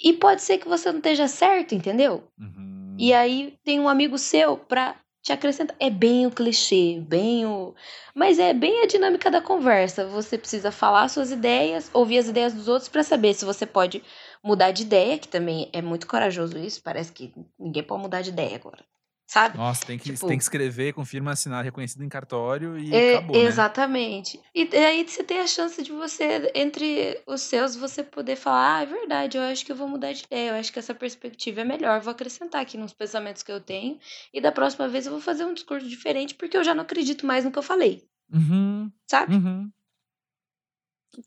E 0.00 0.12
pode 0.12 0.42
ser 0.42 0.58
que 0.58 0.68
você 0.68 0.90
não 0.90 0.98
esteja 0.98 1.28
certo, 1.28 1.74
entendeu? 1.74 2.24
Uhum. 2.38 2.96
E 2.98 3.12
aí 3.12 3.56
tem 3.64 3.78
um 3.78 3.88
amigo 3.88 4.18
seu 4.18 4.56
pra 4.56 4.96
te 5.22 5.32
acrescentar. 5.32 5.76
É 5.78 5.88
bem 5.88 6.26
o 6.26 6.30
clichê, 6.30 7.00
bem 7.00 7.46
o. 7.46 7.74
Mas 8.14 8.38
é 8.38 8.52
bem 8.52 8.82
a 8.82 8.86
dinâmica 8.86 9.30
da 9.30 9.40
conversa. 9.40 10.06
Você 10.06 10.36
precisa 10.36 10.72
falar 10.72 11.08
suas 11.08 11.30
ideias, 11.30 11.90
ouvir 11.92 12.18
as 12.18 12.28
ideias 12.28 12.52
dos 12.52 12.66
outros 12.66 12.88
pra 12.88 13.02
saber 13.02 13.34
se 13.34 13.44
você 13.44 13.66
pode 13.66 14.02
mudar 14.42 14.70
de 14.70 14.82
ideia, 14.82 15.18
que 15.18 15.28
também 15.28 15.68
é 15.72 15.80
muito 15.82 16.06
corajoso 16.06 16.58
isso. 16.58 16.82
Parece 16.82 17.12
que 17.12 17.32
ninguém 17.58 17.82
pode 17.82 18.02
mudar 18.02 18.22
de 18.22 18.30
ideia 18.30 18.56
agora. 18.56 18.84
Sabe? 19.26 19.58
Nossa, 19.58 19.84
tem 19.84 19.98
que, 19.98 20.10
Tipo- 20.10 20.26
tem 20.26 20.38
que 20.38 20.42
escrever, 20.44 20.94
confirma, 20.94 21.32
assinar, 21.32 21.62
reconhecido 21.62 22.02
em 22.02 22.08
cartório 22.08 22.78
e 22.78 22.94
É, 22.94 23.16
acabou, 23.16 23.36
né? 23.36 23.42
exatamente. 23.42 24.40
E 24.54 24.62
aí 24.74 25.06
você 25.06 25.22
tem 25.22 25.38
a 25.40 25.46
chance 25.46 25.82
de 25.82 25.92
você, 25.92 26.50
entre 26.54 27.20
os 27.26 27.42
seus, 27.42 27.76
você 27.76 28.02
poder 28.02 28.36
falar, 28.36 28.76
ah, 28.78 28.82
é 28.84 28.86
verdade, 28.86 29.36
eu 29.36 29.42
acho 29.42 29.66
que 29.66 29.70
eu 29.72 29.76
vou 29.76 29.86
mudar 29.86 30.14
de 30.14 30.24
ideia, 30.24 30.52
eu 30.52 30.54
acho 30.54 30.72
que 30.72 30.78
essa 30.78 30.94
perspectiva 30.94 31.60
é 31.60 31.64
melhor, 31.64 32.00
vou 32.00 32.10
acrescentar 32.12 32.62
aqui 32.62 32.78
nos 32.78 32.94
pensamentos 32.94 33.42
que 33.42 33.52
eu 33.52 33.60
tenho, 33.60 33.98
e 34.32 34.40
da 34.40 34.50
próxima 34.50 34.88
vez 34.88 35.04
eu 35.04 35.12
vou 35.12 35.20
fazer 35.20 35.44
um 35.44 35.52
discurso 35.52 35.86
diferente, 35.86 36.34
porque 36.34 36.56
eu 36.56 36.64
já 36.64 36.74
não 36.74 36.82
acredito 36.84 37.26
mais 37.26 37.44
no 37.44 37.52
que 37.52 37.58
eu 37.58 37.62
falei, 37.62 38.08
Uhum, 38.32 38.90
sabe? 39.10 39.34
uhum. 39.34 39.70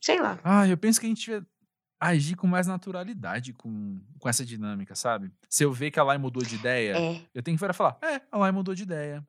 Sei 0.02 0.20
lá. 0.20 0.40
Ah, 0.44 0.68
eu 0.68 0.78
penso 0.78 1.00
que 1.00 1.06
a 1.06 1.10
gente 1.10 1.44
agir 2.02 2.36
com 2.36 2.48
mais 2.48 2.66
naturalidade 2.68 3.54
com, 3.54 4.00
com 4.20 4.28
essa 4.28 4.44
dinâmica, 4.44 4.96
sabe? 4.96 5.32
Se 5.48 5.64
eu 5.64 5.72
ver 5.72 5.92
que 5.92 6.00
a 6.00 6.04
Lai 6.04 6.18
mudou 6.18 6.44
de 6.44 6.56
ideia, 6.56 6.98
É, 6.98 7.16
eu 7.34 7.44
tenho 7.44 7.56
que 7.56 7.62
virar 7.62 7.74
falar, 7.74 7.98
é, 8.02 8.22
a 8.32 8.38
Lai 8.38 8.52
mudou 8.52 8.74
de 8.74 8.84
ideia. 8.84 9.24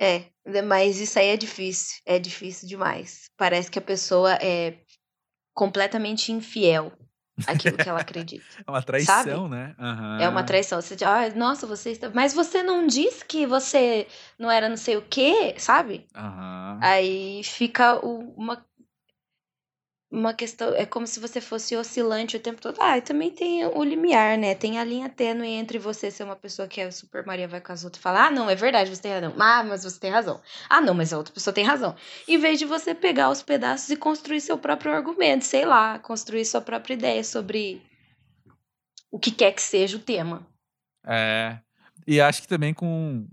é, 0.00 0.26
mas 0.62 1.00
isso 1.00 1.18
aí 1.18 1.28
é 1.28 1.36
difícil, 1.36 2.00
é 2.06 2.18
difícil 2.18 2.68
demais. 2.68 3.30
Parece 3.36 3.70
que 3.70 3.78
a 3.78 3.82
pessoa 3.82 4.34
é 4.34 4.78
completamente 5.54 6.30
infiel 6.30 6.92
àquilo 7.46 7.76
que 7.76 7.88
ela 7.88 8.00
acredita. 8.00 8.44
É 8.66 8.70
uma 8.70 8.82
traição, 8.82 9.48
né? 9.48 9.74
Aham. 9.78 10.18
É 10.20 10.28
uma 10.28 10.44
traição. 10.44 10.80
Você 10.80 10.94
diz, 10.94 11.06
ah, 11.06 11.28
nossa, 11.34 11.66
você 11.66 11.90
está. 11.90 12.10
Mas 12.10 12.34
você 12.34 12.62
não 12.62 12.86
disse 12.86 13.24
que 13.24 13.46
você 13.46 14.06
não 14.38 14.50
era 14.50 14.68
não 14.68 14.76
sei 14.76 14.96
o 14.96 15.02
quê, 15.02 15.54
sabe? 15.58 16.06
Aham. 16.14 16.78
Aí 16.82 17.42
fica 17.44 17.98
uma. 18.04 18.64
Uma 20.10 20.32
questão. 20.32 20.74
É 20.74 20.86
como 20.86 21.06
se 21.06 21.20
você 21.20 21.38
fosse 21.38 21.76
oscilante 21.76 22.36
o 22.36 22.40
tempo 22.40 22.62
todo. 22.62 22.78
Ah, 22.80 22.96
e 22.96 23.02
também 23.02 23.30
tem 23.30 23.66
o 23.66 23.84
limiar, 23.84 24.38
né? 24.38 24.54
Tem 24.54 24.78
a 24.78 24.84
linha 24.84 25.08
tênue 25.08 25.48
entre 25.48 25.78
você 25.78 26.10
ser 26.10 26.24
uma 26.24 26.36
pessoa 26.36 26.66
que 26.66 26.80
é 26.80 26.90
super 26.90 27.26
Maria 27.26 27.46
vai 27.46 27.60
com 27.60 27.72
as 27.72 27.84
outras 27.84 28.00
e 28.00 28.02
falar, 28.02 28.28
ah, 28.28 28.30
não, 28.30 28.48
é 28.48 28.54
verdade, 28.54 28.88
você 28.88 29.02
tem 29.02 29.12
razão. 29.12 29.34
Ah, 29.38 29.62
mas 29.62 29.84
você 29.84 30.00
tem 30.00 30.10
razão. 30.10 30.40
Ah, 30.70 30.80
não, 30.80 30.94
mas 30.94 31.12
a 31.12 31.18
outra 31.18 31.34
pessoa 31.34 31.52
tem 31.52 31.64
razão. 31.64 31.94
Em 32.26 32.38
vez 32.38 32.58
de 32.58 32.64
você 32.64 32.94
pegar 32.94 33.28
os 33.30 33.42
pedaços 33.42 33.90
e 33.90 33.96
construir 33.96 34.40
seu 34.40 34.56
próprio 34.56 34.92
argumento, 34.92 35.44
sei 35.44 35.66
lá, 35.66 35.98
construir 35.98 36.46
sua 36.46 36.62
própria 36.62 36.94
ideia 36.94 37.22
sobre 37.22 37.82
o 39.10 39.18
que 39.18 39.30
quer 39.30 39.52
que 39.52 39.62
seja 39.62 39.98
o 39.98 40.00
tema. 40.00 40.46
É. 41.06 41.58
E 42.06 42.20
acho 42.20 42.40
que 42.40 42.48
também 42.48 42.72
com. 42.72 43.26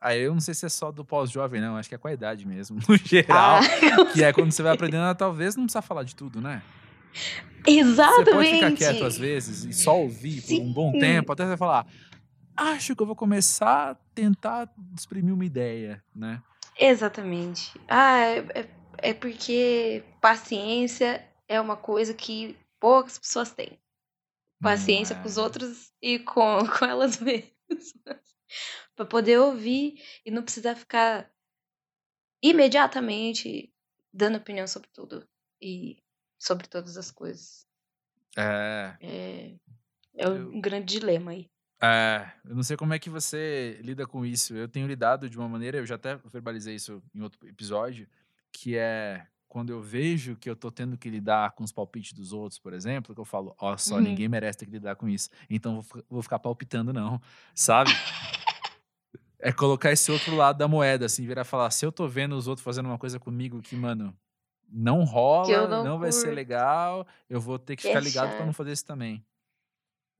Aí 0.00 0.20
eu 0.22 0.32
não 0.32 0.40
sei 0.40 0.54
se 0.54 0.64
é 0.64 0.68
só 0.68 0.90
do 0.90 1.04
pós-jovem, 1.04 1.60
não. 1.60 1.76
Acho 1.76 1.88
que 1.88 1.94
é 1.94 1.98
com 1.98 2.08
a 2.08 2.12
idade 2.12 2.46
mesmo, 2.46 2.78
no 2.88 2.96
geral. 2.96 3.58
Ah, 3.58 4.04
Que 4.14 4.24
é 4.24 4.32
quando 4.32 4.50
você 4.50 4.62
vai 4.62 4.72
aprendendo 4.72 5.04
a 5.04 5.14
talvez 5.14 5.56
não 5.56 5.64
precisar 5.64 5.82
falar 5.82 6.02
de 6.04 6.14
tudo, 6.16 6.40
né? 6.40 6.62
exatamente. 7.66 8.24
Você 8.24 8.30
pode 8.30 8.50
ficar 8.50 8.72
quieto 8.72 9.04
às 9.04 9.18
vezes 9.18 9.64
e 9.64 9.72
só 9.72 9.98
ouvir 9.98 10.40
por 10.42 10.58
um 10.60 10.72
bom 10.72 10.92
Sim. 10.92 10.98
tempo, 11.00 11.32
até 11.32 11.46
você 11.46 11.56
falar, 11.56 11.86
acho 12.56 12.96
que 12.96 13.02
eu 13.02 13.06
vou 13.06 13.16
começar 13.16 13.90
a 13.90 13.94
tentar 14.14 14.68
exprimir 14.96 15.34
uma 15.34 15.44
ideia, 15.44 16.02
né? 16.14 16.40
Exatamente. 16.78 17.78
Ah, 17.88 18.18
é, 18.20 18.38
é- 18.54 18.68
é 19.02 19.14
porque 19.14 20.02
paciência 20.20 21.22
é 21.48 21.60
uma 21.60 21.76
coisa 21.76 22.14
que 22.14 22.56
poucas 22.78 23.18
pessoas 23.18 23.50
têm. 23.50 23.78
Paciência 24.62 25.14
Não 25.16 25.22
com 25.22 25.28
os 25.28 25.36
é. 25.36 25.40
outros 25.42 25.92
e 26.02 26.18
com, 26.18 26.58
com 26.78 26.84
elas 26.84 27.18
mesmas. 27.18 27.94
Pra 29.00 29.06
poder 29.06 29.38
ouvir 29.38 29.98
e 30.26 30.30
não 30.30 30.42
precisar 30.42 30.74
ficar 30.76 31.32
imediatamente 32.42 33.72
dando 34.12 34.36
opinião 34.36 34.66
sobre 34.66 34.90
tudo 34.92 35.26
e 35.58 36.02
sobre 36.38 36.68
todas 36.68 36.98
as 36.98 37.10
coisas. 37.10 37.66
É, 38.36 38.94
É, 39.00 39.54
é 40.18 40.28
um 40.28 40.52
Eu- 40.52 40.60
grande 40.60 40.92
dilema 40.98 41.30
aí. 41.30 41.48
é, 41.82 42.30
eu 42.44 42.54
não 42.54 42.62
sei 42.62 42.76
como 42.76 42.92
é 42.92 42.98
que 42.98 43.08
você 43.08 43.80
lida 43.82 44.06
com 44.06 44.26
isso. 44.26 44.54
Eu 44.54 44.68
tenho 44.68 44.86
lidado 44.86 45.30
de 45.30 45.38
uma 45.38 45.48
maneira, 45.48 45.78
eu 45.78 45.86
já 45.86 45.94
até 45.94 46.16
verbalizei 46.16 46.74
isso 46.74 47.02
em 47.14 47.22
outro 47.22 47.48
episódio, 47.48 48.06
que 48.52 48.76
é 48.76 49.26
quando 49.48 49.70
eu 49.70 49.82
vejo 49.82 50.36
que 50.36 50.48
eu 50.48 50.54
tô 50.54 50.70
tendo 50.70 50.96
que 50.96 51.10
lidar 51.10 51.50
com 51.52 51.64
os 51.64 51.72
palpites 51.72 52.12
dos 52.12 52.32
outros, 52.32 52.58
por 52.58 52.72
exemplo, 52.72 53.12
que 53.14 53.20
eu 53.20 53.24
falo, 53.24 53.52
ó, 53.58 53.76
só 53.76 53.96
Uhum. 53.96 54.02
ninguém 54.02 54.28
merece 54.28 54.58
ter 54.58 54.66
que 54.66 54.70
lidar 54.72 54.94
com 54.94 55.08
isso. 55.08 55.28
Então 55.48 55.80
vou, 55.80 56.04
vou 56.08 56.22
ficar 56.22 56.38
palpitando, 56.38 56.92
não, 56.92 57.20
sabe? 57.52 57.90
É 59.42 59.52
colocar 59.52 59.90
esse 59.90 60.10
outro 60.12 60.36
lado 60.36 60.58
da 60.58 60.68
moeda, 60.68 61.06
assim, 61.06 61.26
virar 61.26 61.42
e 61.42 61.44
falar, 61.44 61.70
se 61.70 61.84
eu 61.86 61.90
tô 61.90 62.06
vendo 62.06 62.36
os 62.36 62.46
outros 62.46 62.62
fazendo 62.64 62.86
uma 62.86 62.98
coisa 62.98 63.18
comigo 63.18 63.62
que, 63.62 63.74
mano, 63.74 64.14
não 64.68 65.02
rola, 65.04 65.66
não 65.68 65.84
não, 65.84 65.98
vai 65.98 66.12
ser 66.12 66.32
legal, 66.34 67.06
eu 67.28 67.40
vou 67.40 67.58
ter 67.58 67.74
que 67.76 67.82
Que 67.82 67.88
ficar 67.88 68.00
ligado 68.00 68.28
pra 68.28 68.36
chato. 68.36 68.46
não 68.46 68.52
fazer 68.52 68.72
isso 68.72 68.84
também. 68.84 69.24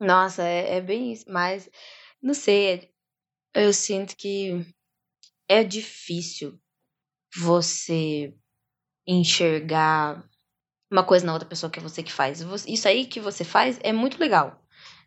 Nossa, 0.00 0.42
é, 0.42 0.76
é 0.76 0.80
bem 0.80 1.12
isso. 1.12 1.26
Mas, 1.28 1.68
não 2.22 2.33
sei, 2.33 2.90
eu 3.54 3.72
sinto 3.72 4.16
que 4.16 4.66
é 5.48 5.62
difícil 5.62 6.59
você 7.37 8.35
enxergar 9.06 10.24
uma 10.90 11.04
coisa 11.04 11.26
na 11.26 11.33
outra 11.33 11.48
pessoa 11.48 11.70
que 11.70 11.78
é 11.78 11.83
você 11.83 12.02
que 12.02 12.12
faz. 12.12 12.40
Isso 12.66 12.88
aí 12.88 13.06
que 13.06 13.20
você 13.20 13.44
faz 13.44 13.78
é 13.83 13.92
muito 13.92 14.18
legal. 14.18 14.61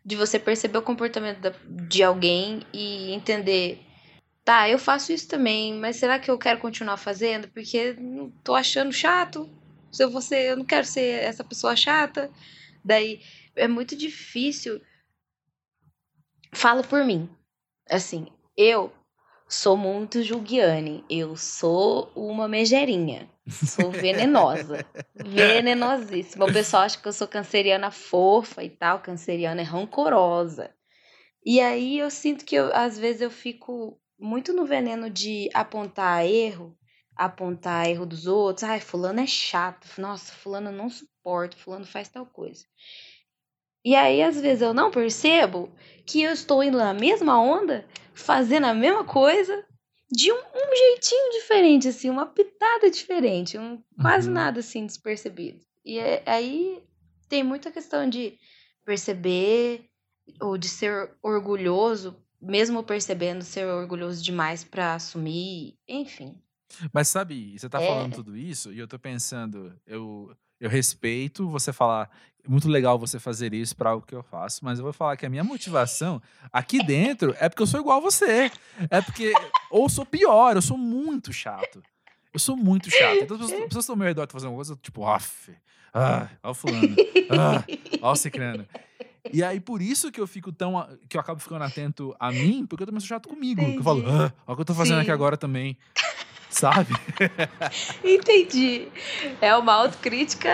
De 0.04 0.16
você 0.16 0.38
perceber 0.38 0.78
o 0.78 0.82
comportamento 0.82 1.40
de 1.88 2.02
alguém 2.02 2.60
e 2.72 3.12
entender. 3.12 3.84
Tá, 4.44 4.68
eu 4.68 4.78
faço 4.78 5.10
isso 5.10 5.26
também, 5.26 5.72
mas 5.72 5.96
será 5.96 6.18
que 6.18 6.30
eu 6.30 6.36
quero 6.36 6.60
continuar 6.60 6.98
fazendo? 6.98 7.48
Porque 7.48 7.94
não 7.94 8.30
tô 8.42 8.54
achando 8.54 8.92
chato. 8.92 9.48
Se 9.90 10.04
eu 10.04 10.20
ser, 10.20 10.50
eu 10.50 10.56
não 10.56 10.64
quero 10.66 10.86
ser 10.86 11.22
essa 11.22 11.42
pessoa 11.42 11.74
chata. 11.74 12.30
Daí 12.84 13.22
é 13.56 13.66
muito 13.66 13.96
difícil. 13.96 14.82
Falo 16.52 16.84
por 16.84 17.04
mim. 17.04 17.28
Assim, 17.88 18.26
eu 18.54 18.92
sou 19.48 19.78
muito 19.78 20.22
Juliane. 20.22 21.02
Eu 21.08 21.36
sou 21.36 22.12
uma 22.14 22.46
megerinha. 22.46 23.30
Sou 23.48 23.90
venenosa. 23.90 24.84
Venenosíssima. 25.16 26.44
O 26.44 26.52
pessoal 26.52 26.82
acha 26.82 27.00
que 27.00 27.08
eu 27.08 27.12
sou 27.14 27.26
canceriana 27.26 27.90
fofa 27.90 28.62
e 28.62 28.68
tal. 28.68 29.00
Canceriana 29.00 29.62
é 29.62 29.64
rancorosa. 29.64 30.70
E 31.44 31.60
aí 31.60 31.98
eu 31.98 32.10
sinto 32.10 32.44
que 32.44 32.56
eu, 32.56 32.74
às 32.74 32.98
vezes 32.98 33.22
eu 33.22 33.30
fico 33.30 33.98
muito 34.18 34.52
no 34.52 34.64
veneno 34.64 35.10
de 35.10 35.48
apontar 35.54 36.24
erro, 36.26 36.76
apontar 37.16 37.88
erro 37.88 38.06
dos 38.06 38.26
outros. 38.26 38.64
Ai, 38.64 38.80
fulano 38.80 39.20
é 39.20 39.26
chato. 39.26 39.86
Nossa, 40.00 40.32
fulano 40.32 40.70
não 40.72 40.88
suporto. 40.90 41.56
Fulano 41.56 41.86
faz 41.86 42.08
tal 42.08 42.26
coisa. 42.26 42.64
E 43.84 43.94
aí, 43.94 44.22
às 44.22 44.40
vezes, 44.40 44.62
eu 44.62 44.72
não 44.72 44.90
percebo 44.90 45.70
que 46.06 46.22
eu 46.22 46.32
estou 46.32 46.62
indo 46.62 46.78
na 46.78 46.94
mesma 46.94 47.38
onda, 47.40 47.86
fazendo 48.14 48.64
a 48.66 48.74
mesma 48.74 49.04
coisa, 49.04 49.64
de 50.10 50.32
um, 50.32 50.36
um 50.36 50.76
jeitinho 50.76 51.32
diferente, 51.32 51.88
assim, 51.88 52.08
uma 52.08 52.24
pitada 52.26 52.90
diferente, 52.90 53.58
um, 53.58 53.82
quase 54.00 54.28
Uhum. 54.28 54.34
nada 54.34 54.60
assim 54.60 54.86
despercebido. 54.86 55.60
E 55.84 55.98
é- 55.98 56.22
aí 56.24 56.82
tem 57.28 57.42
muita 57.42 57.70
questão 57.70 58.08
de 58.08 58.38
perceber 58.84 59.84
ou 60.40 60.56
de 60.56 60.68
ser 60.68 61.14
orgulhoso, 61.22 62.23
mesmo 62.44 62.82
percebendo 62.82 63.42
ser 63.42 63.66
orgulhoso 63.66 64.22
demais 64.22 64.62
pra 64.64 64.94
assumir, 64.94 65.76
enfim. 65.88 66.36
Mas 66.92 67.08
sabe, 67.08 67.56
você 67.58 67.68
tá 67.68 67.80
É. 67.80 67.86
falando 67.86 68.14
tudo 68.14 68.36
isso 68.36 68.72
e 68.72 68.78
eu 68.78 68.88
tô 68.88 68.98
pensando, 68.98 69.72
eu, 69.86 70.34
eu 70.60 70.68
respeito 70.68 71.48
você 71.48 71.72
falar, 71.72 72.10
é 72.44 72.48
muito 72.48 72.68
legal 72.68 72.98
você 72.98 73.18
fazer 73.20 73.54
isso 73.54 73.76
pra 73.76 73.90
algo 73.90 74.04
que 74.06 74.14
eu 74.14 74.22
faço, 74.22 74.64
mas 74.64 74.78
eu 74.78 74.84
vou 74.84 74.92
falar 74.92 75.16
que 75.16 75.24
a 75.24 75.30
minha 75.30 75.44
motivação 75.44 76.20
aqui 76.52 76.84
dentro 76.84 77.34
é 77.38 77.48
porque 77.48 77.62
eu 77.62 77.66
sou 77.66 77.80
igual 77.80 77.98
a 77.98 78.02
você. 78.02 78.50
É 78.90 79.00
porque, 79.00 79.32
ou 79.70 79.88
sou 79.88 80.04
pior, 80.04 80.56
eu 80.56 80.62
sou 80.62 80.76
muito 80.76 81.32
chato. 81.32 81.82
Eu 82.32 82.40
sou 82.40 82.56
muito 82.56 82.90
chato. 82.90 83.22
Então 83.22 83.36
as 83.36 83.42
pessoas, 83.42 83.60
as 83.60 83.66
pessoas 83.68 83.84
estão 83.84 83.92
ao 83.94 83.98
meu 83.98 84.08
redor, 84.08 84.26
fazendo 84.30 84.48
alguma 84.48 84.64
coisa, 84.64 84.76
tipo, 84.82 85.06
af, 85.06 85.50
ah, 85.92 86.28
ó 86.42 86.50
o 86.50 86.54
fulano, 86.54 86.96
ah, 87.30 87.64
ó 88.02 88.10
o 88.12 88.16
cicrano. 88.16 88.66
E 89.32 89.42
aí, 89.42 89.58
por 89.58 89.80
isso 89.80 90.12
que 90.12 90.20
eu 90.20 90.26
fico 90.26 90.52
tão. 90.52 90.78
a- 90.78 90.88
que 91.08 91.16
eu 91.16 91.20
acabo 91.20 91.40
ficando 91.40 91.64
atento 91.64 92.14
a 92.20 92.30
mim, 92.30 92.66
porque 92.66 92.82
eu 92.82 92.86
também 92.86 93.00
sou 93.00 93.08
chato 93.08 93.28
comigo. 93.28 93.62
Que 93.72 93.78
eu 93.78 93.82
falo, 93.82 94.04
ah, 94.06 94.32
ó 94.46 94.52
o 94.52 94.56
que 94.56 94.62
eu 94.62 94.66
tô 94.66 94.74
fazendo 94.74 94.98
aqui 94.98 95.06
Sim. 95.06 95.12
agora 95.12 95.36
também. 95.36 95.76
Sabe? 96.50 96.92
Entendi. 98.04 98.88
É 99.40 99.56
uma 99.56 99.72
autocrítica 99.72 100.52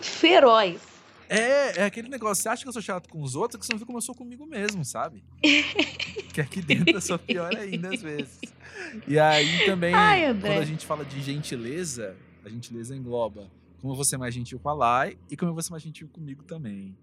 feroz. 0.00 0.80
É, 1.28 1.80
é 1.80 1.84
aquele 1.84 2.08
negócio, 2.08 2.42
você 2.42 2.48
acha 2.48 2.62
que 2.62 2.68
eu 2.68 2.72
sou 2.72 2.82
chato 2.82 3.08
com 3.08 3.20
os 3.22 3.34
outros, 3.34 3.58
que 3.58 3.66
você 3.66 3.72
não 3.72 3.78
viu 3.78 3.86
como 3.86 3.98
eu 3.98 4.02
sou 4.02 4.14
comigo 4.14 4.46
mesmo, 4.46 4.84
sabe? 4.84 5.24
que 6.32 6.40
aqui 6.40 6.60
dentro 6.60 6.96
eu 6.96 7.00
sou 7.00 7.18
pior 7.18 7.54
ainda 7.56 7.92
às 7.94 8.02
vezes. 8.02 8.38
E 9.08 9.18
aí 9.18 9.64
também, 9.64 9.94
Ai, 9.94 10.34
quando 10.34 10.58
a 10.58 10.64
gente 10.64 10.84
fala 10.86 11.04
de 11.04 11.20
gentileza, 11.20 12.16
a 12.44 12.48
gentileza 12.48 12.94
engloba 12.94 13.50
como 13.80 13.92
eu 13.92 13.96
vou 13.96 14.04
ser 14.04 14.16
mais 14.16 14.34
gentil 14.34 14.58
com 14.58 14.68
a 14.68 14.74
Lai 14.74 15.18
e 15.30 15.36
como 15.36 15.50
eu 15.50 15.54
vou 15.54 15.62
ser 15.62 15.70
mais 15.70 15.82
gentil 15.82 16.08
comigo 16.08 16.42
também. 16.44 16.96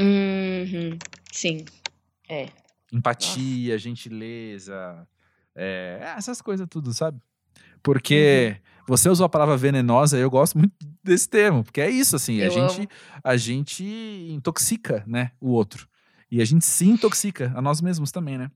Uhum. 0.00 0.98
Sim. 1.32 1.64
É. 2.28 2.46
Empatia, 2.92 3.78
gentileza, 3.78 5.06
é, 5.54 5.98
essas 6.16 6.42
coisas 6.42 6.66
tudo, 6.68 6.92
sabe? 6.92 7.20
Porque 7.82 8.56
Uhum. 8.78 8.84
você 8.88 9.08
usou 9.08 9.26
a 9.26 9.28
palavra 9.28 9.56
venenosa, 9.56 10.18
eu 10.18 10.30
gosto 10.30 10.58
muito 10.58 10.74
desse 11.02 11.28
termo, 11.28 11.64
porque 11.64 11.80
é 11.80 11.90
isso, 11.90 12.16
assim, 12.16 12.42
a 12.42 12.48
gente, 12.48 12.80
amo. 12.80 12.88
a 13.24 13.36
gente 13.36 13.84
intoxica, 14.30 15.02
né, 15.06 15.32
o 15.40 15.50
outro. 15.50 15.88
E 16.30 16.40
a 16.40 16.44
gente 16.44 16.64
se 16.64 16.86
intoxica 16.86 17.52
a 17.56 17.60
nós 17.62 17.80
mesmos 17.80 18.10
também, 18.12 18.38
né? 18.38 18.50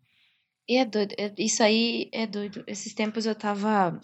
E 0.69 0.79
é 0.79 0.85
doido. 0.85 1.15
é- 1.19 1.35
Isso 1.39 1.63
aí 1.63 2.09
é 2.13 2.27
doido. 2.27 2.65
Esses 2.67 2.93
tempos 2.95 3.25
eu 3.27 3.35
tava. 3.35 4.01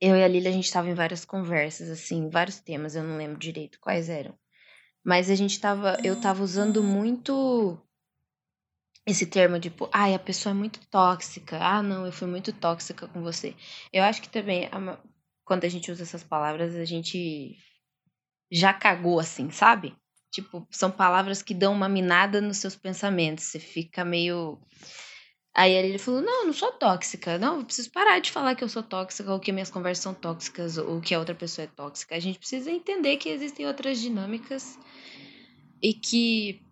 Eu 0.00 0.16
e 0.16 0.22
a 0.24 0.28
Lilia, 0.28 0.50
a 0.50 0.52
gente 0.52 0.72
tava 0.72 0.88
em 0.88 0.94
várias 0.94 1.24
conversas, 1.24 1.88
assim, 1.90 2.28
vários 2.28 2.58
temas, 2.60 2.94
eu 2.96 3.04
não 3.04 3.16
lembro 3.16 3.38
direito 3.38 3.78
quais 3.80 4.08
eram. 4.08 4.36
Mas 5.04 5.30
a 5.30 5.34
gente 5.34 5.60
tava. 5.60 5.96
Eu 6.04 6.20
tava 6.20 6.42
usando 6.42 6.82
muito 6.82 7.78
esse 9.06 9.26
termo, 9.26 9.58
tipo, 9.58 9.88
ai, 9.92 10.14
a 10.14 10.18
pessoa 10.18 10.52
é 10.52 10.54
muito 10.54 10.80
tóxica. 10.86 11.58
Ah, 11.58 11.82
não, 11.82 12.06
eu 12.06 12.12
fui 12.12 12.28
muito 12.28 12.52
tóxica 12.52 13.08
com 13.08 13.20
você. 13.20 13.54
Eu 13.92 14.04
acho 14.04 14.22
que 14.22 14.28
também, 14.28 14.70
quando 15.44 15.64
a 15.64 15.68
gente 15.68 15.90
usa 15.90 16.04
essas 16.04 16.22
palavras, 16.22 16.76
a 16.76 16.84
gente 16.84 17.56
já 18.50 18.72
cagou, 18.72 19.18
assim, 19.18 19.50
sabe? 19.50 19.96
Tipo, 20.30 20.66
são 20.70 20.90
palavras 20.90 21.42
que 21.42 21.52
dão 21.52 21.72
uma 21.72 21.88
minada 21.88 22.40
nos 22.40 22.58
seus 22.58 22.76
pensamentos. 22.76 23.44
Você 23.44 23.58
fica 23.58 24.04
meio. 24.04 24.58
Aí 25.54 25.72
ele 25.72 25.98
falou: 25.98 26.20
Não, 26.20 26.40
eu 26.40 26.46
não 26.46 26.52
sou 26.52 26.72
tóxica. 26.72 27.38
Não, 27.38 27.58
eu 27.58 27.64
preciso 27.64 27.90
parar 27.90 28.18
de 28.20 28.30
falar 28.30 28.54
que 28.54 28.64
eu 28.64 28.68
sou 28.68 28.82
tóxica, 28.82 29.32
ou 29.32 29.40
que 29.40 29.52
minhas 29.52 29.70
conversas 29.70 30.02
são 30.02 30.14
tóxicas, 30.14 30.78
ou 30.78 31.00
que 31.00 31.14
a 31.14 31.18
outra 31.18 31.34
pessoa 31.34 31.64
é 31.64 31.68
tóxica. 31.68 32.14
A 32.14 32.20
gente 32.20 32.38
precisa 32.38 32.70
entender 32.70 33.16
que 33.16 33.28
existem 33.28 33.66
outras 33.66 34.00
dinâmicas 34.00 34.78
e 35.82 35.92
que 35.92 36.62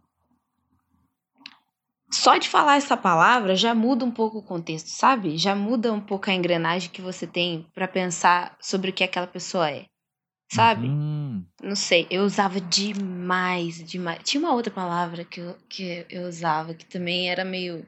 só 2.11 2.37
de 2.37 2.49
falar 2.49 2.77
essa 2.77 2.97
palavra 2.97 3.55
já 3.55 3.75
muda 3.75 4.05
um 4.05 4.11
pouco 4.11 4.39
o 4.39 4.43
contexto, 4.43 4.89
sabe? 4.89 5.37
Já 5.37 5.55
muda 5.55 5.93
um 5.93 6.01
pouco 6.01 6.29
a 6.29 6.35
engrenagem 6.35 6.91
que 6.91 7.01
você 7.01 7.27
tem 7.27 7.67
pra 7.73 7.87
pensar 7.87 8.57
sobre 8.61 8.91
o 8.91 8.93
que 8.93 9.05
aquela 9.05 9.29
pessoa 9.29 9.71
é, 9.71 9.85
sabe? 10.53 10.89
Uhum. 10.89 11.45
Não 11.63 11.77
sei, 11.77 12.07
eu 12.11 12.25
usava 12.25 12.61
demais, 12.61 13.85
demais. 13.85 14.21
Tinha 14.25 14.41
uma 14.43 14.55
outra 14.55 14.73
palavra 14.73 15.25
que 15.25 15.41
eu, 15.41 15.57
que 15.69 16.07
eu 16.11 16.27
usava 16.27 16.75
que 16.75 16.85
também 16.85 17.31
era 17.31 17.45
meio. 17.45 17.87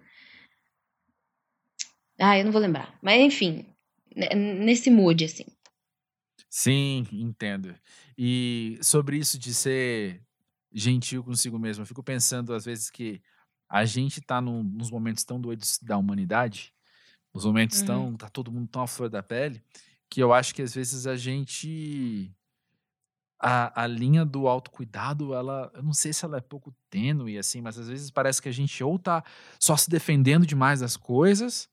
Ah, 2.19 2.39
eu 2.39 2.45
não 2.45 2.53
vou 2.53 2.61
lembrar. 2.61 2.97
Mas 3.03 3.21
enfim, 3.21 3.67
ne- 4.15 4.35
nesse 4.35 4.91
mood, 4.91 5.25
assim. 5.25 5.45
Sim, 6.49 7.07
entendo. 7.13 7.75
E 8.17 8.79
sobre 8.83 9.17
isso 9.17 9.39
de 9.39 9.55
ser 9.55 10.21
gentil 10.73 11.23
consigo 11.25 11.59
mesmo, 11.59 11.83
eu 11.83 11.87
fico 11.87 12.03
pensando 12.03 12.55
às 12.55 12.65
vezes 12.65 12.91
que 12.91 13.21
a 13.69 13.85
gente 13.85 14.21
tá 14.21 14.41
num- 14.41 14.63
nos 14.63 14.91
momentos 14.91 15.25
tão 15.25 15.41
doidos 15.41 15.79
da 15.81 15.97
humanidade, 15.97 16.73
nos 17.35 17.45
momentos 17.45 17.81
Uhum. 17.81 17.87
tão, 17.87 18.17
tá 18.17 18.29
todo 18.29 18.53
mundo 18.53 18.69
tão 18.69 18.83
à 18.83 18.87
flor 18.87 19.09
da 19.09 19.23
pele, 19.23 19.63
que 20.11 20.23
eu 20.23 20.33
acho 20.33 20.55
que 20.55 20.63
às 20.63 20.75
vezes 20.75 21.07
a 21.07 21.17
gente 21.17 22.31
a, 23.41 23.83
a 23.83 23.87
linha 23.87 24.25
do 24.25 24.47
autocuidado, 24.47 25.35
ela, 25.35 25.71
eu 25.75 25.83
não 25.83 25.93
sei 25.93 26.13
se 26.13 26.25
ela 26.25 26.37
é 26.37 26.41
pouco 26.41 26.73
tênue 26.89 27.39
assim, 27.39 27.61
mas 27.61 27.77
às 27.79 27.89
vezes 27.89 28.11
parece 28.11 28.41
que 28.41 28.49
a 28.49 28.53
gente 28.53 28.83
ou 28.85 28.99
tá 28.99 29.25
só 29.59 29.77
se 29.77 29.91
defendendo 29.91 30.47
demais 30.47 30.81
das 30.81 30.97
coisas, 30.97 31.69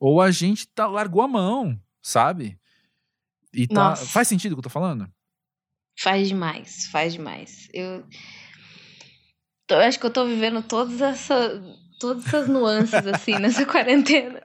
ou 0.00 0.20
a 0.20 0.30
gente 0.30 0.66
tá 0.66 0.86
largou 0.88 1.22
a 1.22 1.28
mão, 1.28 1.78
sabe? 2.02 2.58
E 3.52 3.68
tá, 3.68 3.90
Nossa. 3.90 4.06
faz 4.06 4.26
sentido 4.26 4.52
o 4.52 4.54
que 4.56 4.60
eu 4.60 4.64
tô 4.64 4.70
falando? 4.70 5.08
Faz 5.98 6.26
demais, 6.28 6.86
faz 6.86 7.12
demais. 7.12 7.68
Eu, 7.74 8.06
tô- 9.66 9.74
eu 9.74 9.80
acho 9.80 10.00
que 10.00 10.06
eu 10.06 10.12
tô 10.12 10.24
vivendo 10.26 10.62
todas, 10.62 11.00
essa, 11.02 11.60
todas 11.98 12.26
essas 12.26 12.48
nuances, 12.48 13.06
assim, 13.06 13.34
nessa 13.38 13.66
quarentena. 13.66 14.42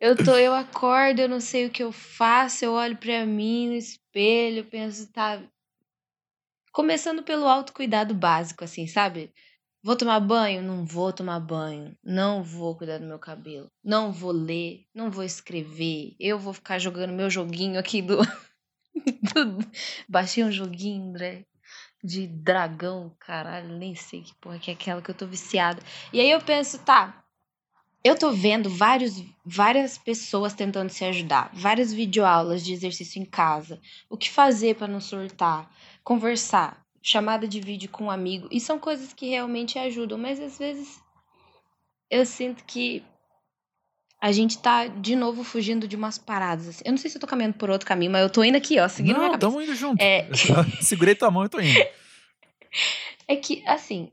Eu 0.00 0.16
tô, 0.16 0.36
eu 0.36 0.54
acordo, 0.54 1.20
eu 1.20 1.28
não 1.28 1.40
sei 1.40 1.66
o 1.66 1.70
que 1.70 1.82
eu 1.82 1.92
faço, 1.92 2.64
eu 2.64 2.72
olho 2.72 2.96
pra 2.96 3.26
mim 3.26 3.68
no 3.68 3.74
espelho, 3.74 4.64
penso, 4.64 5.12
tá. 5.12 5.42
Começando 6.72 7.22
pelo 7.22 7.46
autocuidado 7.48 8.14
básico, 8.14 8.64
assim, 8.64 8.86
sabe? 8.86 9.32
Vou 9.86 9.94
tomar 9.94 10.18
banho? 10.18 10.64
Não 10.64 10.84
vou 10.84 11.12
tomar 11.12 11.38
banho. 11.38 11.96
Não 12.02 12.42
vou 12.42 12.74
cuidar 12.74 12.98
do 12.98 13.06
meu 13.06 13.20
cabelo. 13.20 13.70
Não 13.84 14.10
vou 14.12 14.32
ler. 14.32 14.84
Não 14.92 15.12
vou 15.12 15.22
escrever. 15.22 16.16
Eu 16.18 16.40
vou 16.40 16.52
ficar 16.52 16.80
jogando 16.80 17.12
meu 17.12 17.30
joguinho 17.30 17.78
aqui 17.78 18.02
do. 18.02 18.16
do- 18.96 19.70
Baixei 20.08 20.42
um 20.42 20.50
joguinho, 20.50 21.08
André. 21.10 21.46
De 22.02 22.26
dragão, 22.26 23.14
caralho. 23.20 23.78
Nem 23.78 23.94
sei 23.94 24.22
que 24.22 24.34
porra 24.40 24.58
que 24.58 24.72
é 24.72 24.74
aquela 24.74 25.00
que 25.00 25.08
eu 25.08 25.14
tô 25.14 25.24
viciada. 25.24 25.80
E 26.12 26.18
aí 26.20 26.32
eu 26.32 26.40
penso, 26.40 26.80
tá. 26.80 27.22
Eu 28.02 28.18
tô 28.18 28.32
vendo 28.32 28.68
vários, 28.68 29.22
várias 29.44 29.96
pessoas 29.96 30.52
tentando 30.52 30.90
se 30.90 31.04
ajudar. 31.04 31.48
Várias 31.54 31.92
videoaulas 31.92 32.64
de 32.64 32.72
exercício 32.72 33.22
em 33.22 33.24
casa. 33.24 33.80
O 34.10 34.16
que 34.16 34.28
fazer 34.32 34.74
pra 34.74 34.88
não 34.88 35.00
surtar. 35.00 35.70
Conversar. 36.02 36.84
Chamada 37.08 37.46
de 37.46 37.60
vídeo 37.60 37.88
com 37.88 38.06
um 38.06 38.10
amigo. 38.10 38.48
E 38.50 38.58
são 38.60 38.80
coisas 38.80 39.12
que 39.12 39.28
realmente 39.28 39.78
ajudam. 39.78 40.18
Mas 40.18 40.40
às 40.40 40.58
vezes 40.58 41.00
eu 42.10 42.26
sinto 42.26 42.64
que 42.64 43.00
a 44.20 44.32
gente 44.32 44.58
tá 44.58 44.88
de 44.88 45.14
novo 45.14 45.44
fugindo 45.44 45.86
de 45.86 45.94
umas 45.94 46.18
paradas. 46.18 46.66
assim. 46.68 46.82
Eu 46.84 46.90
não 46.90 46.98
sei 46.98 47.08
se 47.08 47.16
eu 47.16 47.20
tô 47.20 47.26
caminhando 47.28 47.54
por 47.54 47.70
outro 47.70 47.86
caminho, 47.86 48.10
mas 48.10 48.22
eu 48.22 48.30
tô 48.30 48.42
indo 48.42 48.56
aqui, 48.56 48.80
ó, 48.80 48.88
seguindo 48.88 49.18
minha 49.18 49.28
Não, 49.28 49.34
cabeça. 49.34 49.50
tamo 49.52 49.62
indo 49.62 49.74
junto. 49.76 50.02
É. 50.02 50.28
Segurei 50.82 51.14
tua 51.14 51.30
mão 51.30 51.44
e 51.44 51.48
tô 51.48 51.60
indo. 51.60 51.78
É 53.28 53.34
que, 53.36 53.62
assim, 53.66 54.12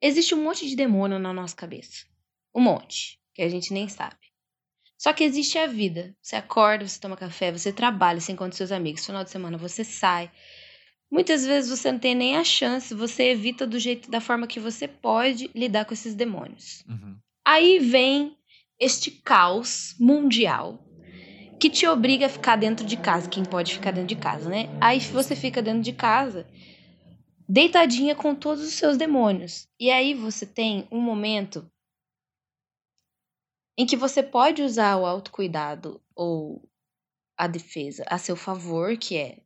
existe 0.00 0.34
um 0.34 0.42
monte 0.42 0.66
de 0.68 0.76
demônio 0.76 1.18
na 1.18 1.32
nossa 1.32 1.54
cabeça. 1.56 2.06
Um 2.54 2.60
monte. 2.60 3.18
Que 3.34 3.42
a 3.42 3.48
gente 3.48 3.72
nem 3.72 3.88
sabe. 3.88 4.16
Só 4.96 5.12
que 5.12 5.24
existe 5.24 5.58
a 5.58 5.66
vida. 5.66 6.14
Você 6.22 6.36
acorda, 6.36 6.86
você 6.86 7.00
toma 7.00 7.16
café, 7.16 7.50
você 7.52 7.72
trabalha, 7.72 8.20
você 8.20 8.32
encontra 8.32 8.56
seus 8.56 8.70
amigos. 8.72 9.04
Final 9.04 9.24
de 9.24 9.30
semana 9.30 9.58
você 9.58 9.82
sai. 9.82 10.30
Muitas 11.12 11.44
vezes 11.44 11.68
você 11.68 11.92
não 11.92 11.98
tem 11.98 12.14
nem 12.14 12.38
a 12.38 12.42
chance, 12.42 12.94
você 12.94 13.24
evita 13.24 13.66
do 13.66 13.78
jeito, 13.78 14.10
da 14.10 14.18
forma 14.18 14.46
que 14.46 14.58
você 14.58 14.88
pode 14.88 15.50
lidar 15.54 15.84
com 15.84 15.92
esses 15.92 16.14
demônios. 16.14 16.82
Uhum. 16.88 17.18
Aí 17.46 17.78
vem 17.78 18.34
este 18.80 19.10
caos 19.10 19.94
mundial 20.00 20.82
que 21.60 21.68
te 21.68 21.86
obriga 21.86 22.24
a 22.24 22.30
ficar 22.30 22.56
dentro 22.56 22.86
de 22.86 22.96
casa. 22.96 23.28
Quem 23.28 23.44
pode 23.44 23.74
ficar 23.74 23.90
dentro 23.90 24.08
de 24.08 24.16
casa, 24.16 24.48
né? 24.48 24.70
Aí 24.80 25.00
você 25.00 25.36
fica 25.36 25.60
dentro 25.60 25.82
de 25.82 25.92
casa, 25.92 26.46
deitadinha 27.46 28.14
com 28.14 28.34
todos 28.34 28.64
os 28.64 28.72
seus 28.72 28.96
demônios. 28.96 29.68
E 29.78 29.90
aí 29.90 30.14
você 30.14 30.46
tem 30.46 30.88
um 30.90 30.98
momento 30.98 31.70
em 33.76 33.84
que 33.84 33.98
você 33.98 34.22
pode 34.22 34.62
usar 34.62 34.96
o 34.96 35.04
autocuidado 35.04 36.00
ou 36.16 36.66
a 37.36 37.46
defesa 37.46 38.02
a 38.08 38.16
seu 38.16 38.34
favor, 38.34 38.96
que 38.96 39.18
é 39.18 39.42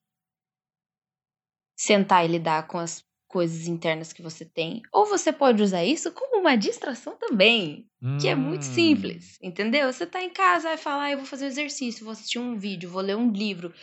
sentar 1.76 2.24
e 2.24 2.28
lidar 2.28 2.66
com 2.68 2.78
as 2.78 3.04
coisas 3.28 3.66
internas 3.68 4.12
que 4.12 4.22
você 4.22 4.44
tem. 4.44 4.82
Ou 4.92 5.06
você 5.06 5.32
pode 5.32 5.62
usar 5.62 5.84
isso 5.84 6.12
como 6.12 6.40
uma 6.40 6.56
distração 6.56 7.16
também. 7.16 7.86
Que 8.18 8.28
é 8.28 8.34
muito 8.34 8.64
Hum. 8.64 8.72
simples, 8.72 9.38
entendeu? 9.42 9.92
Você 9.92 10.06
tá 10.06 10.22
em 10.22 10.30
casa, 10.30 10.68
vai 10.68 10.78
falar, 10.78 11.04
"Ah, 11.04 11.10
eu 11.12 11.18
vou 11.18 11.26
fazer 11.26 11.44
um 11.44 11.48
exercício, 11.48 12.04
vou 12.04 12.12
assistir 12.12 12.38
um 12.38 12.56
vídeo, 12.58 12.88
vou 12.90 13.02
ler 13.02 13.16
um 13.16 13.30
livro, 13.30 13.74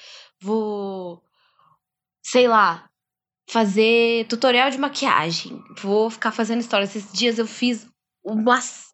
vou, 0.42 1.22
sei 2.24 2.48
lá, 2.48 2.90
fazer 3.50 4.28
tutorial 4.28 4.72
de 4.72 4.78
maquiagem, 4.78 5.64
vou 5.82 6.10
ficar 6.10 6.32
fazendo 6.32 6.62
histórias. 6.62 6.96
Esses 6.96 7.14
dias 7.14 7.40
eu 7.40 7.48
fiz 7.48 7.88
umas, 8.24 8.94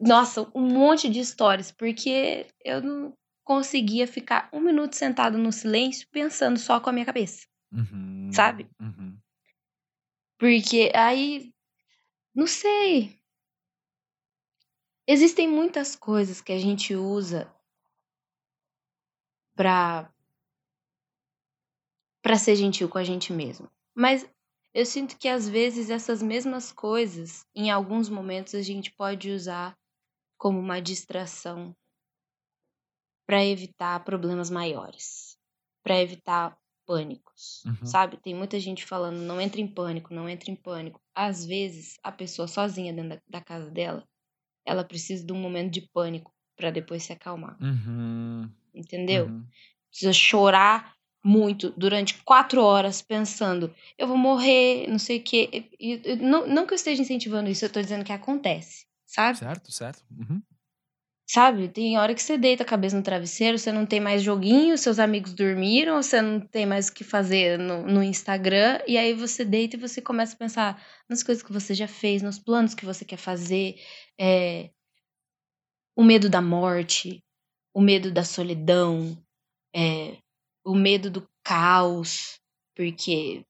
nossa, 0.00 0.50
um 0.54 0.62
monte 0.62 1.08
de 1.08 1.20
histórias, 1.20 1.72
porque 1.72 2.46
eu 2.64 2.82
não 2.82 3.14
conseguia 3.44 4.06
ficar 4.06 4.48
um 4.52 4.60
minuto 4.60 4.94
sentado 4.96 5.38
no 5.38 5.52
silêncio 5.52 6.08
pensando 6.12 6.58
só 6.58 6.80
com 6.80 6.90
a 6.90 6.92
minha 6.92 7.06
cabeça, 7.06 7.46
Uhum. 7.74 8.30
sabe? 8.32 8.68
Uhum. 8.80 9.18
Porque 10.38 10.92
aí, 10.94 11.52
não 12.34 12.46
sei. 12.46 13.18
Existem 15.06 15.48
muitas 15.48 15.96
coisas 15.96 16.40
que 16.40 16.52
a 16.52 16.58
gente 16.58 16.94
usa 16.94 17.52
pra 19.56 20.10
para 22.22 22.38
ser 22.38 22.56
gentil 22.56 22.88
com 22.88 22.96
a 22.98 23.04
gente 23.04 23.32
mesmo. 23.32 23.68
Mas 23.94 24.26
eu 24.72 24.86
sinto 24.86 25.18
que 25.18 25.28
às 25.28 25.48
vezes 25.48 25.90
essas 25.90 26.22
mesmas 26.22 26.72
coisas, 26.72 27.44
em 27.54 27.70
alguns 27.70 28.08
momentos 28.08 28.54
a 28.54 28.62
gente 28.62 28.90
pode 28.92 29.30
usar 29.30 29.76
como 30.38 30.58
uma 30.58 30.80
distração 30.80 31.76
para 33.26 33.44
evitar 33.44 34.02
problemas 34.04 34.50
maiores, 34.50 35.38
para 35.82 36.00
evitar 36.00 36.56
pânicos, 36.86 37.64
Uhum. 37.66 37.86
sabe? 37.86 38.16
Tem 38.16 38.34
muita 38.34 38.58
gente 38.60 38.84
falando, 38.84 39.16
não 39.18 39.40
entra 39.40 39.60
em 39.60 39.66
pânico, 39.66 40.12
não 40.14 40.28
entra 40.28 40.50
em 40.50 40.56
pânico. 40.56 41.00
Às 41.14 41.44
vezes, 41.44 41.98
a 42.02 42.12
pessoa 42.12 42.46
sozinha 42.48 42.92
dentro 42.92 43.10
da, 43.10 43.22
da 43.28 43.40
casa 43.40 43.70
dela, 43.70 44.06
ela 44.66 44.84
precisa 44.84 45.24
de 45.26 45.32
um 45.32 45.36
momento 45.40 45.72
de 45.72 45.80
pânico 45.82 46.32
para 46.56 46.70
depois 46.70 47.02
se 47.02 47.12
acalmar, 47.12 47.56
Uhum. 47.60 48.48
entendeu? 48.74 49.26
Uhum. 49.26 49.44
Precisa 49.90 50.12
chorar 50.12 50.94
muito 51.24 51.70
durante 51.76 52.22
quatro 52.22 52.62
horas 52.62 53.00
pensando, 53.00 53.74
eu 53.96 54.06
vou 54.06 54.16
morrer, 54.16 54.86
não 54.88 54.98
sei 54.98 55.18
o 55.18 55.22
quê. 55.22 55.68
E- 55.80 56.16
não, 56.16 56.46
não 56.46 56.66
que 56.66 56.72
eu 56.74 56.76
esteja 56.76 57.00
incentivando 57.00 57.48
isso, 57.48 57.64
eu 57.64 57.72
tô 57.72 57.80
dizendo 57.80 58.04
que 58.04 58.12
acontece, 58.12 58.86
sabe? 59.06 59.38
Certo, 59.38 59.72
certo. 59.72 60.04
Uhum. 60.10 60.42
Sabe, 61.26 61.68
tem 61.68 61.98
hora 61.98 62.14
que 62.14 62.22
você 62.22 62.36
deita 62.36 62.62
a 62.62 62.66
cabeça 62.66 62.96
no 62.96 63.02
travesseiro, 63.02 63.58
você 63.58 63.72
não 63.72 63.86
tem 63.86 63.98
mais 63.98 64.22
joguinho, 64.22 64.76
seus 64.76 64.98
amigos 64.98 65.32
dormiram, 65.32 66.02
você 66.02 66.20
não 66.20 66.38
tem 66.38 66.66
mais 66.66 66.88
o 66.88 66.92
que 66.94 67.02
fazer 67.02 67.58
no, 67.58 67.82
no 67.86 68.02
Instagram, 68.02 68.78
e 68.86 68.98
aí 68.98 69.14
você 69.14 69.42
deita 69.42 69.76
e 69.76 69.80
você 69.80 70.02
começa 70.02 70.34
a 70.34 70.38
pensar 70.38 70.86
nas 71.08 71.22
coisas 71.22 71.42
que 71.42 71.52
você 71.52 71.72
já 71.72 71.88
fez, 71.88 72.20
nos 72.20 72.38
planos 72.38 72.74
que 72.74 72.84
você 72.84 73.06
quer 73.06 73.16
fazer, 73.16 73.76
é, 74.20 74.70
o 75.96 76.04
medo 76.04 76.28
da 76.28 76.42
morte, 76.42 77.24
o 77.72 77.80
medo 77.80 78.12
da 78.12 78.22
solidão, 78.22 79.16
é, 79.74 80.18
o 80.62 80.74
medo 80.74 81.10
do 81.10 81.26
caos, 81.42 82.38
porque 82.76 83.46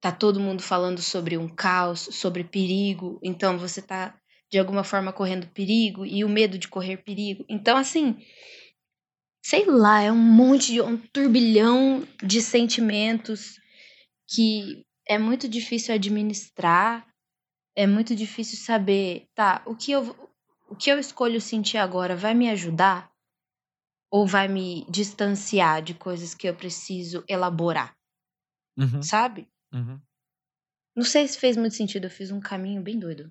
tá 0.00 0.10
todo 0.10 0.40
mundo 0.40 0.62
falando 0.62 1.02
sobre 1.02 1.36
um 1.36 1.48
caos, 1.48 2.00
sobre 2.00 2.44
perigo, 2.44 3.20
então 3.22 3.58
você 3.58 3.82
tá 3.82 4.18
de 4.52 4.58
alguma 4.58 4.84
forma 4.84 5.14
correndo 5.14 5.48
perigo 5.48 6.04
e 6.04 6.22
o 6.22 6.28
medo 6.28 6.58
de 6.58 6.68
correr 6.68 6.98
perigo. 6.98 7.42
Então, 7.48 7.74
assim, 7.74 8.18
sei 9.42 9.64
lá, 9.64 10.02
é 10.02 10.12
um 10.12 10.16
monte 10.16 10.72
de 10.72 10.80
um 10.82 10.98
turbilhão 10.98 12.06
de 12.22 12.42
sentimentos 12.42 13.58
que 14.28 14.84
é 15.08 15.18
muito 15.18 15.48
difícil 15.48 15.94
administrar, 15.94 17.06
é 17.76 17.86
muito 17.86 18.14
difícil 18.14 18.58
saber, 18.58 19.26
tá, 19.34 19.62
o 19.66 19.74
que 19.74 19.92
eu 19.92 20.30
o 20.68 20.74
que 20.74 20.90
eu 20.90 20.98
escolho 20.98 21.38
sentir 21.38 21.76
agora 21.76 22.16
vai 22.16 22.32
me 22.32 22.48
ajudar 22.48 23.10
ou 24.10 24.26
vai 24.26 24.48
me 24.48 24.86
distanciar 24.90 25.82
de 25.82 25.92
coisas 25.92 26.34
que 26.34 26.48
eu 26.48 26.54
preciso 26.54 27.24
elaborar, 27.28 27.94
Uhum. 28.78 29.02
sabe? 29.02 29.48
Uhum. 29.72 30.00
Não 30.96 31.04
sei 31.04 31.28
se 31.28 31.38
fez 31.38 31.58
muito 31.58 31.74
sentido, 31.74 32.06
eu 32.06 32.10
fiz 32.10 32.30
um 32.30 32.40
caminho 32.40 32.82
bem 32.82 32.98
doido 32.98 33.30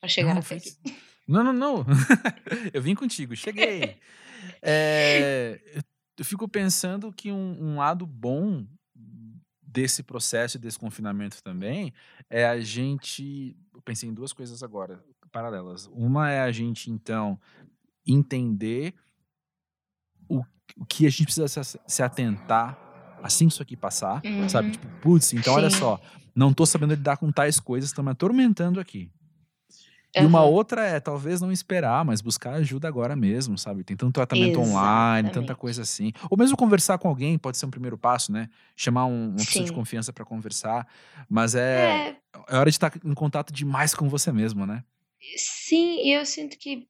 pra 0.00 0.08
chegar 0.08 0.34
Não, 0.34 0.40
até 0.40 0.56
aqui. 0.56 0.76
não, 1.26 1.44
não, 1.44 1.52
não. 1.52 1.86
eu 2.72 2.80
vim 2.82 2.94
contigo, 2.94 3.34
cheguei. 3.36 3.98
É, 4.62 5.60
eu- 6.16 6.24
fico 6.24 6.48
pensando 6.48 7.12
que 7.12 7.30
um, 7.30 7.56
um 7.62 7.76
lado 7.76 8.04
bom 8.06 8.66
desse 9.62 10.02
processo 10.02 10.58
de 10.58 10.62
desconfinamento 10.62 11.42
também 11.42 11.92
é 12.28 12.46
a 12.46 12.58
gente. 12.60 13.56
Eu 13.72 13.80
pensei 13.82 14.08
em 14.08 14.14
duas 14.14 14.32
coisas 14.32 14.62
agora, 14.62 15.04
paralelas. 15.30 15.86
Uma 15.92 16.30
é 16.30 16.40
a 16.40 16.50
gente, 16.50 16.90
então, 16.90 17.38
entender 18.06 18.94
o, 20.28 20.42
o 20.76 20.84
que 20.86 21.06
a 21.06 21.10
gente 21.10 21.24
precisa 21.24 21.62
se, 21.62 21.78
se 21.86 22.02
atentar 22.02 22.76
assim 23.22 23.46
que 23.46 23.52
isso 23.52 23.62
aqui 23.62 23.76
passar, 23.76 24.22
sabe? 24.48 24.68
Uhum. 24.68 24.72
Tipo, 24.72 24.88
putz, 25.00 25.32
então 25.32 25.54
olha 25.54 25.70
Sim. 25.70 25.78
só, 25.78 26.00
não 26.34 26.52
tô 26.52 26.64
sabendo 26.64 26.94
lidar 26.94 27.16
com 27.16 27.30
tais 27.30 27.58
coisas, 27.60 27.90
estão 27.90 28.04
me 28.04 28.10
atormentando 28.10 28.80
aqui. 28.80 29.10
E 30.22 30.26
uma 30.26 30.42
outra 30.42 30.84
é 30.86 31.00
talvez 31.00 31.40
não 31.40 31.52
esperar, 31.52 32.04
mas 32.04 32.20
buscar 32.20 32.54
ajuda 32.54 32.88
agora 32.88 33.14
mesmo, 33.16 33.56
sabe? 33.58 33.84
Tem 33.84 33.96
tanto 33.96 34.12
tratamento 34.12 34.60
online, 34.60 35.28
tanta 35.28 35.38
Exatamente. 35.52 35.60
coisa 35.60 35.82
assim. 35.82 36.12
Ou 36.30 36.36
mesmo 36.38 36.56
conversar 36.56 36.98
com 36.98 37.08
alguém, 37.08 37.38
pode 37.38 37.56
ser 37.58 37.66
um 37.66 37.70
primeiro 37.70 37.96
passo, 37.98 38.32
né? 38.32 38.48
Chamar 38.76 39.06
um- 39.06 39.28
uma 39.30 39.44
pessoa 39.44 39.64
de 39.64 39.72
confiança 39.72 40.12
pra 40.12 40.24
conversar. 40.24 40.86
Mas 41.28 41.54
é, 41.54 42.08
É, 42.08 42.16
é 42.48 42.56
hora 42.58 42.70
de 42.70 42.76
estar 42.76 42.92
em 43.04 43.14
contato 43.14 43.52
demais 43.52 43.94
com 43.94 44.08
você 44.08 44.32
mesmo, 44.32 44.66
né? 44.66 44.84
sim, 45.36 46.00
e 46.06 46.12
eu 46.12 46.24
sinto 46.24 46.56
que 46.58 46.88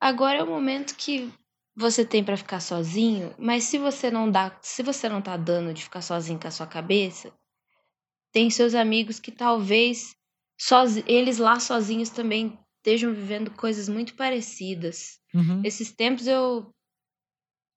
agora 0.00 0.38
é 0.38 0.42
o 0.42 0.46
momento 0.46 0.94
que 0.96 1.32
você 1.74 2.04
tem 2.04 2.24
pra 2.24 2.36
ficar 2.36 2.60
sozinho, 2.60 3.34
mas 3.38 3.64
se 3.64 3.78
você 3.78 4.10
não 4.10 4.30
dá, 4.30 4.56
se 4.62 4.82
você 4.82 5.08
não 5.08 5.20
tá 5.20 5.36
dando 5.36 5.74
de 5.74 5.82
ficar 5.84 6.00
sozinho 6.00 6.38
com 6.38 6.48
a 6.48 6.50
sua 6.50 6.66
cabeça, 6.66 7.32
tem 8.32 8.48
seus 8.50 8.74
amigos 8.74 9.18
que 9.20 9.30
talvez 9.32 10.14
sozi- 10.58 11.04
eles 11.06 11.38
lá 11.38 11.58
sozinhos 11.60 12.10
também 12.10 12.58
estejam 12.78 13.12
vivendo 13.12 13.50
coisas 13.50 13.88
muito 13.88 14.14
parecidas. 14.14 15.18
Uhum. 15.34 15.60
Esses 15.64 15.92
tempos 15.92 16.26
eu. 16.26 16.72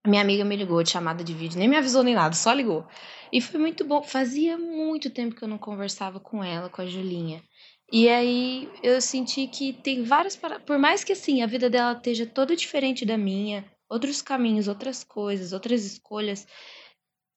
Minha 0.07 0.21
amiga 0.21 0.45
me 0.45 0.55
ligou 0.55 0.81
de 0.81 0.89
chamada 0.91 1.23
de 1.23 1.33
vídeo, 1.33 1.59
nem 1.59 1.67
me 1.67 1.75
avisou 1.75 2.03
nem 2.03 2.15
nada, 2.15 2.33
só 2.33 2.53
ligou. 2.53 2.87
E 3.33 3.41
foi 3.41 3.59
muito 3.59 3.83
bom. 3.83 4.01
Fazia 4.01 4.57
muito 4.57 5.09
tempo 5.09 5.35
que 5.35 5.43
eu 5.43 5.47
não 5.47 5.57
conversava 5.57 6.19
com 6.21 6.41
ela, 6.43 6.69
com 6.69 6.81
a 6.81 6.85
Julinha. 6.85 7.43
E 7.91 8.07
aí 8.07 8.69
eu 8.81 9.01
senti 9.01 9.45
que 9.47 9.73
tem 9.73 10.03
várias. 10.03 10.35
para- 10.35 10.59
Por 10.59 10.77
mais 10.79 11.03
que 11.03 11.11
assim, 11.11 11.41
a 11.41 11.47
vida 11.47 11.69
dela 11.69 11.93
esteja 11.93 12.25
toda 12.25 12.55
diferente 12.55 13.05
da 13.05 13.17
minha, 13.17 13.65
outros 13.89 14.21
caminhos, 14.21 14.67
outras 14.69 15.03
coisas, 15.03 15.51
outras 15.51 15.83
escolhas, 15.83 16.47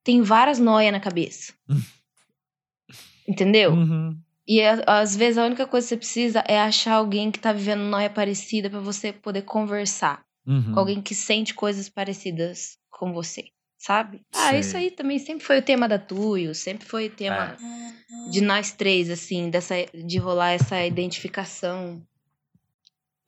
tem 0.04 0.22
várias 0.22 0.58
noias 0.60 0.92
na 0.92 1.00
cabeça. 1.00 1.52
Entendeu? 3.26 3.72
Uhum. 3.72 4.18
E 4.46 4.60
a- 4.62 4.82
às 4.86 5.14
vezes 5.14 5.38
a 5.38 5.44
única 5.46 5.66
coisa 5.66 5.86
que 5.86 5.88
você 5.90 5.96
precisa 5.96 6.44
é 6.48 6.58
achar 6.60 6.94
alguém 6.94 7.30
que 7.30 7.38
tá 7.38 7.52
vivendo 7.52 7.80
noia 7.82 8.10
parecida 8.10 8.68
pra 8.68 8.80
você 8.80 9.12
poder 9.12 9.42
conversar 9.42 10.24
Uhum. 10.46 10.72
com 10.72 10.80
alguém 10.80 11.00
que 11.00 11.14
sente 11.14 11.54
coisas 11.54 11.88
parecidas 11.88 12.76
com 12.90 13.12
você, 13.12 13.44
sabe? 13.78 14.20
Ah, 14.34 14.56
isso 14.56 14.76
aí 14.76 14.90
também 14.90 15.18
sempre 15.20 15.44
foi 15.44 15.58
o 15.58 15.62
tema 15.62 15.88
da 15.88 15.98
Tuyo, 15.98 16.54
sempre 16.54 16.84
foi 16.86 17.06
o 17.06 17.10
tema 17.10 17.56
de 18.30 18.40
nós 18.40 18.72
três, 18.72 19.08
assim, 19.10 19.48
dessa, 19.50 19.74
de 19.94 20.18
rolar 20.18 20.50
essa 20.52 20.84
identificação. 20.84 22.02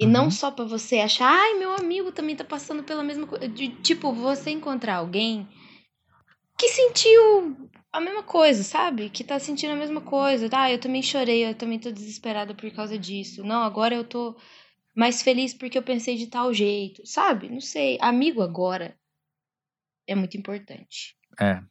E 0.00 0.06
não 0.06 0.24
Uhum. 0.24 0.30
só 0.32 0.50
pra 0.50 0.64
você 0.64 0.98
achar, 0.98 1.28
ai, 1.30 1.54
meu 1.54 1.72
amigo 1.72 2.10
também 2.10 2.34
tá 2.34 2.44
passando 2.44 2.82
pela 2.82 3.02
mesma 3.04 3.26
coisa. 3.28 3.48
Tipo, 3.82 4.12
você 4.12 4.50
encontrar 4.50 4.96
alguém 4.96 5.48
que 6.58 6.68
sentiu 6.68 7.56
a 7.94 8.00
mesma 8.00 8.22
coisa, 8.24 8.62
sabe? 8.64 9.08
Que 9.08 9.22
tá 9.22 9.38
sentindo 9.38 9.72
a 9.72 9.76
mesma 9.76 10.00
coisa. 10.00 10.48
Ah, 10.52 10.70
eu 10.70 10.80
também 10.80 11.00
chorei, 11.02 11.46
eu 11.48 11.54
também 11.54 11.78
tô 11.78 11.92
desesperada 11.92 12.54
por 12.54 12.70
causa 12.72 12.98
disso. 12.98 13.44
Não, 13.44 13.62
agora 13.62 13.94
eu 13.94 14.02
tô 14.04 14.36
mais 14.94 15.22
feliz 15.22 15.54
porque 15.54 15.78
eu 15.78 15.82
pensei 15.82 16.16
de 16.16 16.26
tal 16.26 16.52
jeito, 16.52 17.06
sabe? 17.06 17.48
Não 17.48 17.60
sei. 17.60 17.96
Amigo 18.00 18.42
agora 18.42 18.98
é 20.06 20.14
muito 20.14 20.36
importante. 20.36 21.16
É. 21.40 21.62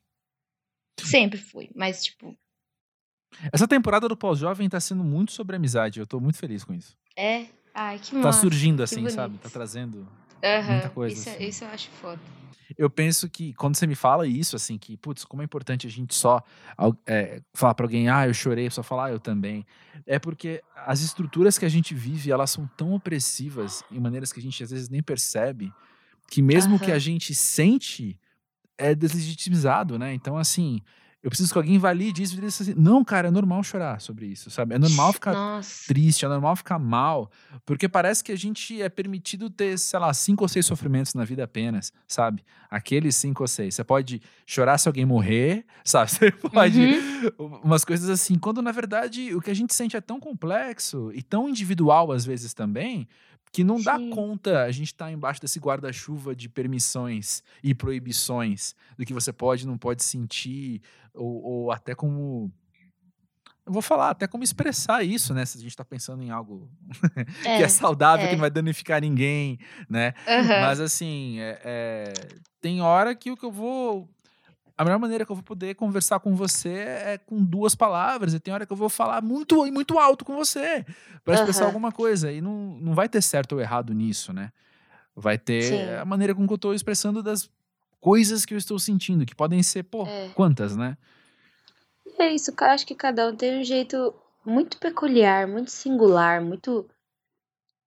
Sempre 0.99 1.39
foi, 1.39 1.69
mas 1.75 2.03
tipo, 2.03 2.37
Essa 3.51 3.67
temporada 3.67 4.07
do 4.07 4.15
Pós-Jovem 4.15 4.69
tá 4.69 4.79
sendo 4.79 5.03
muito 5.03 5.31
sobre 5.33 5.55
amizade. 5.55 5.99
Eu 5.99 6.07
tô 6.07 6.19
muito 6.19 6.37
feliz 6.37 6.63
com 6.63 6.73
isso. 6.73 6.97
é. 7.17 7.47
Ai, 7.75 7.97
que 7.97 8.11
Tá 8.11 8.19
massa. 8.19 8.41
surgindo 8.41 8.77
que 8.77 8.83
assim, 8.83 9.09
sabe? 9.09 9.39
Tá 9.39 9.49
trazendo 9.49 10.07
Aham, 10.43 10.71
muita 10.73 10.89
coisa, 10.89 11.15
Isso, 11.19 11.29
é- 11.29 11.31
assim. 11.33 11.45
isso 11.47 11.63
eu 11.63 11.69
acho 11.69 11.89
foda. 11.91 12.19
eu 12.77 12.89
penso 12.89 13.29
que 13.29 13.53
quando 13.53 13.75
você 13.75 13.85
me 13.87 13.95
fala 13.95 14.27
isso, 14.27 14.55
assim, 14.55 14.77
que, 14.77 14.97
putz, 14.97 15.23
como 15.23 15.41
é 15.41 15.45
importante 15.45 15.85
a 15.87 15.89
gente 15.89 16.13
só 16.13 16.41
é, 17.05 17.41
falar 17.53 17.73
pra 17.75 17.85
alguém, 17.85 18.09
ah, 18.09 18.27
eu 18.27 18.33
chorei, 18.33 18.69
só 18.69 18.81
falar, 18.83 19.05
ah, 19.05 19.11
eu 19.11 19.19
também. 19.19 19.65
É 20.05 20.17
porque 20.19 20.61
as 20.75 21.01
estruturas 21.01 21.57
que 21.57 21.65
a 21.65 21.69
gente 21.69 21.93
vive, 21.93 22.31
elas 22.31 22.51
são 22.51 22.67
tão 22.75 22.93
opressivas 22.93 23.83
em 23.91 23.99
maneiras 23.99 24.33
que 24.33 24.39
a 24.39 24.43
gente 24.43 24.61
às 24.63 24.71
vezes 24.71 24.89
nem 24.89 25.01
percebe, 25.03 25.71
que 26.29 26.41
mesmo 26.41 26.75
o 26.75 26.79
que 26.79 26.91
a 26.91 26.99
gente 26.99 27.33
sente 27.35 28.19
é 28.77 28.95
deslegitimizado, 28.95 29.99
né? 29.99 30.13
Então, 30.13 30.35
assim, 30.37 30.81
eu 31.23 31.29
preciso 31.29 31.53
que 31.53 31.57
alguém 31.57 31.79
valide 31.79 32.21
isso 32.21 32.33
e 32.33 32.35
diga 32.35 32.47
assim, 32.47 32.73
não, 32.75 33.01
cara, 33.01 33.29
é 33.29 33.31
normal 33.31 33.63
chorar 33.63 34.01
sobre 34.01 34.25
isso, 34.25 34.51
sabe? 34.51 34.75
É 34.75 34.77
normal 34.77 35.13
ficar 35.13 35.31
Nossa. 35.31 35.87
triste, 35.87 36.25
é 36.25 36.27
normal 36.27 36.53
ficar 36.57 36.77
mal, 36.77 37.31
porque 37.65 37.87
parece 37.87 38.21
que 38.21 38.33
a 38.33 38.35
gente 38.35 38.81
é 38.81 38.89
permitido 38.89 39.49
ter, 39.49 39.79
sei 39.79 39.99
lá, 39.99 40.13
cinco 40.13 40.43
ou 40.43 40.49
seis 40.49 40.65
sofrimentos 40.65 41.13
na 41.13 41.23
vida 41.23 41.41
apenas, 41.45 41.93
sabe? 42.05 42.43
Aqueles 42.69 43.15
cinco 43.15 43.41
ou 43.43 43.47
seis. 43.47 43.73
Você 43.73 43.85
pode 43.85 44.21
chorar 44.45 44.77
se 44.77 44.89
alguém 44.89 45.05
morrer, 45.05 45.65
sabe? 45.85 46.11
Você 46.11 46.29
pode. 46.31 46.81
Uhum. 47.39 47.61
Umas 47.63 47.85
coisas 47.85 48.09
assim, 48.09 48.37
quando 48.37 48.61
na 48.61 48.73
verdade 48.73 49.33
o 49.33 49.39
que 49.39 49.49
a 49.49 49.55
gente 49.55 49.73
sente 49.73 49.95
é 49.95 50.01
tão 50.01 50.19
complexo 50.19 51.09
e 51.13 51.23
tão 51.23 51.47
individual 51.47 52.11
às 52.11 52.25
vezes 52.25 52.53
também. 52.53 53.07
Que 53.53 53.63
não 53.63 53.79
dá 53.79 53.97
Sim. 53.99 54.09
conta 54.09 54.63
a 54.63 54.71
gente 54.71 54.87
estar 54.87 55.11
embaixo 55.11 55.39
desse 55.39 55.59
guarda-chuva 55.59 56.35
de 56.35 56.49
permissões 56.49 57.41
e 57.63 57.73
proibições 57.75 58.73
do 58.97 59.05
que 59.05 59.13
você 59.13 59.31
pode 59.31 59.63
e 59.63 59.67
não 59.67 59.77
pode 59.77 60.03
sentir, 60.03 60.81
ou, 61.13 61.41
ou 61.43 61.71
até 61.71 61.93
como 61.95 62.51
eu 63.65 63.71
vou 63.71 63.81
falar 63.81 64.09
até 64.09 64.27
como 64.27 64.43
expressar 64.43 65.03
isso, 65.03 65.33
né? 65.33 65.45
Se 65.45 65.57
a 65.57 65.61
gente 65.61 65.75
tá 65.75 65.85
pensando 65.85 66.21
em 66.21 66.29
algo 66.31 66.69
que 67.43 67.47
é 67.47 67.61
É, 67.61 67.67
saudável, 67.69 68.25
que 68.27 68.33
é. 68.33 68.35
não 68.35 68.41
vai 68.41 68.49
danificar 68.51 68.99
ninguém, 68.99 69.57
né? 69.89 70.13
Aham. 70.27 70.59
Mas 70.59 70.79
assim, 70.81 71.39
é- 71.39 71.61
é, 71.63 72.13
tem 72.59 72.81
hora 72.81 73.15
que 73.15 73.31
o 73.31 73.37
que 73.37 73.45
eu 73.45 73.51
vou. 73.51 74.09
A 74.77 74.83
melhor 74.83 74.97
maneira 74.97 75.23
que 75.25 75.31
eu 75.31 75.35
vou 75.35 75.43
poder 75.43 75.75
conversar 75.75 76.19
com 76.19 76.35
você 76.35 76.69
é 76.69 77.17
com 77.19 77.43
duas 77.43 77.75
palavras, 77.75 78.33
e 78.33 78.39
tem 78.39 78.51
hora 78.53 78.65
que 78.65 78.73
eu 78.73 78.77
vou 78.77 78.89
falar 78.89 79.21
muito 79.21 79.67
e 79.67 79.71
muito 79.71 79.99
alto 79.99 80.25
com 80.25 80.35
você 80.35 80.83
para 81.23 81.35
expressar 81.35 81.65
Aham. 81.65 81.69
alguma 81.69 81.91
coisa. 81.91 82.31
E 82.31 82.41
não, 82.41 82.77
não 82.81 82.93
vai 82.95 83.07
ter 83.07 83.21
certo 83.21 83.53
ou 83.53 83.61
errado 83.61 83.93
nisso, 83.93 84.33
né? 84.33 84.51
Vai 85.15 85.37
ter 85.37 85.63
Sim. 85.63 85.95
a 85.99 86.05
maneira 86.05 86.33
com 86.33 86.47
que 86.47 86.53
eu 86.53 86.57
tô 86.57 86.73
expressando 86.73 87.21
das 87.21 87.49
coisas 88.01 88.45
que 88.45 88.53
eu 88.53 88.57
estou 88.57 88.79
sentindo, 88.79 89.25
que 89.25 89.35
podem 89.35 89.61
ser, 89.61 89.83
pô, 89.83 90.07
É. 90.07 90.29
quantas, 90.33 90.75
né? 90.75 90.97
É 92.17 92.33
isso, 92.33 92.51
eu 92.51 92.67
acho 92.67 92.85
que 92.85 92.95
cada 92.95 93.29
um 93.29 93.35
tem 93.35 93.59
um 93.59 93.63
jeito 93.63 94.13
muito 94.45 94.77
peculiar, 94.79 95.47
muito 95.47 95.69
singular, 95.69 96.41
muito 96.41 96.89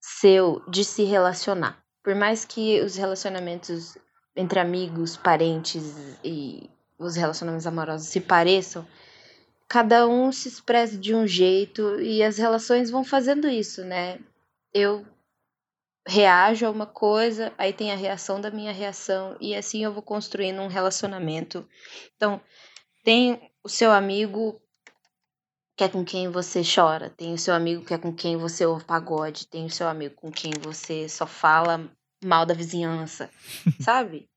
seu 0.00 0.62
de 0.70 0.84
se 0.84 1.02
relacionar. 1.04 1.82
Por 2.02 2.14
mais 2.14 2.44
que 2.44 2.80
os 2.80 2.94
relacionamentos 2.96 3.98
entre 4.36 4.60
amigos, 4.60 5.16
parentes 5.16 5.82
e 6.22 6.70
os 6.98 7.16
relacionamentos 7.16 7.66
amorosos 7.66 8.08
se 8.08 8.20
pareçam, 8.20 8.86
cada 9.68 10.06
um 10.06 10.32
se 10.32 10.48
expressa 10.48 10.96
de 10.96 11.14
um 11.14 11.26
jeito 11.26 12.00
e 12.00 12.22
as 12.22 12.38
relações 12.38 12.90
vão 12.90 13.04
fazendo 13.04 13.48
isso, 13.48 13.84
né? 13.84 14.18
Eu 14.72 15.06
reajo 16.06 16.66
a 16.66 16.70
uma 16.70 16.86
coisa, 16.86 17.52
aí 17.58 17.72
tem 17.72 17.90
a 17.90 17.96
reação 17.96 18.40
da 18.40 18.50
minha 18.50 18.72
reação 18.72 19.36
e 19.40 19.54
assim 19.54 19.84
eu 19.84 19.92
vou 19.92 20.02
construindo 20.02 20.60
um 20.62 20.68
relacionamento. 20.68 21.68
Então, 22.16 22.40
tem 23.02 23.50
o 23.62 23.68
seu 23.68 23.90
amigo 23.90 24.60
que 25.76 25.84
é 25.84 25.88
com 25.88 26.04
quem 26.04 26.30
você 26.30 26.62
chora, 26.62 27.10
tem 27.10 27.34
o 27.34 27.38
seu 27.38 27.52
amigo 27.52 27.84
que 27.84 27.92
é 27.92 27.98
com 27.98 28.14
quem 28.14 28.36
você 28.36 28.64
ouve 28.64 28.84
pagode, 28.84 29.46
tem 29.46 29.66
o 29.66 29.70
seu 29.70 29.86
amigo 29.88 30.14
com 30.14 30.30
quem 30.30 30.52
você 30.62 31.08
só 31.08 31.26
fala 31.26 31.90
mal 32.24 32.46
da 32.46 32.54
vizinhança, 32.54 33.28
sabe? 33.82 34.28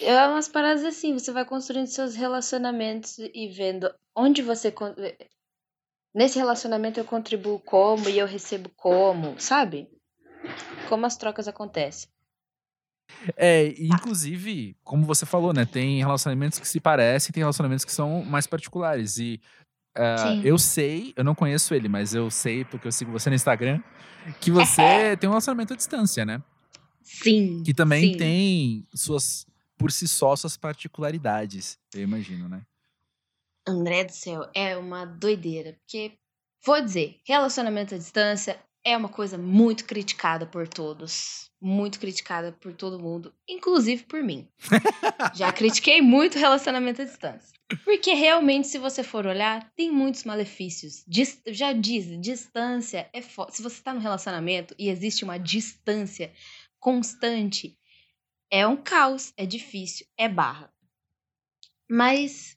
É 0.00 0.26
umas 0.26 0.48
paradas 0.48 0.84
assim, 0.84 1.12
você 1.12 1.32
vai 1.32 1.44
construindo 1.44 1.86
seus 1.86 2.14
relacionamentos 2.14 3.18
e 3.18 3.48
vendo 3.48 3.92
onde 4.14 4.42
você. 4.42 4.70
con- 4.70 4.94
Nesse 6.14 6.38
relacionamento 6.38 6.98
eu 6.98 7.04
contribuo 7.04 7.58
como 7.60 8.08
e 8.08 8.18
eu 8.18 8.26
recebo 8.26 8.70
como, 8.74 9.38
sabe? 9.38 9.88
Como 10.88 11.04
as 11.04 11.16
trocas 11.16 11.46
acontecem. 11.46 12.08
É, 13.36 13.68
inclusive, 13.78 14.76
como 14.82 15.04
você 15.04 15.26
falou, 15.26 15.52
né? 15.52 15.64
Tem 15.64 15.98
relacionamentos 15.98 16.58
que 16.58 16.66
se 16.66 16.80
parecem, 16.80 17.32
tem 17.32 17.42
relacionamentos 17.42 17.84
que 17.84 17.92
são 17.92 18.24
mais 18.24 18.46
particulares. 18.46 19.18
E 19.18 19.40
Sim. 20.18 20.40
eu 20.44 20.58
sei, 20.58 21.12
eu 21.16 21.24
não 21.24 21.34
conheço 21.34 21.74
ele, 21.74 21.88
mas 21.88 22.14
eu 22.14 22.30
sei, 22.30 22.64
porque 22.64 22.86
eu 22.88 22.92
sigo 22.92 23.10
você 23.12 23.30
no 23.30 23.36
Instagram, 23.36 23.82
que 24.40 24.50
você 24.50 25.16
tem 25.20 25.28
um 25.28 25.32
relacionamento 25.32 25.72
à 25.72 25.76
distância, 25.76 26.24
né? 26.24 26.42
Sim. 27.02 27.62
Que 27.64 27.72
também 27.72 28.12
sim. 28.12 28.16
tem 28.16 28.86
suas, 28.94 29.46
por 29.76 29.92
si 29.92 30.08
só, 30.08 30.34
suas 30.36 30.56
particularidades, 30.56 31.78
eu 31.94 32.02
imagino, 32.02 32.48
né? 32.48 32.62
André 33.66 34.04
do 34.04 34.12
céu, 34.12 34.48
é 34.54 34.76
uma 34.76 35.04
doideira. 35.04 35.72
Porque, 35.80 36.12
vou 36.64 36.80
dizer, 36.80 37.20
relacionamento 37.24 37.94
à 37.94 37.98
distância 37.98 38.58
é 38.84 38.96
uma 38.96 39.08
coisa 39.08 39.36
muito 39.36 39.84
criticada 39.84 40.46
por 40.46 40.68
todos. 40.68 41.50
Muito 41.60 41.98
criticada 41.98 42.52
por 42.52 42.72
todo 42.74 43.00
mundo, 43.00 43.34
inclusive 43.48 44.04
por 44.04 44.22
mim. 44.22 44.46
Já 45.34 45.50
critiquei 45.52 46.00
muito 46.00 46.38
relacionamento 46.38 47.02
à 47.02 47.04
distância. 47.04 47.56
Porque 47.84 48.14
realmente, 48.14 48.68
se 48.68 48.78
você 48.78 49.02
for 49.02 49.26
olhar, 49.26 49.68
tem 49.74 49.90
muitos 49.90 50.22
malefícios. 50.22 51.02
Dis- 51.08 51.42
já 51.48 51.72
diz, 51.72 52.06
distância 52.20 53.10
é. 53.12 53.20
Se 53.50 53.60
você 53.60 53.82
tá 53.82 53.92
no 53.92 53.98
relacionamento 53.98 54.72
e 54.78 54.88
existe 54.88 55.24
uma 55.24 55.36
distância 55.38 56.32
constante, 56.78 57.76
é 58.50 58.66
um 58.66 58.76
caos, 58.76 59.32
é 59.36 59.44
difícil, 59.46 60.06
é 60.16 60.28
barra. 60.28 60.72
Mas 61.88 62.56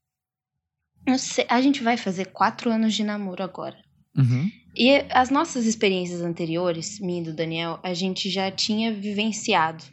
sei- 1.18 1.46
a 1.50 1.62
gente 1.62 1.84
vai 1.84 1.98
fazer 1.98 2.26
quatro 2.32 2.70
anos 2.72 2.94
de 2.94 3.04
namoro 3.04 3.44
agora. 3.44 3.78
Uhum. 4.18 4.50
E 4.76 4.92
as 5.10 5.30
nossas 5.30 5.66
experiências 5.66 6.22
anteriores, 6.22 7.00
minha 7.00 7.22
e 7.22 7.26
do 7.26 7.34
Daniel, 7.34 7.80
a 7.84 7.94
gente 7.94 8.30
já 8.30 8.52
tinha 8.52 8.94
vivenciado, 8.94 9.84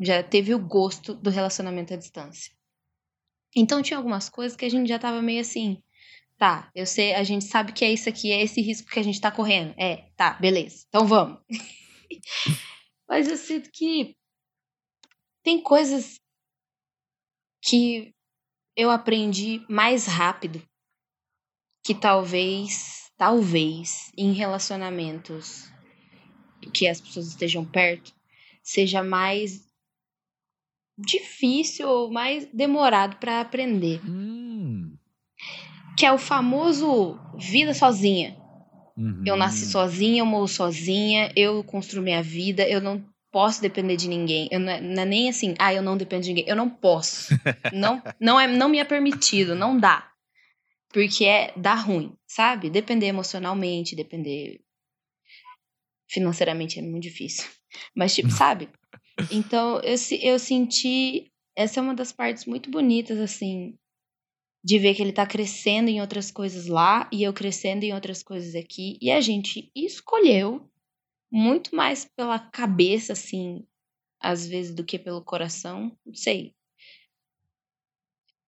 já 0.00 0.22
teve 0.22 0.54
o 0.54 0.58
gosto 0.58 1.14
do 1.14 1.30
relacionamento 1.30 1.92
à 1.92 1.96
distância. 1.96 2.52
Então 3.54 3.82
tinha 3.82 3.96
algumas 3.96 4.28
coisas 4.28 4.56
que 4.56 4.64
a 4.64 4.68
gente 4.68 4.88
já 4.88 4.98
tava 4.98 5.22
meio 5.22 5.40
assim, 5.40 5.80
tá, 6.36 6.70
eu 6.74 6.86
sei, 6.86 7.14
a 7.14 7.22
gente 7.22 7.44
sabe 7.44 7.72
que 7.72 7.84
é 7.84 7.92
isso 7.92 8.08
aqui, 8.08 8.32
é 8.32 8.42
esse 8.42 8.60
risco 8.60 8.90
que 8.90 8.98
a 8.98 9.04
gente 9.04 9.20
tá 9.20 9.30
correndo. 9.30 9.74
É, 9.78 10.08
tá, 10.16 10.34
beleza, 10.34 10.84
então 10.88 11.06
vamos. 11.06 11.38
Mas 13.08 13.28
eu 13.28 13.36
sinto 13.36 13.70
que 13.72 14.16
tem 15.44 15.60
coisas 15.62 16.18
que 17.62 18.12
eu 18.76 18.90
aprendi 18.90 19.64
mais 19.68 20.06
rápido 20.06 20.60
que 21.84 21.94
talvez, 21.94 23.12
talvez, 23.16 24.10
em 24.16 24.32
relacionamentos 24.32 25.70
que 26.72 26.88
as 26.88 26.98
pessoas 27.00 27.28
estejam 27.28 27.64
perto, 27.64 28.12
seja 28.62 29.02
mais 29.02 29.62
difícil 30.96 31.86
ou 31.88 32.10
mais 32.10 32.46
demorado 32.46 33.16
para 33.18 33.40
aprender, 33.40 34.00
Hum. 34.08 34.96
que 35.98 36.06
é 36.06 36.12
o 36.12 36.18
famoso 36.18 37.18
vida 37.36 37.74
sozinha. 37.74 38.34
Eu 39.26 39.36
nasci 39.36 39.64
Uhum. 39.64 39.70
sozinha, 39.70 40.20
eu 40.22 40.26
morro 40.26 40.48
sozinha, 40.48 41.32
eu 41.36 41.62
construo 41.64 42.02
minha 42.02 42.22
vida, 42.22 42.66
eu 42.68 42.80
não 42.80 43.04
posso 43.34 43.60
depender 43.60 43.96
de 43.96 44.06
ninguém. 44.06 44.48
Eu 44.48 44.60
não, 44.60 44.72
é, 44.72 44.80
não 44.80 45.02
é 45.02 45.04
nem 45.04 45.28
assim, 45.28 45.56
ah, 45.58 45.74
eu 45.74 45.82
não 45.82 45.96
dependo 45.96 46.22
de 46.22 46.28
ninguém. 46.28 46.44
Eu 46.46 46.54
não 46.54 46.70
posso. 46.70 47.34
não, 47.74 48.00
não, 48.20 48.38
é, 48.38 48.46
não 48.46 48.68
me 48.68 48.78
é 48.78 48.84
permitido, 48.84 49.56
não 49.56 49.76
dá. 49.76 50.08
Porque 50.92 51.24
é 51.24 51.52
dá 51.56 51.74
ruim, 51.74 52.16
sabe? 52.28 52.70
Depender 52.70 53.06
emocionalmente, 53.06 53.96
depender 53.96 54.60
financeiramente 56.08 56.78
é 56.78 56.82
muito 56.82 57.02
difícil. 57.02 57.50
Mas, 57.92 58.14
tipo, 58.14 58.30
sabe? 58.30 58.68
Então, 59.32 59.80
eu, 59.80 59.96
eu 60.22 60.38
senti. 60.38 61.32
Essa 61.56 61.80
é 61.80 61.82
uma 61.82 61.94
das 61.94 62.12
partes 62.12 62.46
muito 62.46 62.70
bonitas, 62.70 63.18
assim, 63.18 63.76
de 64.62 64.78
ver 64.78 64.94
que 64.94 65.02
ele 65.02 65.12
tá 65.12 65.26
crescendo 65.26 65.88
em 65.88 66.00
outras 66.00 66.30
coisas 66.30 66.68
lá 66.68 67.08
e 67.12 67.24
eu 67.24 67.32
crescendo 67.32 67.82
em 67.82 67.92
outras 67.92 68.22
coisas 68.22 68.54
aqui. 68.54 68.96
E 69.02 69.10
a 69.10 69.20
gente 69.20 69.72
escolheu 69.74 70.70
muito 71.34 71.74
mais 71.74 72.04
pela 72.16 72.38
cabeça, 72.38 73.12
assim, 73.12 73.66
às 74.20 74.46
vezes, 74.46 74.72
do 74.72 74.84
que 74.84 74.96
pelo 74.98 75.20
coração. 75.20 75.90
Não 76.06 76.14
sei. 76.14 76.54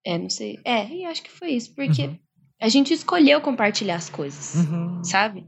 É, 0.05 0.17
não 0.17 0.31
sei. 0.31 0.61
É, 0.65 0.87
e 0.89 1.05
acho 1.05 1.23
que 1.23 1.31
foi 1.31 1.51
isso, 1.51 1.75
porque 1.75 2.07
Uhum. 2.07 2.19
a 2.63 2.69
gente 2.69 2.95
escolheu 2.95 3.41
compartilhar 3.41 3.97
as 3.97 4.09
coisas, 4.09 4.55
Uhum. 4.55 5.03
sabe? 5.03 5.45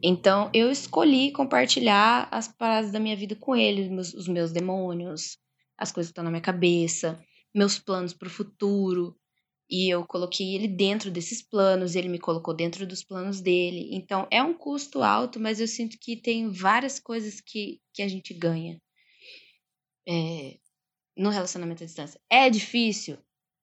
Então, 0.00 0.48
eu 0.54 0.70
escolhi 0.70 1.32
compartilhar 1.32 2.28
as 2.30 2.46
paradas 2.48 2.92
da 2.92 3.00
minha 3.00 3.16
vida 3.16 3.34
com 3.36 3.54
ele, 3.56 3.82
os 3.82 3.88
meus, 3.88 4.14
os 4.14 4.28
meus 4.28 4.52
demônios, 4.52 5.38
as 5.76 5.90
coisas 5.90 6.10
que 6.10 6.12
estão 6.12 6.24
na 6.24 6.30
minha 6.30 6.40
cabeça, 6.40 7.20
meus 7.54 7.78
planos 7.78 8.12
pro 8.12 8.30
futuro. 8.30 9.16
E 9.70 9.92
eu 9.92 10.06
coloquei 10.06 10.54
ele 10.54 10.68
dentro 10.68 11.10
desses 11.10 11.42
planos, 11.42 11.94
ele 11.94 12.08
me 12.08 12.18
colocou 12.18 12.54
dentro 12.54 12.86
dos 12.86 13.02
planos 13.02 13.40
dele. 13.40 13.88
Então, 13.92 14.26
é 14.30 14.42
um 14.42 14.52
custo 14.52 15.02
alto, 15.02 15.40
mas 15.40 15.60
eu 15.60 15.66
sinto 15.66 15.96
que 15.98 16.16
tem 16.16 16.50
várias 16.50 17.00
coisas 17.00 17.40
que, 17.40 17.80
que 17.94 18.02
a 18.02 18.08
gente 18.08 18.34
ganha 18.34 18.80
é, 20.06 20.58
no 21.16 21.30
relacionamento 21.30 21.82
à 21.82 21.86
distância. 21.86 22.20
É 22.28 22.50
difícil? 22.50 23.18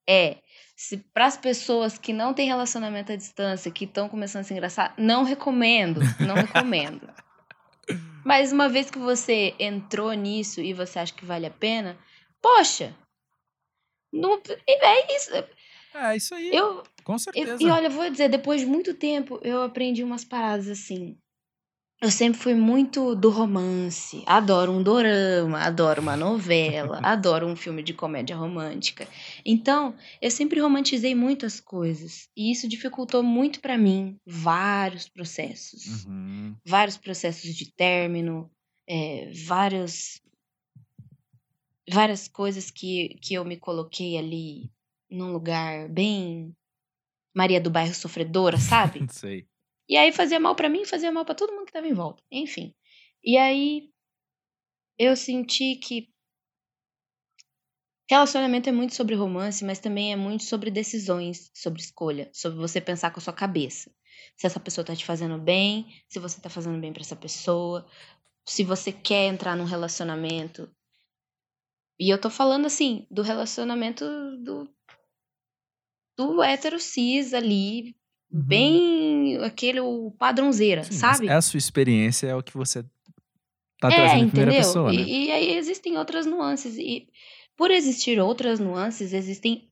É. 0.07 0.37
Se 0.75 0.97
para 1.13 1.27
as 1.27 1.37
pessoas 1.37 1.97
que 1.97 2.13
não 2.13 2.33
têm 2.33 2.47
relacionamento 2.47 3.11
à 3.11 3.15
distância, 3.15 3.71
que 3.71 3.85
estão 3.85 4.09
começando 4.09 4.41
a 4.41 4.43
se 4.43 4.53
engraçar, 4.53 4.95
não 4.97 5.23
recomendo, 5.23 5.99
não 6.25 6.35
recomendo. 6.35 7.07
Mas 8.25 8.51
uma 8.51 8.69
vez 8.69 8.89
que 8.89 8.97
você 8.97 9.53
entrou 9.59 10.13
nisso 10.13 10.61
e 10.61 10.73
você 10.73 10.99
acha 10.99 11.13
que 11.13 11.25
vale 11.25 11.45
a 11.45 11.51
pena, 11.51 11.97
poxa, 12.41 12.95
não, 14.11 14.41
é 14.67 15.15
isso. 15.15 15.31
É, 15.93 16.15
isso 16.15 16.35
aí, 16.35 16.49
Eu, 16.53 16.83
com 17.03 17.15
e, 17.15 17.19
certeza. 17.19 17.63
e 17.63 17.67
olha, 17.67 17.87
eu 17.87 17.91
vou 17.91 18.09
dizer, 18.09 18.29
depois 18.29 18.61
de 18.61 18.67
muito 18.67 18.93
tempo, 18.93 19.39
eu 19.43 19.61
aprendi 19.61 20.03
umas 20.03 20.23
paradas 20.23 20.67
assim. 20.67 21.17
Eu 22.01 22.09
sempre 22.09 22.39
fui 22.39 22.53
muito 22.53 23.13
do 23.13 23.29
romance. 23.29 24.23
Adoro 24.25 24.71
um 24.71 24.81
dorama, 24.81 25.59
adoro 25.59 26.01
uma 26.01 26.15
novela, 26.15 26.99
adoro 27.03 27.45
um 27.45 27.57
filme 27.57 27.83
de 27.83 27.93
comédia 27.93 28.37
romântica. 28.37 29.05
Então, 29.45 29.93
eu 30.21 30.31
sempre 30.31 30.61
romantizei 30.61 31.13
muito 31.13 31.45
as 31.45 31.59
coisas. 31.59 32.29
E 32.37 32.51
isso 32.51 32.69
dificultou 32.69 33.21
muito 33.21 33.59
pra 33.59 33.77
mim 33.77 34.15
vários 34.25 35.09
processos. 35.09 36.05
Uhum. 36.05 36.55
Vários 36.65 36.95
processos 36.95 37.53
de 37.53 37.69
término, 37.69 38.49
é, 38.87 39.29
vários, 39.45 40.21
várias 41.91 42.29
coisas 42.29 42.71
que, 42.71 43.17
que 43.21 43.33
eu 43.33 43.43
me 43.43 43.57
coloquei 43.57 44.17
ali 44.17 44.71
num 45.09 45.31
lugar 45.31 45.89
bem 45.89 46.55
Maria 47.35 47.59
do 47.61 47.69
Bairro 47.69 47.93
sofredora, 47.93 48.57
sabe? 48.57 49.05
Sei. 49.11 49.47
E 49.87 49.97
aí 49.97 50.11
fazia 50.11 50.39
mal 50.39 50.55
pra 50.55 50.69
mim, 50.69 50.85
fazia 50.85 51.11
mal 51.11 51.25
pra 51.25 51.35
todo 51.35 51.53
mundo 51.53 51.65
que 51.65 51.73
tava 51.73 51.87
em 51.87 51.93
volta. 51.93 52.23
Enfim. 52.31 52.73
E 53.23 53.37
aí 53.37 53.89
eu 54.97 55.15
senti 55.15 55.75
que 55.75 56.09
relacionamento 58.09 58.69
é 58.69 58.71
muito 58.71 58.95
sobre 58.95 59.15
romance, 59.15 59.63
mas 59.63 59.79
também 59.79 60.11
é 60.11 60.15
muito 60.15 60.43
sobre 60.43 60.71
decisões, 60.71 61.51
sobre 61.53 61.81
escolha, 61.81 62.29
sobre 62.33 62.57
você 62.59 62.81
pensar 62.81 63.11
com 63.11 63.19
a 63.19 63.23
sua 63.23 63.33
cabeça. 63.33 63.91
Se 64.35 64.47
essa 64.47 64.59
pessoa 64.59 64.85
tá 64.85 64.95
te 64.95 65.05
fazendo 65.05 65.37
bem, 65.37 65.85
se 66.07 66.19
você 66.19 66.41
tá 66.41 66.49
fazendo 66.49 66.79
bem 66.79 66.91
pra 66.91 67.01
essa 67.01 67.15
pessoa, 67.15 67.87
se 68.45 68.63
você 68.63 68.91
quer 68.91 69.27
entrar 69.27 69.55
num 69.55 69.63
relacionamento 69.63 70.69
E 71.99 72.09
eu 72.09 72.19
tô 72.19 72.29
falando 72.29 72.65
assim, 72.65 73.05
do 73.11 73.21
relacionamento 73.21 74.05
do, 74.37 74.69
do 76.19 76.43
hétero 76.43 76.79
cis 76.79 77.33
ali, 77.33 77.95
Uhum. 78.31 78.43
bem 78.43 79.37
aquele 79.43 79.79
o 79.79 80.11
padrãozeira, 80.11 80.83
Sim, 80.83 80.93
sabe? 80.97 81.27
É 81.27 81.33
a 81.33 81.41
sua 81.41 81.57
experiência, 81.57 82.27
é 82.27 82.35
o 82.35 82.43
que 82.43 82.55
você 82.55 82.83
tá 83.79 83.89
É, 83.89 83.95
trazendo 83.95 84.23
em 84.25 84.27
primeira 84.29 84.51
entendeu? 84.51 84.67
pessoa, 84.67 84.91
né? 84.93 85.01
E, 85.01 85.25
e 85.27 85.31
aí 85.31 85.57
existem 85.57 85.97
outras 85.97 86.25
nuances. 86.25 86.77
E 86.77 87.07
por 87.57 87.71
existir 87.71 88.19
outras 88.19 88.59
nuances, 88.59 89.13
existem 89.13 89.67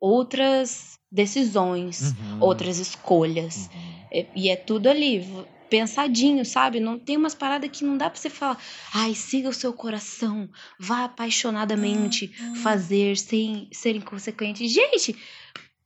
outras 0.00 0.98
decisões, 1.10 2.02
Uhum, 2.02 2.38
outras 2.40 2.78
escolhas. 2.78 3.70
uhum. 3.72 3.92
É- 4.10 4.26
E 4.34 4.48
é 4.50 4.56
tudo 4.56 4.88
ali, 4.88 5.24
pensadinho, 5.70 6.44
sabe? 6.44 6.80
Não 6.80 6.98
tem 6.98 7.16
umas 7.16 7.34
paradas 7.34 7.70
que 7.70 7.82
não 7.84 7.96
dá 7.96 8.10
pra 8.10 8.20
você 8.20 8.28
falar, 8.28 8.58
ai, 8.92 9.14
siga 9.14 9.48
o 9.48 9.54
seu 9.54 9.72
coração, 9.72 10.50
vá 10.78 11.04
apaixonadamente 11.04 12.28
fazer 12.62 13.16
sem 13.16 13.70
ser 13.72 13.96
inconsequente. 13.96 14.68
Gente, 14.68 15.16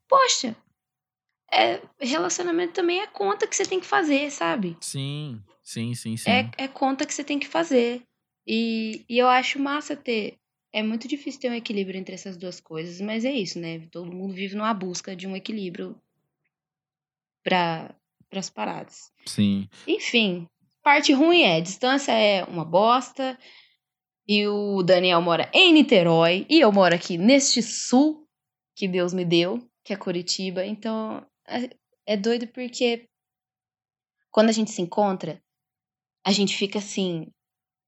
poxa, 0.08 0.56
é, 1.52 1.80
relacionamento 2.00 2.74
também 2.74 3.00
é 3.00 3.06
conta 3.06 3.46
que 3.46 3.54
você 3.54 3.64
tem 3.64 3.80
que 3.80 3.86
fazer, 3.86 4.30
sabe? 4.30 4.76
Sim, 4.80 5.42
sim, 5.62 5.94
sim, 5.94 6.16
sim. 6.16 6.30
É, 6.30 6.50
é 6.58 6.68
conta 6.68 7.06
que 7.06 7.14
você 7.14 7.24
tem 7.24 7.38
que 7.38 7.48
fazer. 7.48 8.02
E, 8.46 9.04
e 9.08 9.18
eu 9.18 9.28
acho 9.28 9.60
massa 9.60 9.96
ter. 9.96 10.38
É 10.72 10.82
muito 10.82 11.08
difícil 11.08 11.40
ter 11.40 11.50
um 11.50 11.54
equilíbrio 11.54 11.98
entre 11.98 12.14
essas 12.14 12.36
duas 12.36 12.60
coisas, 12.60 13.00
mas 13.00 13.24
é 13.24 13.32
isso, 13.32 13.58
né? 13.58 13.80
Todo 13.90 14.12
mundo 14.12 14.34
vive 14.34 14.54
numa 14.54 14.74
busca 14.74 15.16
de 15.16 15.26
um 15.26 15.34
equilíbrio 15.34 16.00
para 17.42 17.94
as 18.32 18.50
paradas. 18.50 19.10
Sim. 19.24 19.68
Enfim, 19.86 20.46
parte 20.82 21.12
ruim 21.12 21.42
é: 21.42 21.60
distância 21.60 22.12
é 22.12 22.44
uma 22.44 22.64
bosta. 22.64 23.38
E 24.28 24.46
o 24.48 24.82
Daniel 24.82 25.22
mora 25.22 25.48
em 25.54 25.72
Niterói. 25.72 26.44
E 26.50 26.60
eu 26.60 26.72
moro 26.72 26.94
aqui 26.94 27.16
neste 27.16 27.62
sul 27.62 28.26
que 28.74 28.88
Deus 28.88 29.14
me 29.14 29.24
deu, 29.24 29.62
que 29.86 29.92
é 29.92 29.96
Curitiba. 29.96 30.66
Então, 30.66 31.24
é, 31.48 31.70
é 32.06 32.16
doido 32.16 32.48
porque 32.48 33.04
quando 34.30 34.48
a 34.48 34.52
gente 34.52 34.70
se 34.72 34.82
encontra, 34.82 35.40
a 36.24 36.32
gente 36.32 36.56
fica 36.56 36.78
assim, 36.80 37.28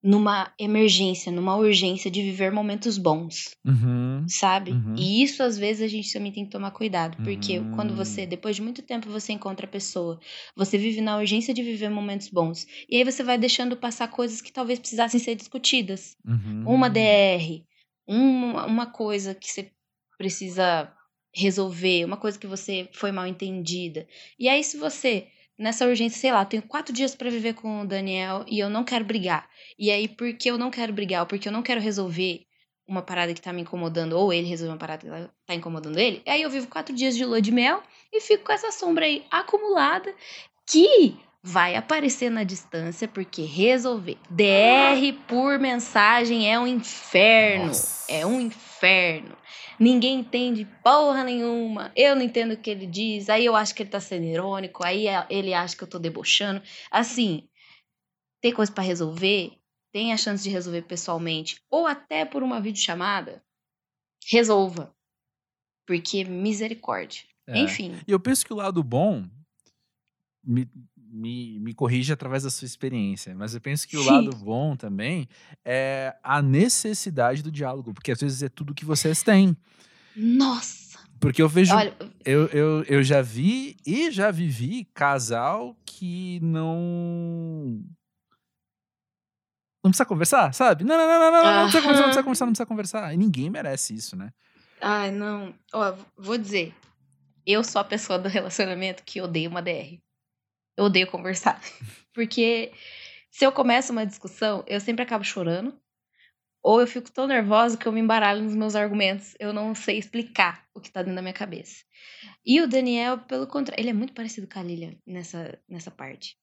numa 0.02 0.52
emergência, 0.58 1.32
numa 1.32 1.56
urgência 1.56 2.08
de 2.10 2.22
viver 2.22 2.52
momentos 2.52 2.96
bons, 2.96 3.50
Uhum. 3.66 4.24
sabe? 4.28 4.70
Uhum. 4.70 4.94
E 4.96 5.22
isso 5.24 5.42
às 5.42 5.58
vezes 5.58 5.82
a 5.82 5.88
gente 5.88 6.12
também 6.12 6.30
tem 6.32 6.44
que 6.44 6.50
tomar 6.52 6.70
cuidado, 6.70 7.18
porque 7.24 7.58
Uhum. 7.58 7.70
quando 7.72 7.96
você, 7.96 8.24
depois 8.26 8.54
de 8.54 8.62
muito 8.62 8.80
tempo, 8.82 9.10
você 9.10 9.32
encontra 9.32 9.66
a 9.66 9.68
pessoa, 9.68 10.20
você 10.56 10.78
vive 10.78 11.00
na 11.00 11.18
urgência 11.18 11.52
de 11.52 11.62
viver 11.64 11.88
momentos 11.90 12.28
bons, 12.28 12.64
e 12.88 12.96
aí 12.96 13.04
você 13.04 13.24
vai 13.24 13.36
deixando 13.36 13.76
passar 13.76 14.08
coisas 14.08 14.40
que 14.40 14.52
talvez 14.52 14.78
precisassem 14.78 15.18
ser 15.18 15.34
discutidas. 15.34 16.14
Uhum. 16.24 16.62
Uma 16.66 16.88
DR, 16.88 17.64
uma, 18.06 18.66
uma 18.66 18.86
coisa 18.86 19.34
que 19.34 19.48
você 19.50 19.72
precisa 20.16 20.94
resolver, 21.34 22.04
uma 22.04 22.16
coisa 22.16 22.38
que 22.38 22.46
você 22.46 22.88
foi 22.92 23.12
mal 23.12 23.26
entendida. 23.26 24.06
E 24.38 24.48
aí, 24.48 24.62
se 24.64 24.76
você, 24.76 25.26
nessa 25.58 25.86
urgência, 25.86 26.20
sei 26.20 26.32
lá, 26.32 26.44
tenho 26.44 26.62
quatro 26.62 26.92
dias 26.92 27.14
pra 27.14 27.30
viver 27.30 27.54
com 27.54 27.82
o 27.82 27.86
Daniel 27.86 28.44
e 28.48 28.58
eu 28.58 28.70
não 28.70 28.84
quero 28.84 29.04
brigar. 29.04 29.48
E 29.78 29.90
aí, 29.90 30.08
porque 30.08 30.50
eu 30.50 30.58
não 30.58 30.70
quero 30.70 30.92
brigar, 30.92 31.20
ou 31.20 31.26
porque 31.26 31.48
eu 31.48 31.52
não 31.52 31.62
quero 31.62 31.80
resolver 31.80 32.42
uma 32.88 33.02
parada 33.02 33.34
que 33.34 33.40
tá 33.42 33.52
me 33.52 33.60
incomodando, 33.60 34.14
ou 34.14 34.32
ele 34.32 34.48
resolver 34.48 34.72
uma 34.72 34.78
parada 34.78 35.06
que 35.06 35.30
tá 35.46 35.54
incomodando 35.54 35.98
ele, 35.98 36.22
aí 36.26 36.40
eu 36.40 36.48
vivo 36.48 36.68
quatro 36.68 36.94
dias 36.94 37.14
de 37.14 37.24
lua 37.24 37.40
de 37.40 37.52
mel 37.52 37.82
e 38.10 38.18
fico 38.18 38.44
com 38.44 38.52
essa 38.52 38.72
sombra 38.72 39.04
aí 39.04 39.26
acumulada 39.30 40.14
que 40.66 41.14
vai 41.42 41.76
aparecer 41.76 42.30
na 42.30 42.44
distância, 42.44 43.06
porque 43.06 43.42
resolver. 43.42 44.16
DR 44.30 45.12
por 45.26 45.58
mensagem 45.58 46.50
é 46.50 46.58
um 46.58 46.66
inferno. 46.66 47.66
Nossa. 47.66 48.10
É 48.10 48.26
um 48.26 48.40
inferno. 48.40 49.36
Ninguém 49.78 50.20
entende 50.20 50.64
porra 50.82 51.22
nenhuma. 51.22 51.92
Eu 51.94 52.16
não 52.16 52.22
entendo 52.22 52.52
o 52.52 52.56
que 52.56 52.70
ele 52.70 52.86
diz. 52.86 53.28
Aí 53.28 53.44
eu 53.44 53.54
acho 53.54 53.74
que 53.74 53.82
ele 53.82 53.90
tá 53.90 54.00
sendo 54.00 54.24
irônico. 54.24 54.84
Aí 54.84 55.06
é- 55.06 55.26
ele 55.30 55.54
acha 55.54 55.76
que 55.76 55.84
eu 55.84 55.88
tô 55.88 55.98
debochando. 55.98 56.62
Assim, 56.90 57.48
tem 58.40 58.52
coisa 58.52 58.72
pra 58.72 58.82
resolver? 58.82 59.52
Tem 59.92 60.12
a 60.12 60.16
chance 60.16 60.42
de 60.42 60.50
resolver 60.50 60.82
pessoalmente. 60.82 61.62
Ou 61.70 61.86
até 61.86 62.24
por 62.24 62.42
uma 62.42 62.60
videochamada? 62.60 63.42
Resolva. 64.30 64.94
Porque 65.86 66.24
misericórdia. 66.24 67.22
É. 67.46 67.58
Enfim. 67.58 67.98
E 68.06 68.12
eu 68.12 68.20
penso 68.20 68.44
que 68.44 68.52
o 68.52 68.56
lado 68.56 68.82
bom 68.82 69.24
me, 70.44 70.68
me, 71.10 71.58
me 71.60 71.74
corrige 71.74 72.12
através 72.12 72.42
da 72.42 72.50
sua 72.50 72.66
experiência, 72.66 73.34
mas 73.34 73.54
eu 73.54 73.60
penso 73.60 73.86
que 73.86 73.96
o 73.96 74.02
Sim. 74.02 74.10
lado 74.10 74.36
bom 74.36 74.76
também 74.76 75.28
é 75.64 76.16
a 76.22 76.40
necessidade 76.42 77.42
do 77.42 77.50
diálogo, 77.50 77.92
porque 77.94 78.12
às 78.12 78.20
vezes 78.20 78.42
é 78.42 78.48
tudo 78.48 78.74
que 78.74 78.84
vocês 78.84 79.22
têm. 79.22 79.56
Nossa! 80.16 80.98
Porque 81.20 81.42
eu 81.42 81.48
vejo, 81.48 81.74
Olha, 81.74 81.96
eu, 82.24 82.46
eu, 82.46 82.82
eu 82.84 83.02
já 83.02 83.20
vi 83.20 83.76
e 83.84 84.10
já 84.10 84.30
vivi 84.30 84.84
casal 84.94 85.76
que 85.84 86.38
não. 86.40 87.82
Não 89.82 89.90
precisa 89.90 90.04
conversar, 90.04 90.52
sabe? 90.54 90.84
Não, 90.84 90.96
não, 90.96 91.06
não, 91.06 91.18
não, 91.18 91.30
não, 91.30 91.42
não, 91.42 91.54
não 91.54 91.62
precisa 91.62 91.82
conversar, 91.82 92.02
não 92.02 92.04
precisa 92.04 92.22
conversar, 92.22 92.46
não 92.46 92.52
precisa 92.52 92.66
conversar. 92.66 93.14
E 93.14 93.16
ninguém 93.16 93.50
merece 93.50 93.94
isso, 93.94 94.16
né? 94.16 94.30
Ai, 94.80 95.10
não. 95.10 95.54
Ó, 95.72 95.94
vou 96.16 96.38
dizer. 96.38 96.74
Eu 97.44 97.64
sou 97.64 97.80
a 97.80 97.84
pessoa 97.84 98.18
do 98.18 98.28
relacionamento 98.28 99.02
que 99.04 99.20
odeia 99.20 99.48
uma 99.48 99.62
DR. 99.62 99.98
Eu 100.78 100.84
odeio 100.84 101.10
conversar. 101.10 101.60
Porque 102.14 102.72
se 103.32 103.44
eu 103.44 103.50
começo 103.50 103.90
uma 103.92 104.06
discussão, 104.06 104.62
eu 104.64 104.80
sempre 104.80 105.02
acabo 105.02 105.24
chorando. 105.24 105.76
Ou 106.62 106.80
eu 106.80 106.86
fico 106.86 107.10
tão 107.10 107.26
nervosa 107.26 107.76
que 107.76 107.86
eu 107.86 107.92
me 107.92 108.00
embaralho 108.00 108.42
nos 108.42 108.54
meus 108.54 108.76
argumentos. 108.76 109.34
Eu 109.40 109.52
não 109.52 109.74
sei 109.74 109.98
explicar 109.98 110.64
o 110.72 110.80
que 110.80 110.90
tá 110.90 111.02
dentro 111.02 111.16
da 111.16 111.22
minha 111.22 111.34
cabeça. 111.34 111.84
E 112.46 112.60
o 112.60 112.68
Daniel, 112.68 113.18
pelo 113.18 113.46
contrário, 113.46 113.82
ele 113.82 113.90
é 113.90 113.92
muito 113.92 114.12
parecido 114.12 114.46
com 114.46 114.58
a 114.58 114.62
Lilian 114.62 114.94
nessa, 115.04 115.58
nessa 115.68 115.90
parte. 115.90 116.36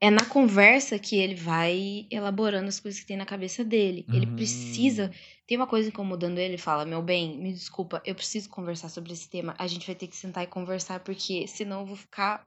É 0.00 0.10
na 0.10 0.24
conversa 0.24 0.98
que 0.98 1.16
ele 1.16 1.34
vai 1.34 2.06
elaborando 2.10 2.68
as 2.68 2.80
coisas 2.80 3.00
que 3.00 3.06
tem 3.06 3.16
na 3.16 3.26
cabeça 3.26 3.62
dele. 3.64 4.06
Ele 4.12 4.26
Uhum. 4.26 4.36
precisa 4.36 5.10
tem 5.46 5.58
uma 5.58 5.66
coisa 5.66 5.90
incomodando 5.90 6.38
ele, 6.38 6.54
ele 6.54 6.58
fala: 6.58 6.86
Meu 6.86 7.02
bem, 7.02 7.36
me 7.38 7.52
desculpa, 7.52 8.00
eu 8.06 8.14
preciso 8.14 8.48
conversar 8.48 8.88
sobre 8.88 9.12
esse 9.12 9.28
tema. 9.28 9.54
A 9.58 9.66
gente 9.66 9.86
vai 9.86 9.94
ter 9.94 10.06
que 10.08 10.16
sentar 10.16 10.42
e 10.42 10.46
conversar, 10.46 11.00
porque 11.00 11.46
senão 11.46 11.80
eu 11.80 11.86
vou 11.86 11.96
ficar. 11.96 12.46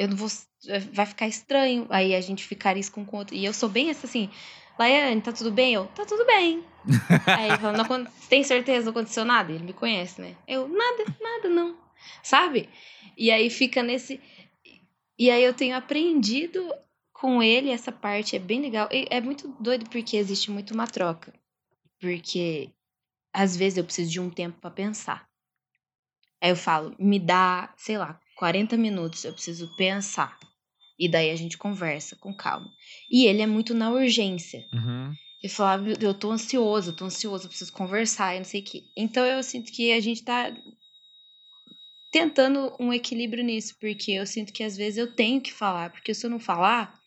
Eu 0.00 0.08
não 0.08 0.16
vou. 0.16 0.28
Vai 0.92 1.04
ficar 1.04 1.28
estranho. 1.28 1.86
Aí 1.90 2.14
a 2.14 2.20
gente 2.22 2.42
ficar 2.46 2.74
isso 2.76 2.90
com 2.90 3.02
o 3.02 3.16
outro. 3.16 3.34
E 3.34 3.44
eu 3.44 3.52
sou 3.52 3.68
bem 3.68 3.90
essa 3.90 4.06
assim. 4.06 4.30
Laiane, 4.78 5.20
tá 5.20 5.30
tudo 5.30 5.52
bem? 5.52 5.74
Eu, 5.74 5.86
tá 5.88 6.06
tudo 6.06 6.24
bem. 6.24 6.64
Aí 7.26 7.50
ele 7.52 7.58
não, 7.76 7.84
acon- 7.84 8.06
tem 8.30 8.42
certeza 8.42 8.84
não 8.86 8.92
aconteceu 8.92 9.26
nada? 9.26 9.52
Ele 9.52 9.62
me 9.62 9.74
conhece, 9.74 10.22
né? 10.22 10.34
Eu, 10.48 10.66
nada, 10.68 11.04
nada 11.20 11.48
não. 11.50 11.76
Sabe? 12.22 12.66
E 13.14 13.30
aí 13.30 13.50
fica 13.50 13.82
nesse. 13.82 14.18
E 15.18 15.30
aí 15.30 15.44
eu 15.44 15.52
tenho 15.52 15.76
aprendido 15.76 16.72
com 17.12 17.42
ele, 17.42 17.70
essa 17.70 17.92
parte 17.92 18.36
é 18.36 18.38
bem 18.38 18.62
legal. 18.62 18.88
E 18.90 19.06
é 19.10 19.20
muito 19.20 19.48
doido 19.60 19.88
porque 19.90 20.16
existe 20.16 20.50
muito 20.50 20.72
uma 20.72 20.86
troca. 20.86 21.34
Porque 22.00 22.70
às 23.34 23.54
vezes 23.54 23.76
eu 23.76 23.84
preciso 23.84 24.10
de 24.10 24.18
um 24.18 24.30
tempo 24.30 24.58
pra 24.58 24.70
pensar. 24.70 25.28
Aí 26.40 26.48
eu 26.48 26.56
falo, 26.56 26.94
me 26.98 27.18
dá, 27.18 27.70
sei 27.76 27.98
lá, 27.98 28.18
40 28.40 28.74
minutos, 28.74 29.22
eu 29.22 29.34
preciso 29.34 29.68
pensar. 29.76 30.38
E 30.98 31.06
daí 31.06 31.30
a 31.30 31.36
gente 31.36 31.58
conversa 31.58 32.16
com 32.16 32.32
calma. 32.32 32.72
E 33.10 33.26
ele 33.26 33.42
é 33.42 33.46
muito 33.46 33.74
na 33.74 33.90
urgência. 33.90 34.66
Uhum. 34.72 35.14
Ele 35.42 35.52
falava, 35.52 35.82
"Meu 35.82 35.94
Deus, 35.94 36.14
eu 36.14 36.18
tô 36.18 36.30
ansioso, 36.32 36.90
eu 36.90 36.96
tô 36.96 37.04
ansioso, 37.04 37.44
eu 37.44 37.48
preciso 37.50 37.70
conversar, 37.70 38.34
e 38.34 38.38
não 38.38 38.46
sei 38.46 38.62
o 38.62 38.64
quê. 38.64 38.84
Então 38.96 39.26
eu 39.26 39.42
sinto 39.42 39.70
que 39.70 39.92
a 39.92 40.00
gente 40.00 40.24
tá 40.24 40.50
tentando 42.10 42.74
um 42.80 42.90
equilíbrio 42.94 43.44
nisso, 43.44 43.76
porque 43.78 44.12
eu 44.12 44.26
sinto 44.26 44.54
que 44.54 44.64
às 44.64 44.74
vezes 44.74 44.96
eu 44.96 45.14
tenho 45.14 45.42
que 45.42 45.52
falar, 45.52 45.90
porque 45.90 46.14
se 46.14 46.24
eu 46.24 46.30
não 46.30 46.40
falar, 46.40 46.98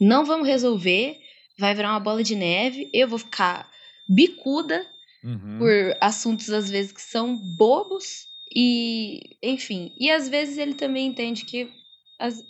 não 0.00 0.24
vamos 0.24 0.48
resolver, 0.48 1.18
vai 1.58 1.74
virar 1.74 1.90
uma 1.90 2.00
bola 2.00 2.22
de 2.22 2.34
neve, 2.34 2.88
eu 2.90 3.06
vou 3.06 3.18
ficar 3.18 3.70
bicuda 4.08 4.90
Uhum. 5.22 5.58
por 5.58 5.98
assuntos 6.00 6.48
às 6.50 6.70
vezes 6.70 6.90
que 6.90 7.02
são 7.02 7.36
bobos 7.36 8.32
e 8.54 9.20
enfim 9.42 9.92
e 9.98 10.10
às 10.10 10.28
vezes 10.28 10.58
ele 10.58 10.74
também 10.74 11.06
entende 11.06 11.44
que 11.44 11.70
as... 12.18 12.42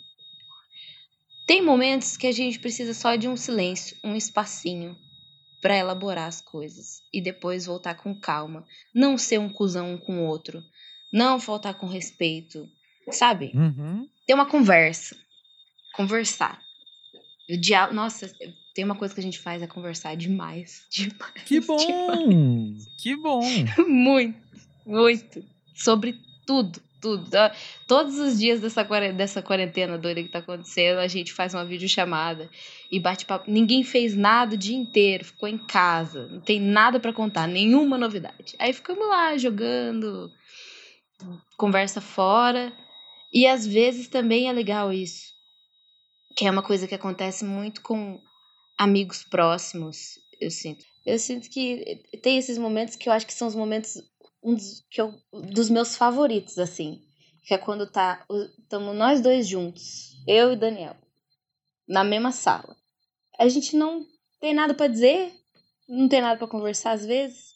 tem 1.47 1.61
momentos 1.61 2.17
que 2.17 2.27
a 2.27 2.31
gente 2.31 2.59
precisa 2.59 2.93
só 2.93 3.15
de 3.15 3.27
um 3.27 3.35
silêncio 3.37 3.97
um 4.03 4.15
espacinho 4.15 4.97
para 5.61 5.77
elaborar 5.77 6.27
as 6.27 6.41
coisas 6.41 7.01
e 7.13 7.21
depois 7.21 7.65
voltar 7.65 7.95
com 7.95 8.13
calma 8.19 8.65
não 8.93 9.17
ser 9.17 9.39
um 9.39 9.49
cuzão 9.49 9.93
um 9.93 9.97
com 9.97 10.19
o 10.19 10.25
outro 10.27 10.63
não 11.13 11.39
faltar 11.39 11.75
com 11.75 11.87
respeito 11.87 12.69
sabe 13.11 13.51
Uhum. 13.55 14.07
ter 14.27 14.33
uma 14.33 14.45
conversa 14.45 15.15
conversar 15.93 16.61
o 17.49 17.57
dia... 17.57 17.91
nossa 17.91 18.31
tem 18.73 18.83
uma 18.83 18.95
coisa 18.95 19.13
que 19.13 19.19
a 19.21 19.23
gente 19.23 19.39
faz 19.39 19.61
é 19.61 19.67
conversar 19.67 20.15
demais 20.15 20.85
demais 20.91 21.43
Que 21.45 21.59
demais. 21.59 21.67
bom! 21.67 22.77
Que 22.97 23.15
bom! 23.15 23.41
Muito, 23.87 24.39
muito. 24.85 25.54
Sobre 25.75 26.19
tudo, 26.45 26.81
tudo. 27.01 27.29
Tá? 27.29 27.53
Todos 27.87 28.17
os 28.17 28.39
dias 28.39 28.61
dessa, 28.61 28.83
dessa 29.13 29.41
quarentena 29.41 29.97
doida 29.97 30.23
que 30.23 30.29
tá 30.29 30.39
acontecendo, 30.39 30.99
a 30.99 31.07
gente 31.07 31.33
faz 31.33 31.53
uma 31.53 31.65
videochamada 31.65 32.49
e 32.91 32.99
bate 32.99 33.25
papo. 33.25 33.51
Ninguém 33.51 33.83
fez 33.83 34.15
nada 34.15 34.55
o 34.55 34.57
dia 34.57 34.75
inteiro, 34.75 35.25
ficou 35.25 35.47
em 35.47 35.57
casa, 35.57 36.27
não 36.27 36.39
tem 36.39 36.59
nada 36.59 36.99
para 36.99 37.13
contar, 37.13 37.47
nenhuma 37.47 37.97
novidade. 37.97 38.55
Aí 38.57 38.73
ficamos 38.73 39.07
lá 39.07 39.37
jogando, 39.37 40.31
conversa 41.57 42.01
fora. 42.01 42.73
E 43.33 43.45
às 43.45 43.67
vezes 43.67 44.07
também 44.07 44.47
é 44.47 44.53
legal 44.53 44.93
isso. 44.93 45.33
Que 46.37 46.47
é 46.47 46.51
uma 46.51 46.63
coisa 46.63 46.87
que 46.87 46.95
acontece 46.95 47.43
muito 47.43 47.81
com 47.81 48.19
amigos 48.77 49.23
próximos, 49.23 50.19
eu 50.39 50.49
sinto. 50.49 50.85
Eu 51.05 51.19
sinto 51.19 51.49
que 51.49 52.01
tem 52.21 52.37
esses 52.37 52.57
momentos 52.57 52.95
que 52.95 53.07
eu 53.07 53.13
acho 53.13 53.27
que 53.27 53.33
são 53.33 53.47
os 53.47 53.55
momentos 53.55 54.01
um 54.45 54.53
dos, 54.53 54.85
que 54.89 55.01
eu, 55.01 55.13
dos 55.51 55.69
meus 55.69 55.95
favoritos, 55.95 56.59
assim. 56.59 57.01
Que 57.45 57.55
é 57.55 57.57
quando 57.57 57.87
tá. 57.87 58.23
Estamos 58.59 58.95
nós 58.95 59.19
dois 59.19 59.47
juntos, 59.47 60.15
eu 60.27 60.53
e 60.53 60.55
Daniel, 60.55 60.95
na 61.87 62.03
mesma 62.03 62.31
sala. 62.31 62.75
A 63.39 63.47
gente 63.47 63.75
não 63.75 64.05
tem 64.39 64.53
nada 64.53 64.73
para 64.73 64.87
dizer, 64.87 65.33
não 65.89 66.07
tem 66.07 66.21
nada 66.21 66.37
para 66.37 66.47
conversar 66.47 66.91
às 66.91 67.05
vezes. 67.05 67.53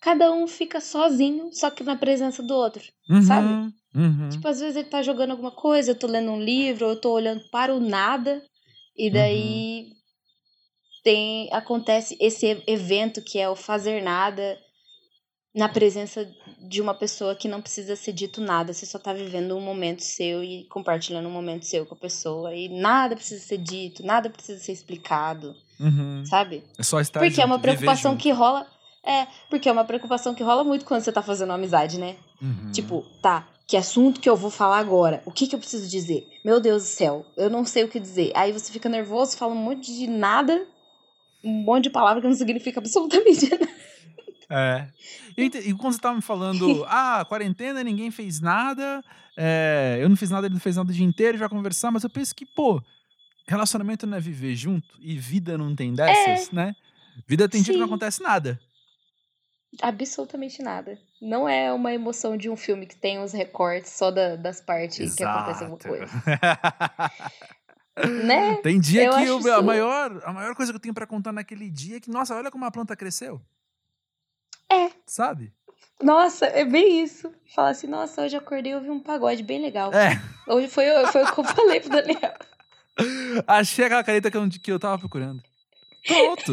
Cada 0.00 0.32
um 0.32 0.46
fica 0.46 0.80
sozinho, 0.80 1.52
só 1.52 1.68
que 1.70 1.84
na 1.84 1.94
presença 1.94 2.42
do 2.42 2.54
outro, 2.54 2.82
uhum, 3.08 3.22
sabe? 3.22 3.74
Uhum. 3.94 4.28
Tipo, 4.30 4.48
às 4.48 4.60
vezes 4.60 4.76
ele 4.76 4.88
tá 4.88 5.02
jogando 5.02 5.32
alguma 5.32 5.50
coisa, 5.50 5.90
eu 5.90 5.98
tô 5.98 6.06
lendo 6.06 6.30
um 6.30 6.40
livro, 6.40 6.86
eu 6.86 6.96
tô 6.96 7.12
olhando 7.12 7.42
para 7.50 7.74
o 7.74 7.80
nada, 7.80 8.42
e 8.96 9.10
daí 9.10 9.82
uhum. 9.82 9.96
tem 11.04 11.52
acontece 11.52 12.16
esse 12.18 12.62
evento 12.66 13.22
que 13.22 13.38
é 13.38 13.48
o 13.48 13.54
fazer 13.54 14.02
nada 14.02 14.58
na 15.54 15.68
presença 15.68 16.28
de 16.60 16.80
uma 16.80 16.94
pessoa 16.94 17.34
que 17.34 17.48
não 17.48 17.60
precisa 17.60 17.96
ser 17.96 18.12
dito 18.12 18.40
nada, 18.40 18.72
você 18.72 18.86
só 18.86 18.98
tá 18.98 19.12
vivendo 19.12 19.56
um 19.56 19.60
momento 19.60 20.00
seu 20.02 20.44
e 20.44 20.64
compartilhando 20.64 21.26
um 21.26 21.32
momento 21.32 21.66
seu 21.66 21.84
com 21.84 21.94
a 21.94 21.98
pessoa, 21.98 22.54
e 22.54 22.68
nada 22.68 23.16
precisa 23.16 23.44
ser 23.44 23.58
dito, 23.58 24.04
nada 24.04 24.30
precisa 24.30 24.60
ser 24.60 24.72
explicado, 24.72 25.56
uhum. 25.80 26.24
sabe? 26.24 26.62
É 26.78 26.82
só 26.82 27.00
estar 27.00 27.18
Porque 27.18 27.34
junto, 27.34 27.42
é 27.42 27.46
uma 27.46 27.58
preocupação 27.58 28.16
que 28.16 28.30
rola. 28.30 28.66
É, 29.02 29.26
porque 29.48 29.66
é 29.66 29.72
uma 29.72 29.84
preocupação 29.84 30.34
que 30.34 30.42
rola 30.42 30.62
muito 30.62 30.84
quando 30.84 31.00
você 31.00 31.10
tá 31.10 31.22
fazendo 31.22 31.48
uma 31.48 31.54
amizade, 31.54 31.98
né? 31.98 32.16
Uhum. 32.40 32.70
Tipo, 32.70 33.02
tá, 33.22 33.48
que 33.66 33.76
assunto 33.76 34.20
que 34.20 34.28
eu 34.28 34.36
vou 34.36 34.50
falar 34.50 34.78
agora? 34.78 35.22
O 35.24 35.32
que 35.32 35.46
que 35.46 35.54
eu 35.54 35.58
preciso 35.58 35.88
dizer? 35.88 36.28
Meu 36.44 36.60
Deus 36.60 36.82
do 36.82 36.88
céu, 36.88 37.24
eu 37.36 37.48
não 37.48 37.64
sei 37.64 37.82
o 37.82 37.88
que 37.88 37.98
dizer. 37.98 38.30
Aí 38.34 38.52
você 38.52 38.70
fica 38.70 38.88
nervoso, 38.88 39.36
fala 39.36 39.52
um 39.52 39.56
monte 39.56 39.94
de 39.94 40.06
nada, 40.06 40.66
um 41.42 41.50
monte 41.50 41.84
de 41.84 41.90
palavra 41.90 42.20
que 42.20 42.28
não 42.28 42.34
significa 42.34 42.78
absolutamente 42.78 43.48
nada. 43.50 43.68
É. 44.50 44.88
E, 45.36 45.44
e, 45.44 45.74
quando 45.74 45.94
você 45.94 46.00
tava 46.00 46.16
me 46.16 46.22
falando, 46.22 46.84
ah, 46.90 47.24
quarentena, 47.28 47.84
ninguém 47.84 48.10
fez 48.10 48.40
nada, 48.40 49.02
é, 49.36 49.98
eu 50.00 50.08
não 50.08 50.16
fiz 50.16 50.28
nada, 50.28 50.46
ele 50.46 50.54
não 50.54 50.60
fez 50.60 50.76
nada 50.76 50.90
o 50.90 50.94
dia 50.94 51.06
inteiro, 51.06 51.38
já 51.38 51.48
conversar, 51.48 51.92
mas 51.92 52.02
eu 52.02 52.10
penso 52.10 52.34
que, 52.34 52.44
pô, 52.44 52.82
relacionamento 53.46 54.06
não 54.06 54.16
é 54.16 54.20
viver 54.20 54.56
junto 54.56 54.88
e 55.00 55.16
vida 55.16 55.56
não 55.56 55.74
tem 55.74 55.94
dessas, 55.94 56.52
é. 56.52 56.54
né? 56.54 56.76
Vida 57.26 57.48
tem 57.48 57.60
Sim. 57.60 57.64
dia 57.66 57.74
que 57.74 57.78
não 57.78 57.86
acontece 57.86 58.22
nada. 58.22 58.60
Absolutamente 59.80 60.62
nada. 60.62 60.98
Não 61.22 61.48
é 61.48 61.72
uma 61.72 61.92
emoção 61.92 62.36
de 62.36 62.50
um 62.50 62.56
filme 62.56 62.86
que 62.86 62.96
tem 62.96 63.22
os 63.22 63.32
recortes 63.32 63.92
só 63.92 64.10
da, 64.10 64.34
das 64.34 64.60
partes 64.60 64.98
Exato. 64.98 65.16
que 65.16 65.24
acontece 65.24 65.64
alguma 65.64 65.78
coisa. 65.78 66.12
né? 68.24 68.56
Tem 68.62 68.80
dia 68.80 69.04
eu 69.04 69.40
que 69.40 69.48
eu, 69.48 69.54
a, 69.54 69.62
maior, 69.62 70.20
a 70.24 70.32
maior 70.32 70.56
coisa 70.56 70.72
que 70.72 70.76
eu 70.76 70.80
tenho 70.80 70.94
para 70.94 71.06
contar 71.06 71.32
naquele 71.32 71.70
dia 71.70 71.98
é 71.98 72.00
que, 72.00 72.10
nossa, 72.10 72.34
olha 72.34 72.50
como 72.50 72.64
a 72.64 72.70
planta 72.70 72.96
cresceu. 72.96 73.40
É. 74.70 74.90
Sabe? 75.06 75.52
Nossa, 76.02 76.46
é 76.46 76.64
bem 76.64 77.02
isso. 77.02 77.32
Fala 77.54 77.70
assim, 77.70 77.86
nossa, 77.86 78.22
hoje 78.22 78.36
acordei 78.36 78.72
e 78.72 78.74
ouvi 78.74 78.90
um 78.90 79.00
pagode 79.00 79.42
bem 79.42 79.60
legal. 79.60 79.92
É. 79.92 80.20
Hoje 80.48 80.68
foi, 80.68 80.86
foi 81.12 81.22
o 81.22 81.32
que 81.32 81.40
eu 81.40 81.44
falei 81.44 81.80
pro 81.80 81.90
Daniel. 81.90 82.34
Achei 83.46 83.84
aquela 83.84 84.04
careta 84.04 84.30
que 84.30 84.36
eu, 84.36 84.48
que 84.48 84.72
eu 84.72 84.78
tava 84.78 84.98
procurando. 84.98 85.42
Pronto. 86.06 86.52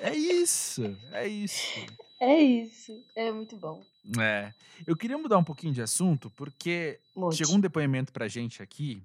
é 0.00 0.14
isso. 0.14 0.96
É 1.12 1.26
isso. 1.26 1.86
É 2.20 2.40
isso. 2.40 2.92
É 3.14 3.30
muito 3.30 3.56
bom. 3.56 3.82
É. 4.18 4.52
Eu 4.86 4.96
queria 4.96 5.18
mudar 5.18 5.38
um 5.38 5.44
pouquinho 5.44 5.72
de 5.72 5.82
assunto, 5.82 6.30
porque 6.30 6.98
chegou 7.32 7.56
um 7.56 7.60
depoimento 7.60 8.12
pra 8.12 8.28
gente 8.28 8.62
aqui. 8.62 9.02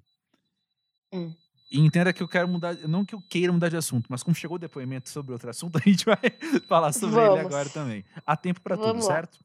Hum. 1.12 1.34
E 1.74 1.80
entenda 1.80 2.14
que 2.14 2.22
eu 2.22 2.28
quero 2.28 2.48
mudar, 2.48 2.78
não 2.88 3.04
que 3.04 3.16
eu 3.16 3.22
queira 3.28 3.52
mudar 3.52 3.68
de 3.68 3.76
assunto, 3.76 4.06
mas 4.08 4.22
como 4.22 4.36
chegou 4.36 4.58
o 4.58 4.60
depoimento 4.60 5.10
sobre 5.10 5.34
outro 5.34 5.50
assunto, 5.50 5.76
a 5.84 5.90
gente 5.90 6.06
vai 6.06 6.20
falar 6.68 6.94
sobre 6.94 7.16
Vamos. 7.16 7.40
ele 7.40 7.48
agora 7.48 7.68
também. 7.68 8.06
Há 8.24 8.38
tempo 8.38 8.62
para 8.62 8.78
tudo, 8.78 8.94
lá. 8.94 9.02
certo? 9.02 9.40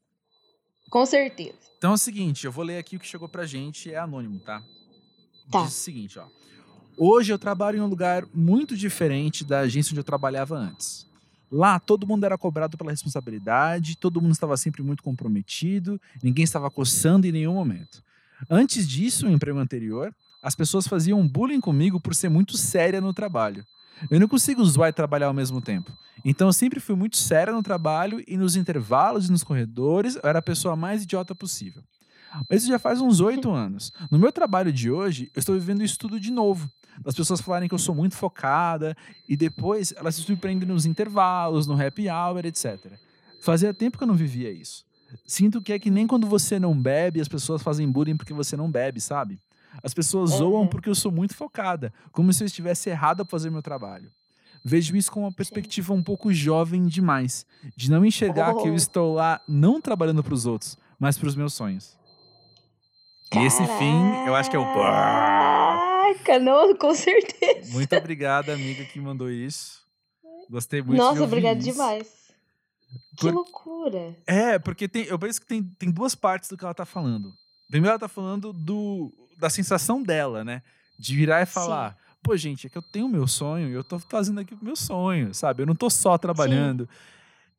Com 0.91 1.07
certeza. 1.07 1.57
Então 1.79 1.93
é 1.93 1.95
o 1.95 1.99
seguinte, 1.99 2.45
eu 2.45 2.53
vou 2.53 2.63
ler 2.63 2.77
aqui 2.77 2.97
o 2.97 3.01
que 3.01 3.07
chegou 3.07 3.31
pra 3.31 3.47
gente, 3.47 3.91
é 3.91 3.97
anônimo, 3.97 4.39
tá? 4.41 4.63
Tá. 5.51 5.63
Diz 5.63 5.69
o 5.69 5.81
seguinte, 5.81 6.19
ó. 6.19 6.27
Hoje 6.99 7.33
eu 7.33 7.39
trabalho 7.39 7.79
em 7.79 7.81
um 7.81 7.87
lugar 7.87 8.27
muito 8.35 8.77
diferente 8.77 9.43
da 9.43 9.61
agência 9.61 9.93
onde 9.93 10.01
eu 10.01 10.05
trabalhava 10.05 10.55
antes. 10.55 11.07
Lá 11.51 11.81
todo 11.81 12.07
mundo 12.07 12.25
era 12.25 12.37
cobrado 12.37 12.77
pela 12.77 12.91
responsabilidade, 12.91 13.97
todo 13.97 14.21
mundo 14.21 14.33
estava 14.33 14.55
sempre 14.59 14.83
muito 14.83 15.03
comprometido, 15.03 15.99
ninguém 16.23 16.45
estava 16.45 16.71
coçando 16.71 17.27
em 17.27 17.33
nenhum 17.33 17.55
momento. 17.55 18.03
Antes 18.51 18.87
disso, 18.87 19.27
o 19.27 19.31
emprego 19.31 19.59
anterior, 19.59 20.15
as 20.43 20.55
pessoas 20.55 20.87
faziam 20.87 21.27
bullying 21.27 21.61
comigo 21.61 22.01
por 22.01 22.15
ser 22.15 22.29
muito 22.29 22.57
séria 22.57 23.01
no 23.01 23.13
trabalho. 23.13 23.65
Eu 24.11 24.21
não 24.21 24.29
consigo 24.29 24.65
zoar 24.65 24.91
e 24.91 24.93
trabalhar 24.93 25.27
ao 25.27 25.35
mesmo 25.35 25.61
tempo. 25.61 25.93
Então 26.25 26.49
eu 26.49 26.53
sempre 26.53 26.81
fui 26.81 26.95
muito 26.95 27.17
séria 27.17 27.53
no 27.53 27.63
trabalho 27.63 28.23
e 28.27 28.37
nos 28.37 28.57
intervalos 28.57 29.29
e 29.29 29.33
nos 29.33 29.45
corredores 29.45 30.17
eu 30.17 30.29
era 30.29 30.39
a 30.39 30.43
pessoa 30.43 30.77
mais 30.77 31.03
idiota 31.03 31.35
possível. 31.35 31.83
Mas 32.49 32.63
isso 32.63 32.71
já 32.71 32.79
faz 32.79 33.01
uns 33.01 33.21
oito 33.21 33.51
anos. 33.53 33.93
No 34.11 34.19
meu 34.19 34.33
trabalho 34.33 34.73
de 34.73 34.91
hoje, 34.91 35.31
eu 35.35 35.41
estou 35.41 35.55
vivendo 35.55 35.83
isso 35.83 35.99
tudo 35.99 36.21
de 36.21 36.31
novo. 36.31 36.69
Das 37.01 37.15
pessoas 37.15 37.41
falarem 37.41 37.69
que 37.69 37.75
eu 37.75 37.79
sou 37.79 37.95
muito 37.95 38.17
focada 38.17 38.97
e 39.29 39.37
depois 39.37 39.93
elas 39.97 40.17
se 40.17 40.23
surpreendem 40.23 40.69
nos 40.69 40.85
intervalos, 40.85 41.67
no 41.67 41.81
happy 41.81 42.09
hour, 42.09 42.45
etc. 42.45 42.93
Fazia 43.41 43.73
tempo 43.73 43.97
que 43.97 44.03
eu 44.03 44.09
não 44.09 44.17
vivia 44.17 44.51
isso. 44.51 44.85
Sinto 45.25 45.63
que 45.63 45.73
é 45.73 45.79
que 45.79 45.91
nem 45.91 46.07
quando 46.07 46.27
você 46.27 46.59
não 46.59 46.77
bebe, 46.77 47.21
as 47.21 47.29
pessoas 47.29 47.63
fazem 47.63 47.91
bullying 47.91 48.17
porque 48.17 48.35
você 48.35 48.57
não 48.57 48.71
bebe, 48.71 49.01
sabe? 49.01 49.39
As 49.83 49.95
pessoas 49.95 50.33
uhum. 50.33 50.39
zoam 50.39 50.67
porque 50.67 50.89
eu 50.89 50.95
sou 50.95 51.13
muito 51.13 51.35
focada, 51.35 51.93
como 52.13 52.33
se 52.33 52.43
eu 52.43 52.47
estivesse 52.47 52.91
errado 52.91 53.23
a 53.23 53.25
fazer 53.25 53.51
meu 53.51 53.63
trabalho. 53.63 54.11
Vejo 54.65 54.97
isso 54.97 55.11
com 55.11 55.21
uma 55.21 55.33
perspectiva 55.33 55.95
um 55.95 56.03
pouco 56.03 56.33
jovem 56.33 56.87
demais, 56.87 57.47
de 57.77 57.91
não 57.91 58.05
enxergar 58.05 58.55
oh. 58.55 58.63
que 58.63 58.69
eu 58.69 58.75
estou 58.77 59.15
lá 59.15 59.41
não 59.49 59.81
trabalhando 59.81 60.23
para 60.23 60.35
os 60.35 60.47
outros, 60.47 60.77
mas 60.99 61.17
para 61.17 61.29
os 61.29 61.37
meus 61.37 61.55
sonhos. 61.55 61.97
Caraca. 63.31 63.45
E 63.45 63.47
esse 63.47 63.65
fim, 63.79 64.27
eu 64.27 64.35
acho 64.35 64.51
que 64.51 64.57
é 64.57 64.59
o. 64.59 64.65
Caraca, 64.65 66.39
não, 66.39 66.75
com 66.77 66.95
certeza. 66.95 67.73
Muito 67.73 67.95
obrigada, 67.95 68.55
amiga, 68.55 68.85
que 68.85 68.99
mandou 69.01 69.31
isso. 69.31 69.87
Gostei 70.51 70.81
muito 70.81 70.99
Nossa, 70.99 71.17
de 71.17 71.23
obrigada 71.23 71.59
isso. 71.59 71.71
demais. 71.71 72.09
Que 73.17 73.27
Por... 73.27 73.35
loucura. 73.35 74.17
É, 74.27 74.59
porque 74.59 74.89
tem, 74.89 75.05
eu 75.05 75.19
penso 75.19 75.41
que 75.41 75.47
tem, 75.47 75.63
tem 75.63 75.91
duas 75.91 76.15
partes 76.15 76.49
do 76.49 76.57
que 76.57 76.65
ela 76.65 76.73
tá 76.73 76.87
falando. 76.87 77.33
Primeiro, 77.69 77.93
ela 77.93 77.99
tá 77.99 78.09
falando 78.09 78.51
do, 78.51 79.13
da 79.39 79.49
sensação 79.49 80.03
dela, 80.03 80.45
né? 80.45 80.63
De 80.99 81.15
virar 81.15 81.43
e 81.43 81.47
falar. 81.47 81.93
Sim. 81.93 81.97
Pô, 82.23 82.37
gente, 82.37 82.67
é 82.67 82.71
que 82.71 82.77
eu 82.77 82.83
tenho 82.83 83.09
meu 83.09 83.27
sonho 83.27 83.69
e 83.69 83.73
eu 83.73 83.85
tô 83.85 83.99
fazendo 83.99 84.41
aqui 84.41 84.55
o 84.55 84.65
meu 84.65 84.77
sonho, 84.77 85.33
sabe? 85.33 85.63
Eu 85.63 85.67
não 85.67 85.75
tô 85.75 85.89
só 85.89 86.19
trabalhando. 86.19 86.89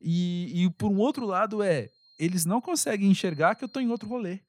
E, 0.00 0.64
e 0.64 0.70
por 0.70 0.90
um 0.90 0.98
outro 0.98 1.26
lado 1.26 1.62
é, 1.62 1.90
eles 2.18 2.44
não 2.44 2.60
conseguem 2.60 3.10
enxergar 3.10 3.54
que 3.54 3.64
eu 3.64 3.68
tô 3.68 3.80
em 3.80 3.88
outro 3.88 4.08
rolê. 4.08 4.40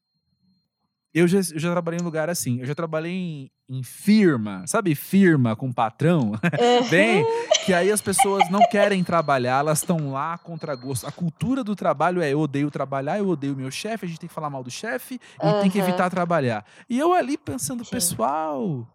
Eu 1.13 1.27
já, 1.27 1.39
eu 1.39 1.59
já 1.59 1.71
trabalhei 1.71 1.99
em 1.99 2.03
lugar 2.03 2.29
assim. 2.29 2.59
Eu 2.59 2.65
já 2.65 2.73
trabalhei 2.73 3.11
em, 3.11 3.51
em 3.69 3.83
firma, 3.83 4.65
sabe? 4.65 4.95
Firma 4.95 5.55
com 5.55 5.71
patrão. 5.71 6.31
Bem, 6.89 7.25
que 7.65 7.73
aí 7.73 7.91
as 7.91 8.01
pessoas 8.01 8.49
não 8.49 8.61
querem 8.69 9.03
trabalhar, 9.03 9.59
elas 9.59 9.79
estão 9.79 10.11
lá 10.11 10.37
contra 10.37 10.73
gosto. 10.73 11.05
A 11.05 11.11
cultura 11.11 11.63
do 11.63 11.75
trabalho 11.75 12.21
é 12.21 12.31
eu 12.31 12.39
odeio 12.39 12.71
trabalhar, 12.71 13.19
eu 13.19 13.27
odeio 13.27 13.55
meu 13.55 13.69
chefe, 13.69 14.05
a 14.05 14.07
gente 14.07 14.19
tem 14.19 14.29
que 14.29 14.33
falar 14.33 14.49
mal 14.49 14.63
do 14.63 14.71
chefe 14.71 15.19
e 15.41 15.45
uhum. 15.45 15.61
tem 15.61 15.69
que 15.69 15.79
evitar 15.79 16.09
trabalhar. 16.09 16.65
E 16.89 16.97
eu 16.97 17.13
ali 17.13 17.37
pensando, 17.37 17.83
Sim. 17.83 17.91
pessoal, 17.91 18.87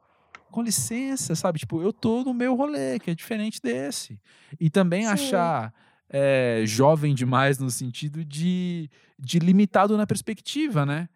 com 0.50 0.62
licença, 0.62 1.34
sabe? 1.34 1.58
Tipo, 1.58 1.82
eu 1.82 1.92
tô 1.92 2.24
no 2.24 2.32
meu 2.32 2.54
rolê, 2.54 2.98
que 2.98 3.10
é 3.10 3.14
diferente 3.14 3.60
desse. 3.60 4.18
E 4.58 4.70
também 4.70 5.02
Sim. 5.02 5.08
achar 5.08 5.74
é, 6.08 6.62
jovem 6.64 7.14
demais 7.14 7.58
no 7.58 7.70
sentido 7.70 8.24
de, 8.24 8.90
de 9.18 9.38
limitado 9.38 9.96
na 9.98 10.06
perspectiva, 10.06 10.86
né? 10.86 11.08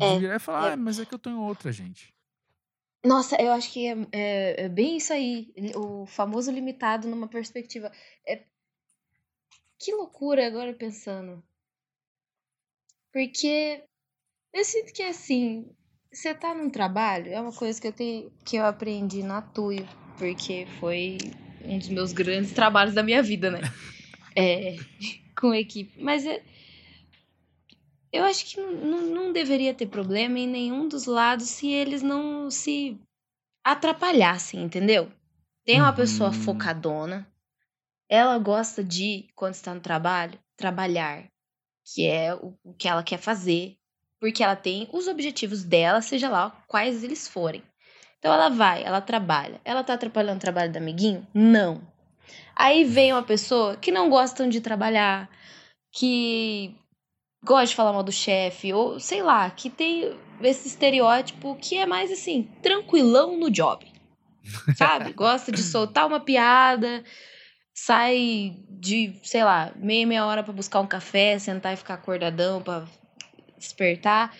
É, 0.00 0.18
virar 0.18 0.36
e 0.36 0.38
falar, 0.38 0.70
é. 0.70 0.72
ah, 0.72 0.76
mas 0.76 0.98
é 0.98 1.06
que 1.06 1.14
eu 1.14 1.20
em 1.26 1.36
outra, 1.36 1.72
gente. 1.72 2.14
Nossa, 3.04 3.36
eu 3.40 3.52
acho 3.52 3.70
que 3.70 3.86
é, 3.86 3.96
é, 4.12 4.64
é 4.64 4.68
bem 4.68 4.96
isso 4.96 5.12
aí. 5.12 5.52
O 5.76 6.06
famoso 6.06 6.50
limitado 6.50 7.06
numa 7.06 7.28
perspectiva. 7.28 7.92
É... 8.26 8.44
Que 9.78 9.92
loucura 9.92 10.46
agora 10.46 10.72
pensando. 10.72 11.44
Porque 13.12 13.84
eu 14.52 14.64
sinto 14.64 14.92
que 14.92 15.02
assim, 15.02 15.70
você 16.10 16.34
tá 16.34 16.54
num 16.54 16.70
trabalho, 16.70 17.32
é 17.32 17.40
uma 17.40 17.52
coisa 17.52 17.80
que 17.80 17.88
eu 17.88 17.92
tenho 17.92 18.32
que 18.44 18.56
eu 18.56 18.64
aprendi 18.64 19.22
na 19.22 19.42
Tuyo, 19.42 19.86
porque 20.16 20.66
foi 20.80 21.18
um 21.64 21.78
dos 21.78 21.88
meus 21.88 22.12
grandes 22.12 22.52
trabalhos 22.52 22.94
da 22.94 23.02
minha 23.02 23.22
vida, 23.22 23.50
né? 23.50 23.60
É, 24.36 24.74
com 25.38 25.54
equipe. 25.54 26.02
Mas 26.02 26.26
é, 26.26 26.42
eu 28.14 28.24
acho 28.24 28.46
que 28.46 28.60
não, 28.60 29.02
não 29.02 29.32
deveria 29.32 29.74
ter 29.74 29.86
problema 29.86 30.38
em 30.38 30.46
nenhum 30.46 30.86
dos 30.88 31.06
lados 31.06 31.48
se 31.48 31.68
eles 31.68 32.02
não 32.02 32.50
se 32.50 32.98
atrapalhassem, 33.64 34.62
entendeu? 34.62 35.10
Tem 35.64 35.80
uma 35.80 35.92
pessoa 35.92 36.28
Uhum. 36.30 36.34
focadona, 36.34 37.26
ela 38.08 38.38
gosta 38.38 38.84
de, 38.84 39.26
quando 39.34 39.54
está 39.54 39.74
no 39.74 39.80
trabalho, 39.80 40.38
trabalhar, 40.56 41.26
que 41.84 42.06
é 42.06 42.34
o, 42.34 42.54
o 42.62 42.74
que 42.74 42.86
ela 42.86 43.02
quer 43.02 43.18
fazer, 43.18 43.76
porque 44.20 44.44
ela 44.44 44.54
tem 44.56 44.88
os 44.92 45.08
objetivos 45.08 45.64
dela, 45.64 46.00
seja 46.00 46.28
lá 46.28 46.50
quais 46.68 47.02
eles 47.02 47.26
forem. 47.26 47.62
Então 48.18 48.32
ela 48.32 48.48
vai, 48.48 48.84
ela 48.84 49.00
trabalha. 49.00 49.60
Ela 49.64 49.82
tá 49.82 49.94
atrapalhando 49.94 50.36
o 50.38 50.40
trabalho 50.40 50.72
do 50.72 50.78
amiguinho? 50.78 51.26
Não. 51.34 51.82
Aí 52.54 52.84
vem 52.84 53.12
uma 53.12 53.22
pessoa 53.22 53.76
que 53.76 53.90
não 53.90 54.08
gostam 54.08 54.48
de 54.48 54.60
trabalhar, 54.60 55.28
que 55.92 56.74
gosta 57.44 57.66
de 57.66 57.76
falar 57.76 57.92
mal 57.92 58.02
do 58.02 58.10
chefe, 58.10 58.72
ou 58.72 58.98
sei 58.98 59.22
lá, 59.22 59.48
que 59.50 59.68
tem 59.68 60.16
esse 60.40 60.66
estereótipo 60.66 61.56
que 61.56 61.76
é 61.76 61.86
mais 61.86 62.10
assim, 62.10 62.48
tranquilão 62.62 63.36
no 63.38 63.50
job. 63.50 63.86
Sabe? 64.76 65.12
Gosta 65.12 65.52
de 65.52 65.62
soltar 65.62 66.06
uma 66.06 66.20
piada, 66.20 67.04
sai 67.72 68.56
de, 68.68 69.18
sei 69.22 69.44
lá, 69.44 69.72
meia, 69.76 70.06
meia 70.06 70.26
hora 70.26 70.42
pra 70.42 70.52
buscar 70.52 70.80
um 70.80 70.86
café, 70.86 71.38
sentar 71.38 71.74
e 71.74 71.76
ficar 71.76 71.94
acordadão 71.94 72.62
pra 72.62 72.86
despertar. 73.56 74.34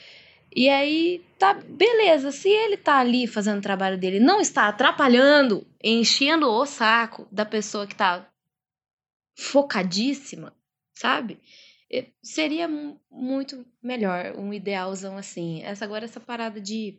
E 0.55 0.69
aí, 0.69 1.25
tá, 1.39 1.55
beleza. 1.55 2.31
Se 2.31 2.49
ele 2.49 2.77
tá 2.77 2.99
ali 2.99 3.27
fazendo 3.27 3.59
o 3.59 3.63
trabalho 3.63 3.99
dele, 3.99 4.21
não 4.21 4.41
está 4.41 4.69
atrapalhando, 4.69 5.67
enchendo 5.83 6.49
o 6.49 6.65
saco 6.65 7.27
da 7.31 7.45
pessoa 7.45 7.87
que 7.87 7.95
tá 7.95 8.29
focadíssima, 9.37 10.55
sabe? 10.95 11.41
Eh, 11.97 12.11
Seria 12.23 12.67
mu- 12.69 13.01
muito 13.11 13.65
melhor, 13.83 14.35
um 14.37 14.53
idealzão 14.53 15.17
assim. 15.17 15.63
Essa 15.63 15.85
agora 15.85 16.05
essa 16.05 16.21
parada 16.21 16.61
de 16.61 16.99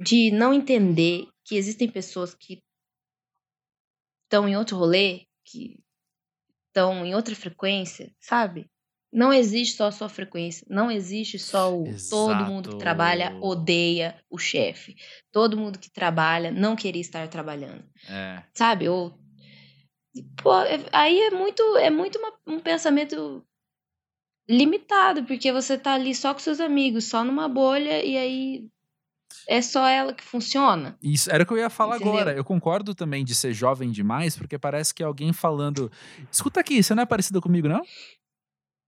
de 0.00 0.30
não 0.30 0.54
entender 0.54 1.26
que 1.44 1.56
existem 1.56 1.90
pessoas 1.90 2.32
que 2.34 2.62
estão 4.24 4.48
em 4.48 4.56
outro 4.56 4.76
rolê, 4.76 5.26
que 5.44 5.80
estão 6.68 7.04
em 7.04 7.14
outra 7.14 7.34
frequência, 7.34 8.14
sabe? 8.20 8.66
Não 9.12 9.32
existe 9.32 9.76
só 9.76 9.86
a 9.86 9.92
sua 9.92 10.08
frequência, 10.08 10.64
não 10.70 10.90
existe 10.90 11.38
só 11.38 11.74
o 11.74 11.84
todo 12.10 12.44
mundo 12.44 12.68
que 12.70 12.78
trabalha 12.78 13.24
Exato. 13.30 13.44
odeia 13.46 14.22
o 14.30 14.38
chefe. 14.38 14.94
Todo 15.32 15.56
mundo 15.56 15.78
que 15.78 15.90
trabalha 15.90 16.52
não 16.52 16.76
queria 16.76 17.00
estar 17.00 17.26
trabalhando, 17.28 17.84
É. 18.08 18.44
sabe? 18.54 18.88
Ou 18.88 19.18
pô, 20.42 20.54
é- 20.60 20.84
aí 20.92 21.20
é 21.20 21.30
muito 21.30 21.62
é 21.78 21.90
muito 21.90 22.18
uma- 22.18 22.32
um 22.46 22.60
pensamento 22.60 23.44
limitado, 24.48 25.24
porque 25.24 25.52
você 25.52 25.76
tá 25.76 25.94
ali 25.94 26.14
só 26.14 26.32
com 26.32 26.40
seus 26.40 26.60
amigos, 26.60 27.04
só 27.04 27.22
numa 27.22 27.48
bolha 27.48 28.02
e 28.04 28.16
aí 28.16 28.66
é 29.46 29.60
só 29.60 29.86
ela 29.86 30.12
que 30.14 30.24
funciona. 30.24 30.96
Isso 31.02 31.30
era 31.30 31.42
o 31.42 31.46
que 31.46 31.52
eu 31.52 31.58
ia 31.58 31.68
falar 31.70 31.96
Entendeu? 31.96 32.14
agora. 32.14 32.32
Eu 32.36 32.44
concordo 32.44 32.94
também 32.94 33.24
de 33.24 33.34
ser 33.34 33.52
jovem 33.52 33.90
demais, 33.90 34.36
porque 34.36 34.58
parece 34.58 34.94
que 34.94 35.02
é 35.02 35.06
alguém 35.06 35.32
falando. 35.32 35.90
Escuta 36.32 36.60
aqui, 36.60 36.82
você 36.82 36.94
não 36.94 37.02
é 37.02 37.06
parecido 37.06 37.40
comigo, 37.42 37.68
não? 37.68 37.82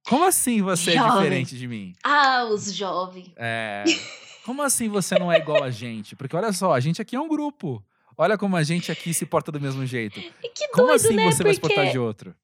Como 0.09 0.25
assim 0.25 0.63
você 0.63 0.93
é 0.93 0.95
Jovem. 0.95 1.19
diferente 1.19 1.59
de 1.59 1.69
mim? 1.69 1.95
Ah, 2.03 2.45
os 2.51 2.73
jovens. 2.75 3.31
É. 3.37 3.85
Como 4.47 4.63
assim 4.63 4.89
você 4.89 5.19
não 5.19 5.31
é 5.31 5.37
igual 5.37 5.63
a 5.63 5.71
gente? 5.71 6.17
Porque 6.17 6.35
olha 6.35 6.51
só, 6.55 6.73
a 6.73 6.81
gente 6.81 7.01
aqui 7.03 7.15
é 7.15 7.21
um 7.21 7.29
grupo. 7.29 7.85
Olha 8.21 8.37
como 8.37 8.55
a 8.55 8.63
gente 8.63 8.93
aqui 8.93 9.15
se 9.15 9.25
porta 9.25 9.51
do 9.51 9.59
mesmo 9.59 9.87
jeito. 9.87 10.21
E 10.45 10.51
que 10.51 10.69
Como 10.69 10.89
doido, 10.89 10.97
assim 10.97 11.15
né? 11.15 11.25
você 11.25 11.43
vai 11.43 11.55
se 11.55 11.61
porque, 11.61 11.75
portar 11.75 11.91
de 11.91 11.99
outro? 11.99 12.37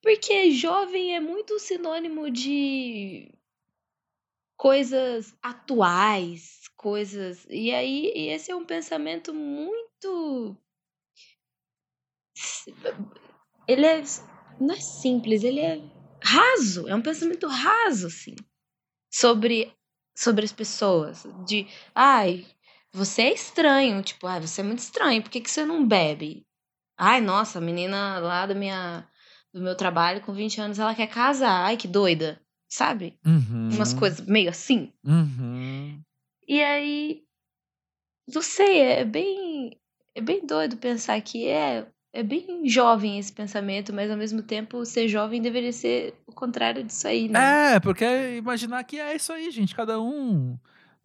porque 0.00 0.52
jovem 0.52 1.16
é 1.16 1.18
muito 1.18 1.58
sinônimo 1.58 2.30
de 2.30 3.34
coisas 4.56 5.34
atuais, 5.42 6.60
coisas. 6.76 7.44
E 7.50 7.72
aí, 7.74 8.12
e 8.14 8.28
esse 8.28 8.52
é 8.52 8.54
um 8.54 8.64
pensamento 8.64 9.34
muito. 9.34 10.56
Ele 13.66 13.86
é. 13.86 14.02
Não 14.60 14.72
é 14.72 14.80
simples, 14.80 15.42
ele 15.42 15.58
é 15.58 15.82
raso. 16.22 16.88
É 16.88 16.94
um 16.94 17.02
pensamento 17.02 17.48
raso, 17.48 18.06
assim. 18.06 18.36
Sobre, 19.12 19.74
sobre 20.16 20.44
as 20.44 20.52
pessoas. 20.52 21.26
De. 21.44 21.66
Ai, 21.92 22.46
você 22.92 23.22
é 23.22 23.34
estranho. 23.34 24.02
Tipo, 24.02 24.26
ai, 24.26 24.40
você 24.40 24.60
é 24.60 24.64
muito 24.64 24.80
estranho. 24.80 25.22
Por 25.22 25.30
que, 25.30 25.40
que 25.40 25.50
você 25.50 25.64
não 25.64 25.86
bebe? 25.86 26.46
Ai, 26.96 27.20
nossa, 27.20 27.58
a 27.58 27.62
menina 27.62 28.18
lá 28.18 28.46
da 28.46 28.54
minha, 28.54 29.06
do 29.52 29.60
meu 29.60 29.76
trabalho 29.76 30.20
com 30.20 30.32
20 30.32 30.60
anos, 30.60 30.78
ela 30.78 30.94
quer 30.94 31.06
casar. 31.06 31.66
Ai, 31.66 31.76
que 31.76 31.86
doida. 31.86 32.40
Sabe? 32.68 33.18
Uhum, 33.24 33.70
Umas 33.72 33.94
coisas 33.94 34.26
meio 34.26 34.50
assim. 34.50 34.92
Uhum. 35.04 36.02
E 36.46 36.62
aí, 36.62 37.22
não 38.32 38.42
sei, 38.42 38.80
é 38.80 39.04
bem, 39.04 39.78
é 40.14 40.20
bem 40.20 40.44
doido 40.44 40.76
pensar 40.76 41.18
que 41.22 41.46
é, 41.46 41.86
é 42.12 42.22
bem 42.22 42.68
jovem 42.68 43.18
esse 43.18 43.32
pensamento, 43.32 43.92
mas 43.92 44.10
ao 44.10 44.18
mesmo 44.18 44.42
tempo 44.42 44.84
ser 44.84 45.08
jovem 45.08 45.40
deveria 45.40 45.72
ser 45.72 46.14
o 46.26 46.32
contrário 46.32 46.84
disso 46.84 47.08
aí, 47.08 47.28
né? 47.28 47.76
É, 47.76 47.80
porque 47.80 48.04
imaginar 48.36 48.84
que 48.84 48.98
é 48.98 49.16
isso 49.16 49.32
aí, 49.32 49.50
gente. 49.50 49.74
Cada 49.74 49.98
um 49.98 50.58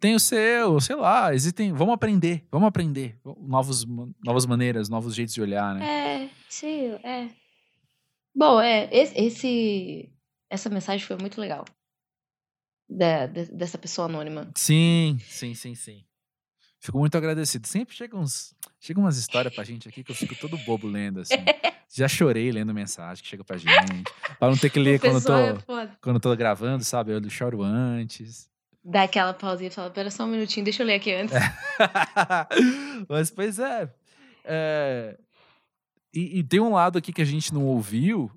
tem 0.03 0.15
o 0.15 0.19
seu, 0.19 0.81
sei 0.81 0.97
lá, 0.97 1.33
existem. 1.33 1.71
Vamos 1.71 1.93
aprender, 1.93 2.45
vamos 2.51 2.67
aprender. 2.67 3.17
Novos, 3.39 3.85
novas 4.21 4.45
maneiras, 4.45 4.89
novos 4.89 5.15
jeitos 5.15 5.33
de 5.33 5.41
olhar, 5.41 5.73
né? 5.73 6.25
É, 6.25 6.29
sim, 6.49 6.91
é. 7.05 7.29
Bom, 8.35 8.59
é, 8.59 8.89
esse, 8.91 10.11
essa 10.49 10.69
mensagem 10.69 11.07
foi 11.07 11.15
muito 11.15 11.39
legal. 11.39 11.63
Da, 12.89 13.27
de- 13.27 13.49
dessa 13.53 13.77
pessoa 13.77 14.09
anônima. 14.09 14.51
Sim, 14.57 15.17
sim, 15.29 15.53
sim, 15.55 15.73
sim. 15.73 16.03
Fico 16.81 16.99
muito 16.99 17.17
agradecido. 17.17 17.65
Sempre 17.65 17.95
chegam 17.95 18.19
uns, 18.19 18.53
chega 18.81 18.99
umas 18.99 19.15
histórias 19.15 19.55
pra 19.55 19.63
gente 19.63 19.87
aqui 19.87 20.03
que 20.03 20.11
eu 20.11 20.15
fico 20.15 20.35
todo 20.35 20.57
bobo 20.65 20.85
lendo, 20.85 21.21
assim. 21.21 21.37
Já 21.95 22.09
chorei 22.09 22.51
lendo 22.51 22.73
mensagem 22.73 23.23
que 23.23 23.29
chega 23.29 23.43
pra 23.45 23.55
gente. 23.55 23.73
Pra 24.37 24.49
não 24.49 24.57
ter 24.57 24.69
que 24.69 24.79
ler 24.79 24.99
quando 24.99 25.25
eu, 25.29 25.37
é 25.37 25.53
tô, 25.53 25.61
foda. 25.61 25.97
quando 26.01 26.15
eu 26.17 26.19
tô 26.19 26.35
gravando, 26.35 26.83
sabe? 26.83 27.13
Eu 27.13 27.29
choro 27.29 27.63
antes. 27.63 28.51
Dá 28.83 29.03
aquela 29.03 29.33
pausinha 29.33 29.69
e 29.69 29.71
fala, 29.71 29.89
pera 29.89 30.11
só 30.11 30.25
um 30.25 30.27
minutinho, 30.27 30.63
deixa 30.63 30.83
eu 30.83 30.87
ler 30.87 30.95
aqui 30.95 31.13
antes. 31.13 31.33
Mas, 33.07 33.31
pois 33.31 33.57
é. 33.59 33.89
é, 34.43 35.17
E, 36.13 36.39
e 36.39 36.43
tem 36.43 36.59
um 36.59 36.73
lado 36.73 36.97
aqui 36.97 37.13
que 37.13 37.21
a 37.21 37.25
gente 37.25 37.53
não 37.53 37.65
ouviu, 37.65 38.29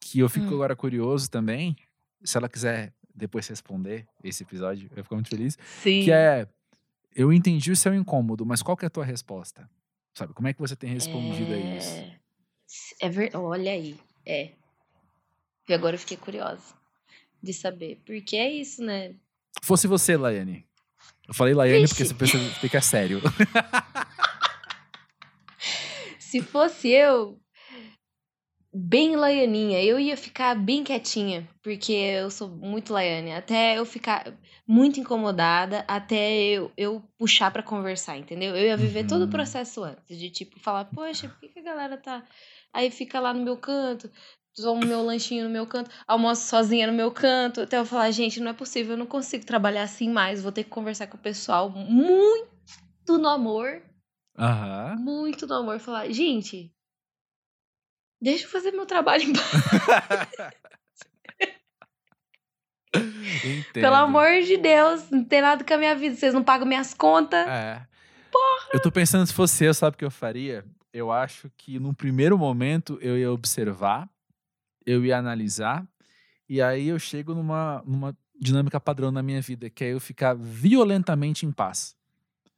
que 0.00 0.18
eu 0.18 0.28
fico 0.28 0.46
Hum. 0.46 0.54
agora 0.54 0.76
curioso 0.76 1.30
também. 1.30 1.76
Se 2.22 2.36
ela 2.36 2.48
quiser 2.48 2.92
depois 3.14 3.46
responder 3.48 4.06
esse 4.22 4.42
episódio, 4.42 4.90
eu 4.94 5.02
fico 5.02 5.14
muito 5.14 5.30
feliz. 5.30 5.56
Sim. 5.82 6.04
Que 6.04 6.12
é, 6.12 6.46
eu 7.14 7.32
entendi 7.32 7.70
o 7.70 7.76
seu 7.76 7.94
incômodo, 7.94 8.44
mas 8.44 8.62
qual 8.62 8.76
que 8.76 8.84
é 8.84 8.88
a 8.88 8.90
tua 8.90 9.04
resposta? 9.04 9.68
Sabe, 10.14 10.34
como 10.34 10.48
é 10.48 10.52
que 10.52 10.60
você 10.60 10.76
tem 10.76 10.92
respondido 10.92 11.52
a 11.52 11.56
isso? 11.56 11.90
É, 11.94 12.18
é 13.00 13.08
ver... 13.08 13.34
Olha 13.36 13.70
aí, 13.72 13.98
é. 14.26 14.50
E 15.68 15.74
agora 15.74 15.94
eu 15.96 15.98
fiquei 16.00 16.16
curiosa 16.18 16.74
de 17.42 17.52
saber. 17.54 18.00
Porque 18.04 18.36
é 18.36 18.50
isso, 18.50 18.82
né? 18.82 19.14
Fosse 19.62 19.86
você, 19.86 20.16
Laiane. 20.16 20.64
Eu 21.26 21.34
falei 21.34 21.54
Laiane 21.54 21.88
porque 21.88 22.04
Vixe. 22.04 22.14
você 22.14 22.38
pensa- 22.38 22.54
fica 22.60 22.80
sério. 22.80 23.20
Se 26.18 26.42
fosse 26.42 26.88
eu, 26.88 27.40
bem 28.74 29.16
laianinha, 29.16 29.82
eu 29.82 29.98
ia 29.98 30.16
ficar 30.16 30.54
bem 30.54 30.84
quietinha. 30.84 31.48
Porque 31.62 31.92
eu 31.92 32.30
sou 32.30 32.48
muito 32.48 32.92
laiane. 32.92 33.32
Até 33.32 33.78
eu 33.78 33.84
ficar 33.86 34.36
muito 34.66 35.00
incomodada, 35.00 35.84
até 35.88 36.32
eu, 36.36 36.70
eu 36.76 37.00
puxar 37.18 37.50
pra 37.50 37.62
conversar, 37.62 38.18
entendeu? 38.18 38.54
Eu 38.54 38.66
ia 38.66 38.76
viver 38.76 39.06
todo 39.06 39.22
o 39.22 39.24
Uhum. 39.24 39.30
processo 39.30 39.82
antes. 39.82 40.18
De 40.18 40.30
tipo, 40.30 40.60
falar, 40.60 40.84
poxa, 40.86 41.28
por 41.28 41.40
que, 41.40 41.48
que 41.48 41.58
a 41.60 41.62
galera 41.62 41.96
tá. 41.96 42.22
Aí 42.72 42.90
fica 42.90 43.18
lá 43.20 43.32
no 43.32 43.42
meu 43.42 43.56
canto. 43.56 44.10
Tomo 44.56 44.86
meu 44.86 45.02
lanchinho 45.02 45.44
no 45.44 45.50
meu 45.50 45.66
canto, 45.66 45.90
almoço 46.06 46.48
sozinha 46.48 46.86
no 46.86 46.92
meu 46.94 47.10
canto, 47.10 47.60
até 47.60 47.76
eu 47.76 47.84
falar, 47.84 48.10
gente, 48.10 48.40
não 48.40 48.50
é 48.50 48.54
possível, 48.54 48.92
eu 48.92 48.98
não 48.98 49.04
consigo 49.04 49.44
trabalhar 49.44 49.82
assim 49.82 50.08
mais, 50.08 50.42
vou 50.42 50.50
ter 50.50 50.64
que 50.64 50.70
conversar 50.70 51.06
com 51.08 51.18
o 51.18 51.20
pessoal 51.20 51.68
muito 51.68 53.18
no 53.18 53.28
amor, 53.28 53.82
Aham. 54.38 54.96
muito 54.98 55.46
no 55.46 55.54
amor, 55.56 55.78
falar, 55.78 56.10
gente, 56.10 56.72
deixa 58.18 58.46
eu 58.46 58.48
fazer 58.48 58.70
meu 58.70 58.86
trabalho 58.86 59.24
em 59.24 59.32
paz. 59.34 59.46
Pelo 63.74 63.94
amor 63.94 64.40
de 64.42 64.56
Deus, 64.56 65.10
não 65.10 65.22
tem 65.22 65.42
nada 65.42 65.62
com 65.62 65.74
a 65.74 65.76
minha 65.76 65.94
vida, 65.94 66.16
vocês 66.16 66.32
não 66.32 66.42
pagam 66.42 66.66
minhas 66.66 66.94
contas. 66.94 67.46
É. 67.46 67.86
Eu 68.72 68.80
tô 68.80 68.90
pensando 68.90 69.26
se 69.26 69.34
fosse 69.34 69.64
eu, 69.66 69.74
sabe 69.74 69.96
o 69.96 69.98
que 69.98 70.04
eu 70.04 70.10
faria? 70.10 70.64
Eu 70.92 71.12
acho 71.12 71.50
que 71.58 71.78
num 71.78 71.92
primeiro 71.92 72.38
momento 72.38 72.98
eu 73.02 73.18
ia 73.18 73.30
observar, 73.30 74.08
eu 74.86 75.04
ia 75.04 75.18
analisar, 75.18 75.86
e 76.48 76.62
aí 76.62 76.88
eu 76.88 76.98
chego 76.98 77.34
numa, 77.34 77.82
numa 77.86 78.16
dinâmica 78.40 78.78
padrão 78.80 79.10
na 79.10 79.22
minha 79.22 79.40
vida, 79.42 79.68
que 79.68 79.82
é 79.84 79.92
eu 79.92 79.98
ficar 80.00 80.34
violentamente 80.34 81.44
em 81.44 81.50
paz. 81.52 81.96
O 82.46 82.50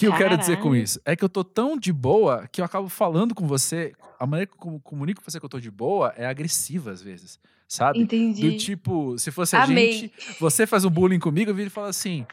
que 0.00 0.06
eu 0.06 0.16
quero 0.16 0.38
dizer 0.38 0.56
com 0.58 0.64
Caralho. 0.70 0.82
isso? 0.82 1.00
É 1.04 1.14
que 1.14 1.22
eu 1.24 1.28
tô 1.28 1.44
tão 1.44 1.76
de 1.76 1.92
boa 1.92 2.48
que 2.50 2.60
eu 2.60 2.64
acabo 2.64 2.88
falando 2.88 3.34
com 3.34 3.46
você. 3.46 3.92
A 4.18 4.26
maneira 4.26 4.46
que 4.46 4.54
eu 4.54 4.58
comu- 4.58 4.80
comunico 4.80 5.20
com 5.22 5.30
você 5.30 5.38
que 5.38 5.44
eu 5.44 5.48
tô 5.50 5.60
de 5.60 5.70
boa 5.70 6.14
é 6.16 6.24
agressiva 6.26 6.90
às 6.90 7.02
vezes. 7.02 7.38
sabe? 7.68 7.98
Entendi. 8.00 8.40
Do 8.50 8.56
tipo, 8.56 9.18
se 9.18 9.30
fosse 9.30 9.56
a 9.56 9.64
Amei. 9.64 9.92
gente, 9.92 10.12
você 10.40 10.66
faz 10.66 10.84
um 10.84 10.90
bullying 10.90 11.18
comigo, 11.18 11.50
eu 11.50 11.54
viro 11.54 11.66
e 11.66 11.70
falo 11.70 11.88
assim. 11.88 12.24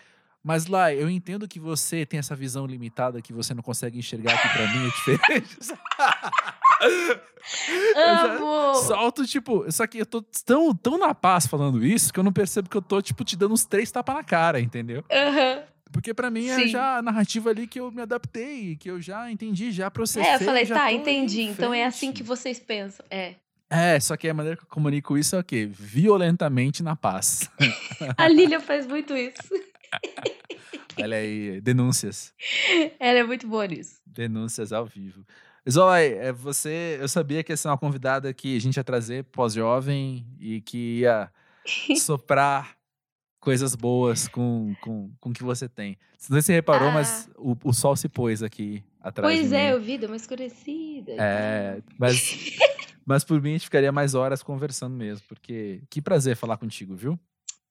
Mas 0.44 0.66
lá, 0.68 0.94
eu 0.94 1.10
entendo 1.10 1.46
que 1.48 1.60
você 1.60 2.06
tem 2.06 2.20
essa 2.20 2.36
visão 2.36 2.66
limitada 2.66 3.22
que 3.22 3.34
você 3.34 3.54
não 3.54 3.62
consegue 3.62 4.00
enxergar 4.00 4.34
aqui 4.34 4.48
pra 4.50 4.68
mim 4.74 4.86
é 4.86 4.90
diferente. 4.90 5.58
já 7.96 8.36
Amo! 8.36 8.76
Solto, 8.76 9.26
tipo, 9.26 9.72
só 9.72 9.88
que 9.88 10.00
eu 10.00 10.06
tô 10.06 10.22
tão, 10.46 10.76
tão 10.76 10.98
na 10.98 11.14
paz 11.16 11.48
falando 11.48 11.86
isso 11.86 12.14
que 12.14 12.20
eu 12.20 12.24
não 12.24 12.34
percebo 12.34 12.70
que 12.70 12.78
eu 12.78 12.82
tô, 12.82 13.02
tipo, 13.02 13.24
te 13.24 13.36
dando 13.36 13.54
uns 13.54 13.66
três 13.66 13.92
tapas 13.92 14.16
na 14.16 14.24
cara, 14.24 14.60
entendeu? 14.60 15.04
Aham. 15.12 15.64
Porque 15.92 16.14
pra 16.14 16.30
mim 16.30 16.48
é 16.48 16.56
Sim. 16.56 16.68
já 16.68 16.98
a 16.98 17.02
narrativa 17.02 17.50
ali 17.50 17.66
que 17.66 17.80
eu 17.80 17.92
me 17.92 18.02
adaptei, 18.02 18.76
que 18.76 18.90
eu 18.90 19.02
já 19.02 19.32
entendi, 19.32 19.72
já 19.72 19.90
processei. 19.90 20.30
É, 20.30 20.36
eu 20.36 20.40
falei, 20.42 20.66
tá, 20.66 20.92
entendi. 20.92 21.44
Então 21.44 21.74
é 21.74 21.86
assim 21.86 22.12
que 22.12 22.22
vocês 22.22 22.60
pensam. 22.60 23.06
É. 23.10 23.36
É, 23.70 24.00
só 24.00 24.16
que 24.16 24.30
a 24.30 24.34
maneira 24.34 24.58
que 24.58 24.64
eu 24.64 24.68
comunico 24.70 25.18
isso 25.18 25.36
é 25.36 25.40
o 25.40 25.44
quê? 25.44 25.66
Violentamente 25.66 26.82
na 26.82 26.96
paz. 26.96 27.50
A 28.18 28.28
Lilia 28.28 28.60
faz 28.62 28.88
muito 28.88 29.16
isso. 29.16 29.38
Olha 31.02 31.18
aí, 31.18 31.60
denúncias. 31.62 32.34
Ela 33.00 33.20
é 33.20 33.24
muito 33.24 33.48
boa 33.48 33.68
nisso. 33.68 34.00
Denúncias 34.06 34.72
ao 34.72 34.86
vivo. 34.86 35.26
Zolai, 35.70 36.14
é 36.14 36.32
você. 36.32 36.98
Eu 37.00 37.08
sabia 37.08 37.44
que 37.44 37.52
ia 37.52 37.58
ser 37.58 37.68
uma 37.68 37.78
convidada 37.78 38.34
que 38.34 38.56
a 38.56 38.60
gente 38.62 38.78
ia 38.78 38.84
trazer 38.84 39.24
pós-jovem 39.26 40.26
e 40.40 40.62
que 40.62 41.00
ia 41.00 41.30
soprar 41.98 42.78
coisas 43.40 43.76
boas 43.76 44.28
com, 44.28 44.74
com, 44.82 45.12
com 45.20 45.30
o 45.30 45.34
que 45.34 45.44
você 45.44 45.68
tem. 45.70 45.98
Não 46.30 46.36
sei 46.36 46.42
se 46.42 46.46
você 46.48 46.54
reparou, 46.54 46.90
Ah. 46.90 46.94
mas 46.94 47.30
o, 47.38 47.56
o 47.64 47.74
sol 47.74 47.96
se 47.96 48.10
pôs 48.10 48.44
aqui 48.44 48.84
atrás. 49.00 49.34
Pois 49.34 49.52
é, 49.54 49.74
eu 49.74 49.80
vi, 49.82 49.98
deu 49.98 50.10
uma 50.10 50.16
escurecida. 50.16 51.14
É, 51.18 51.82
mas, 51.98 52.36
mas 53.06 53.24
por 53.24 53.42
mim 53.42 53.52
a 53.52 53.54
gente 53.54 53.66
ficaria 53.66 53.92
mais 53.92 54.16
horas 54.16 54.44
conversando 54.44 54.96
mesmo, 54.96 55.26
porque 55.28 55.82
que 55.90 56.02
prazer 56.02 56.36
falar 56.36 56.58
contigo, 56.58 56.96
viu? 56.96 57.20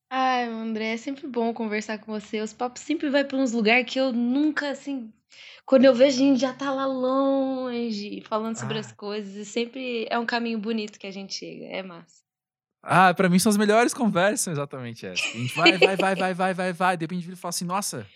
Ai, 0.08 0.44
André, 0.44 0.94
é 0.94 0.96
sempre 0.96 1.26
bom 1.26 1.52
conversar 1.52 1.98
com 1.98 2.12
você. 2.12 2.40
Os 2.40 2.52
papos 2.52 2.82
sempre 2.82 3.10
vai 3.10 3.24
para 3.24 3.36
uns 3.36 3.52
lugares 3.52 3.92
que 3.92 3.98
eu 3.98 4.12
nunca, 4.12 4.70
assim. 4.70 5.12
Quando 5.64 5.84
eu 5.84 5.94
vejo, 5.94 6.16
a 6.16 6.18
gente 6.18 6.40
já 6.40 6.52
tá 6.52 6.70
lá 6.72 6.86
longe, 6.86 8.20
falando 8.28 8.56
sobre 8.56 8.76
Ah. 8.76 8.80
as 8.80 8.92
coisas. 8.92 9.34
E 9.34 9.44
sempre 9.44 10.06
é 10.10 10.18
um 10.18 10.26
caminho 10.26 10.58
bonito 10.58 10.98
que 10.98 11.06
a 11.06 11.10
gente 11.10 11.34
chega. 11.34 11.64
É 11.66 11.82
massa. 11.82 12.24
Ah, 12.82 13.12
pra 13.12 13.28
mim 13.28 13.38
são 13.38 13.50
as 13.50 13.56
melhores 13.56 13.92
conversas, 13.92 14.52
exatamente 14.52 15.04
essa. 15.06 15.24
A 15.24 15.32
gente 15.32 15.54
vai, 15.56 15.76
vai, 15.76 15.96
vai, 15.96 16.14
vai, 16.14 16.34
vai, 16.34 16.54
vai, 16.54 16.72
vai. 16.72 16.96
De 16.96 17.02
repente 17.04 17.22
vira 17.22 17.34
e 17.34 17.36
fala 17.36 17.50
assim, 17.50 17.64
nossa, 17.64 18.06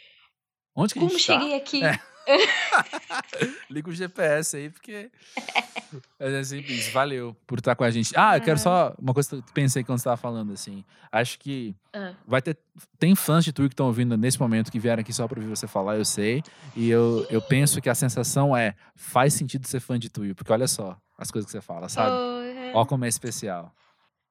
onde 0.77 0.93
que 0.95 1.01
a 1.01 1.03
Como 1.03 1.13
gente 1.19 1.27
tá? 1.27 1.33
cheguei 1.41 1.55
aqui? 1.57 1.83
É. 1.85 1.99
Liga 3.71 3.89
o 3.91 3.93
GPS 3.93 4.57
aí, 4.57 4.71
porque. 4.71 5.11
É. 6.21 6.43
Valeu 6.93 7.37
por 7.47 7.59
estar 7.59 7.75
com 7.75 7.85
a 7.85 7.91
gente. 7.91 8.13
Ah, 8.17 8.37
eu 8.37 8.41
quero 8.41 8.57
Ah. 8.57 8.59
só. 8.63 8.95
Uma 8.99 9.13
coisa 9.15 9.29
que 9.31 9.35
eu 9.37 9.43
pensei 9.55 9.83
quando 9.83 9.99
você 9.99 10.03
estava 10.03 10.17
falando, 10.17 10.53
assim. 10.53 10.85
Acho 11.11 11.39
que 11.39 11.75
Ah. 11.93 12.15
vai 12.27 12.41
ter. 12.43 12.57
Tem 12.99 13.15
fãs 13.15 13.45
de 13.45 13.53
tu 13.53 13.63
que 13.63 13.69
estão 13.73 13.87
ouvindo 13.87 14.17
nesse 14.17 14.39
momento 14.39 14.71
que 14.71 14.79
vieram 14.79 15.01
aqui 15.01 15.13
só 15.13 15.27
pra 15.27 15.39
ouvir 15.41 15.49
você 15.51 15.67
falar, 15.67 15.97
eu 15.97 16.05
sei. 16.05 16.43
E 16.77 16.89
eu, 16.91 17.27
eu 17.31 17.41
penso 17.43 17.81
que 17.81 17.89
a 17.89 17.95
sensação 17.95 18.57
é: 18.57 18.75
faz 18.95 19.35
sentido 19.35 19.67
ser 19.67 19.81
fã 19.81 19.99
de 19.99 20.09
Tuyo, 20.09 20.35
porque 20.35 20.53
olha 20.53 20.69
só 20.69 20.97
as 21.19 21.31
coisas 21.31 21.47
que 21.51 21.53
você 21.53 21.61
fala, 21.61 21.89
sabe? 21.89 22.17
Ó 22.75 22.85
como 22.85 23.05
é 23.05 23.09
especial. 23.09 23.73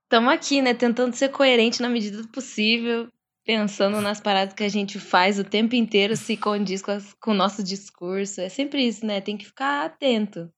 Tamo 0.08 0.30
aqui, 0.30 0.62
né? 0.62 0.74
Tentando 0.74 1.14
ser 1.16 1.30
coerente 1.30 1.82
na 1.82 1.90
medida 1.90 2.22
do 2.22 2.28
possível. 2.30 3.08
Pensando 3.50 4.00
nas 4.00 4.22
paradas 4.22 4.54
que 4.54 4.64
a 4.64 4.70
gente 4.70 5.00
faz 5.00 5.40
o 5.40 5.44
tempo 5.44 5.74
inteiro, 5.74 6.16
se 6.16 6.38
condiz 6.38 6.84
com, 6.84 6.92
as- 6.92 7.16
com 7.16 7.32
o 7.32 7.34
nosso 7.34 7.64
discurso. 7.64 8.40
É 8.42 8.48
sempre 8.48 8.86
isso, 8.88 9.04
né? 9.04 9.22
Tem 9.22 9.36
que 9.36 9.44
ficar 9.48 9.88
atento. 9.88 10.54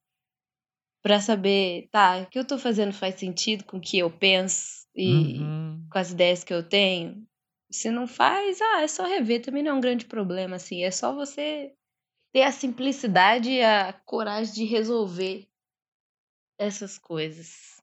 Pra 1.02 1.22
saber, 1.22 1.88
tá, 1.90 2.18
o 2.18 2.26
que 2.30 2.38
eu 2.38 2.46
tô 2.46 2.58
fazendo 2.58 2.92
faz 2.92 3.16
sentido 3.16 3.64
com 3.64 3.78
o 3.78 3.80
que 3.80 3.98
eu 3.98 4.12
penso 4.12 4.86
e 4.94 5.40
Uhum. 5.40 5.88
com 5.90 5.98
as 5.98 6.12
ideias 6.12 6.44
que 6.44 6.54
eu 6.54 6.68
tenho. 6.68 7.26
Se 7.72 7.90
não 7.90 8.06
faz, 8.06 8.60
ah, 8.60 8.82
é 8.82 8.88
só 8.90 9.06
rever, 9.06 9.42
também 9.42 9.64
não 9.64 9.72
é 9.72 9.74
um 9.76 9.80
grande 9.82 10.04
problema, 10.04 10.58
assim. 10.58 10.84
É 10.84 10.92
só 10.92 11.16
você 11.16 11.72
ter 12.34 12.42
a 12.44 12.52
simplicidade 12.52 13.50
e 13.50 13.64
a 13.64 13.94
coragem 14.06 14.54
de 14.54 14.66
resolver 14.66 15.48
essas 16.60 16.98
coisas. 16.98 17.82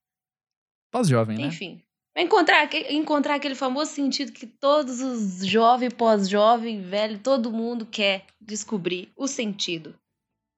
Pós-jovem, 0.90 1.38
né? 1.38 1.46
Enfim. 1.46 1.82
Encontrar, 2.18 2.68
encontrar 2.90 3.36
aquele 3.36 3.54
famoso 3.54 3.92
sentido 3.92 4.32
que 4.32 4.44
todos 4.44 5.00
os 5.00 5.46
jovens, 5.46 5.92
pós-jovem, 5.92 6.82
velho, 6.82 7.18
todo 7.20 7.52
mundo 7.52 7.86
quer 7.86 8.24
descobrir 8.40 9.08
o 9.16 9.28
sentido. 9.28 9.94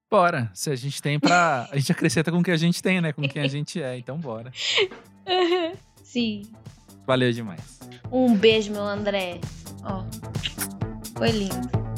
Bora. 0.09 0.49
Se 0.55 0.71
a 0.71 0.75
gente 0.75 0.99
tem 1.01 1.19
pra. 1.19 1.69
A 1.71 1.77
gente 1.77 1.91
acrescenta 1.91 2.31
com 2.31 2.39
o 2.39 2.43
que 2.43 2.49
a 2.49 2.57
gente 2.57 2.81
tem, 2.81 2.99
né? 2.99 3.13
Com 3.13 3.21
quem 3.29 3.43
a 3.43 3.47
gente 3.47 3.81
é. 3.81 3.95
Então 3.95 4.17
bora. 4.17 4.51
Sim. 6.03 6.51
Valeu 7.05 7.31
demais. 7.31 7.79
Um 8.11 8.35
beijo, 8.35 8.71
meu 8.71 8.83
André. 8.83 9.39
Ó. 9.83 10.03
Foi 11.15 11.29
lindo. 11.29 11.90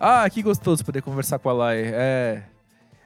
Ah, 0.00 0.30
que 0.30 0.42
gostoso 0.42 0.84
poder 0.84 1.02
conversar 1.02 1.40
com 1.40 1.48
a 1.48 1.52
Lai. 1.52 1.82
É. 1.82 2.44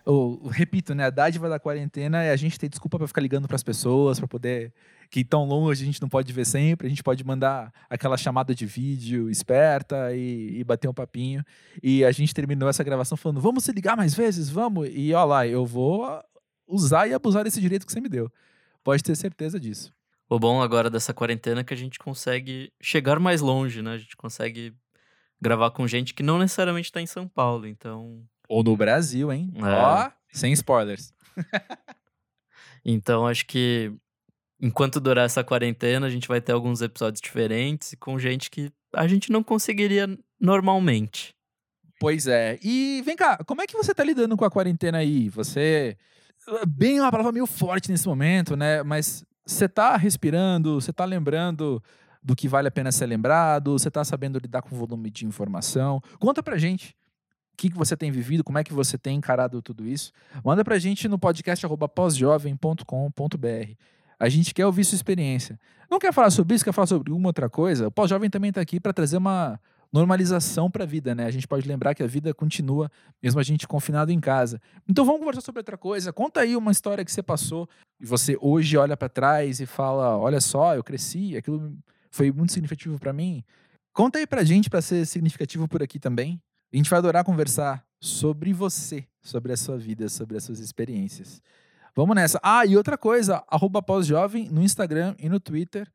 Eu, 0.04 0.38
eu 0.44 0.50
repito, 0.50 0.94
né? 0.94 1.04
A 1.06 1.10
dádiva 1.10 1.48
da 1.48 1.58
quarentena 1.58 2.22
é 2.22 2.30
a 2.30 2.36
gente 2.36 2.58
ter 2.58 2.68
desculpa 2.68 2.98
pra 2.98 3.06
ficar 3.06 3.22
ligando 3.22 3.48
pras 3.48 3.62
pessoas, 3.62 4.18
pra 4.18 4.28
poder. 4.28 4.74
Que 5.10 5.24
tão 5.24 5.44
longe 5.44 5.82
a 5.82 5.86
gente 5.86 6.02
não 6.02 6.08
pode 6.08 6.30
ver 6.34 6.44
sempre. 6.44 6.86
A 6.86 6.90
gente 6.90 7.02
pode 7.02 7.24
mandar 7.24 7.72
aquela 7.88 8.16
chamada 8.18 8.54
de 8.54 8.66
vídeo 8.66 9.30
esperta 9.30 10.14
e, 10.14 10.58
e 10.58 10.64
bater 10.64 10.88
um 10.88 10.92
papinho. 10.92 11.42
E 11.82 12.04
a 12.04 12.12
gente 12.12 12.34
terminou 12.34 12.68
essa 12.68 12.84
gravação 12.84 13.16
falando: 13.16 13.40
vamos 13.40 13.64
se 13.64 13.72
ligar 13.72 13.96
mais 13.96 14.14
vezes? 14.14 14.50
Vamos? 14.50 14.88
E 14.92 15.14
ó 15.14 15.24
lá, 15.24 15.46
eu 15.46 15.64
vou 15.64 16.06
usar 16.66 17.08
e 17.08 17.14
abusar 17.14 17.44
desse 17.44 17.60
direito 17.60 17.86
que 17.86 17.92
você 17.92 18.00
me 18.02 18.08
deu. 18.08 18.30
Pode 18.84 19.02
ter 19.02 19.16
certeza 19.16 19.58
disso. 19.58 19.94
O 20.28 20.38
bom 20.38 20.60
agora 20.60 20.90
dessa 20.90 21.14
quarentena 21.14 21.60
é 21.60 21.64
que 21.64 21.74
a 21.74 21.76
gente 21.76 21.98
consegue 21.98 22.70
chegar 22.80 23.18
mais 23.18 23.40
longe, 23.40 23.80
né? 23.80 23.92
A 23.92 23.98
gente 23.98 24.16
consegue 24.16 24.74
gravar 25.42 25.72
com 25.72 25.86
gente 25.88 26.14
que 26.14 26.22
não 26.22 26.38
necessariamente 26.38 26.92
tá 26.92 27.00
em 27.02 27.06
São 27.06 27.26
Paulo, 27.26 27.66
então. 27.66 28.22
Ou 28.48 28.62
no 28.62 28.76
Brasil, 28.76 29.32
hein? 29.32 29.52
É. 29.56 29.62
Ó, 29.62 30.10
sem 30.32 30.52
spoilers. 30.52 31.12
Então 32.84 33.28
acho 33.28 33.46
que 33.46 33.92
enquanto 34.60 35.00
durar 35.00 35.26
essa 35.26 35.44
quarentena, 35.44 36.04
a 36.04 36.10
gente 36.10 36.26
vai 36.26 36.40
ter 36.40 36.50
alguns 36.50 36.82
episódios 36.82 37.20
diferentes 37.20 37.92
e 37.92 37.96
com 37.96 38.18
gente 38.18 38.50
que 38.50 38.72
a 38.92 39.06
gente 39.06 39.30
não 39.30 39.42
conseguiria 39.42 40.18
normalmente. 40.40 41.32
Pois 42.00 42.26
é. 42.26 42.58
E 42.62 43.00
vem 43.04 43.16
cá, 43.16 43.38
como 43.46 43.62
é 43.62 43.66
que 43.66 43.76
você 43.76 43.94
tá 43.94 44.02
lidando 44.02 44.36
com 44.36 44.44
a 44.44 44.50
quarentena 44.50 44.98
aí? 44.98 45.28
Você. 45.28 45.96
Bem 46.66 46.98
uma 46.98 47.10
palavra 47.10 47.30
meio 47.30 47.46
forte 47.46 47.88
nesse 47.88 48.08
momento, 48.08 48.56
né? 48.56 48.82
Mas 48.82 49.24
você 49.46 49.68
tá 49.68 49.96
respirando, 49.96 50.80
você 50.80 50.92
tá 50.92 51.04
lembrando 51.04 51.80
do 52.22 52.36
que 52.36 52.46
vale 52.46 52.68
a 52.68 52.70
pena 52.70 52.92
ser 52.92 53.06
lembrado, 53.06 53.72
você 53.72 53.90
tá 53.90 54.04
sabendo 54.04 54.38
lidar 54.38 54.62
com 54.62 54.74
o 54.74 54.78
volume 54.78 55.10
de 55.10 55.26
informação. 55.26 56.00
Conta 56.18 56.42
pra 56.42 56.56
gente 56.56 56.94
o 57.52 57.56
que, 57.56 57.70
que 57.70 57.76
você 57.76 57.96
tem 57.96 58.10
vivido, 58.10 58.44
como 58.44 58.58
é 58.58 58.64
que 58.64 58.72
você 58.72 58.96
tem 58.96 59.16
encarado 59.16 59.60
tudo 59.60 59.86
isso. 59.86 60.12
Manda 60.44 60.64
pra 60.64 60.78
gente 60.78 61.08
no 61.08 61.18
podcast 61.18 61.66
pós-jovem.com.br. 61.94 63.72
A 64.18 64.28
gente 64.28 64.54
quer 64.54 64.66
ouvir 64.66 64.84
sua 64.84 64.96
experiência. 64.96 65.58
Não 65.90 65.98
quer 65.98 66.12
falar 66.12 66.30
sobre 66.30 66.54
isso, 66.54 66.64
quer 66.64 66.72
falar 66.72 66.86
sobre 66.86 67.10
alguma 67.10 67.28
outra 67.28 67.50
coisa? 67.50 67.88
O 67.88 67.90
pós-jovem 67.90 68.30
também 68.30 68.52
tá 68.52 68.60
aqui 68.60 68.78
para 68.78 68.92
trazer 68.92 69.16
uma 69.16 69.60
normalização 69.92 70.70
para 70.70 70.84
a 70.84 70.86
vida, 70.86 71.14
né? 71.14 71.26
A 71.26 71.30
gente 71.30 71.46
pode 71.46 71.68
lembrar 71.68 71.94
que 71.94 72.02
a 72.02 72.06
vida 72.06 72.32
continua, 72.32 72.90
mesmo 73.22 73.38
a 73.38 73.42
gente 73.42 73.68
confinado 73.68 74.10
em 74.10 74.18
casa. 74.18 74.60
Então 74.88 75.04
vamos 75.04 75.20
conversar 75.20 75.42
sobre 75.42 75.58
outra 75.58 75.76
coisa. 75.76 76.12
Conta 76.12 76.40
aí 76.40 76.56
uma 76.56 76.72
história 76.72 77.04
que 77.04 77.12
você 77.12 77.22
passou 77.22 77.68
e 78.00 78.06
você 78.06 78.38
hoje 78.40 78.76
olha 78.76 78.96
para 78.96 79.08
trás 79.08 79.60
e 79.60 79.66
fala: 79.66 80.16
olha 80.16 80.40
só, 80.40 80.74
eu 80.74 80.82
cresci, 80.82 81.36
aquilo 81.36 81.76
foi 82.12 82.30
muito 82.30 82.52
significativo 82.52 82.98
para 82.98 83.12
mim. 83.12 83.42
Conta 83.92 84.18
aí 84.18 84.26
pra 84.26 84.44
gente 84.44 84.70
para 84.70 84.80
ser 84.80 85.04
significativo 85.06 85.66
por 85.66 85.82
aqui 85.82 85.98
também. 85.98 86.40
A 86.72 86.76
gente 86.76 86.88
vai 86.88 86.98
adorar 86.98 87.24
conversar 87.24 87.84
sobre 88.00 88.52
você, 88.52 89.06
sobre 89.20 89.52
a 89.52 89.56
sua 89.56 89.76
vida, 89.76 90.08
sobre 90.08 90.36
as 90.36 90.44
suas 90.44 90.60
experiências. 90.60 91.42
Vamos 91.96 92.14
nessa. 92.14 92.38
Ah, 92.42 92.64
e 92.64 92.76
outra 92.76 92.96
coisa, 92.96 93.42
arroba 93.48 93.82
pós-jovem 93.82 94.48
no 94.50 94.62
Instagram 94.62 95.14
e 95.18 95.28
no 95.28 95.40
Twitter. 95.40 95.90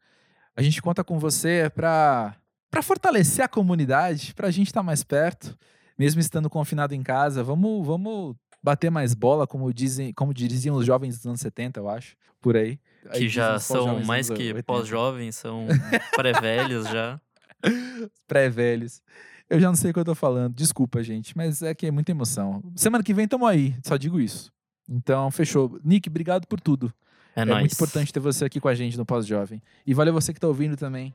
A 0.55 0.61
gente 0.61 0.81
conta 0.81 1.03
com 1.03 1.17
você 1.17 1.71
para 1.73 2.35
para 2.69 2.81
fortalecer 2.81 3.45
a 3.45 3.47
comunidade, 3.47 4.33
para 4.33 4.49
a 4.49 4.51
gente 4.51 4.67
estar 4.67 4.83
mais 4.83 5.01
perto, 5.01 5.57
mesmo 5.97 6.19
estando 6.19 6.49
confinado 6.49 6.93
em 6.93 7.01
casa. 7.01 7.41
Vamos, 7.41 7.87
vamos 7.87 8.35
bater 8.61 8.91
mais 8.91 9.13
bola, 9.13 9.47
como 9.47 9.73
dizem, 9.73 10.13
como 10.13 10.33
diziam 10.33 10.75
os 10.75 10.85
jovens 10.85 11.15
dos 11.15 11.25
anos 11.25 11.39
70, 11.39 11.79
eu 11.79 11.89
acho, 11.89 12.15
por 12.41 12.57
aí. 12.57 12.77
Que 13.13 13.27
já 13.29 13.59
são 13.59 14.03
mais 14.03 14.27
que 14.29 14.33
80. 14.33 14.63
pós-jovens, 14.63 15.35
são 15.35 15.67
pré-velhos 16.15 16.87
já. 16.89 17.19
pré-velhos. 18.27 19.01
Eu 19.49 19.59
já 19.59 19.67
não 19.67 19.75
sei 19.75 19.91
o 19.91 19.93
que 19.93 19.99
eu 19.99 20.05
tô 20.05 20.15
falando. 20.15 20.53
Desculpa, 20.53 21.01
gente, 21.01 21.35
mas 21.35 21.61
é 21.61 21.73
que 21.73 21.85
é 21.85 21.91
muita 21.91 22.11
emoção. 22.11 22.61
Semana 22.75 23.03
que 23.03 23.13
vem 23.13 23.27
tamo 23.27 23.45
aí, 23.45 23.75
só 23.85 23.95
digo 23.97 24.19
isso. 24.19 24.51
Então, 24.89 25.29
fechou. 25.31 25.79
Nick, 25.83 26.09
obrigado 26.09 26.45
por 26.47 26.59
tudo. 26.59 26.93
É, 27.35 27.41
É, 27.41 27.45
nóis. 27.45 27.59
muito 27.61 27.73
importante 27.73 28.11
ter 28.11 28.19
você 28.19 28.45
aqui 28.45 28.59
com 28.59 28.67
a 28.67 28.75
gente 28.75 28.97
no 28.97 29.05
Pós-Jovem. 29.05 29.61
E 29.85 29.93
valeu 29.93 30.13
você 30.13 30.33
que 30.33 30.39
tá 30.39 30.47
ouvindo 30.47 30.75
também. 30.75 31.13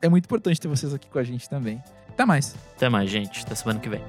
É 0.00 0.08
muito 0.08 0.24
importante 0.24 0.60
ter 0.60 0.68
vocês 0.68 0.94
aqui 0.94 1.08
com 1.08 1.18
a 1.18 1.24
gente 1.24 1.48
também. 1.48 1.82
Até 2.08 2.24
mais. 2.24 2.54
Até 2.76 2.88
mais, 2.88 3.10
gente. 3.10 3.42
Até 3.44 3.54
semana 3.54 3.78
que 3.80 3.88
vem. 3.88 4.00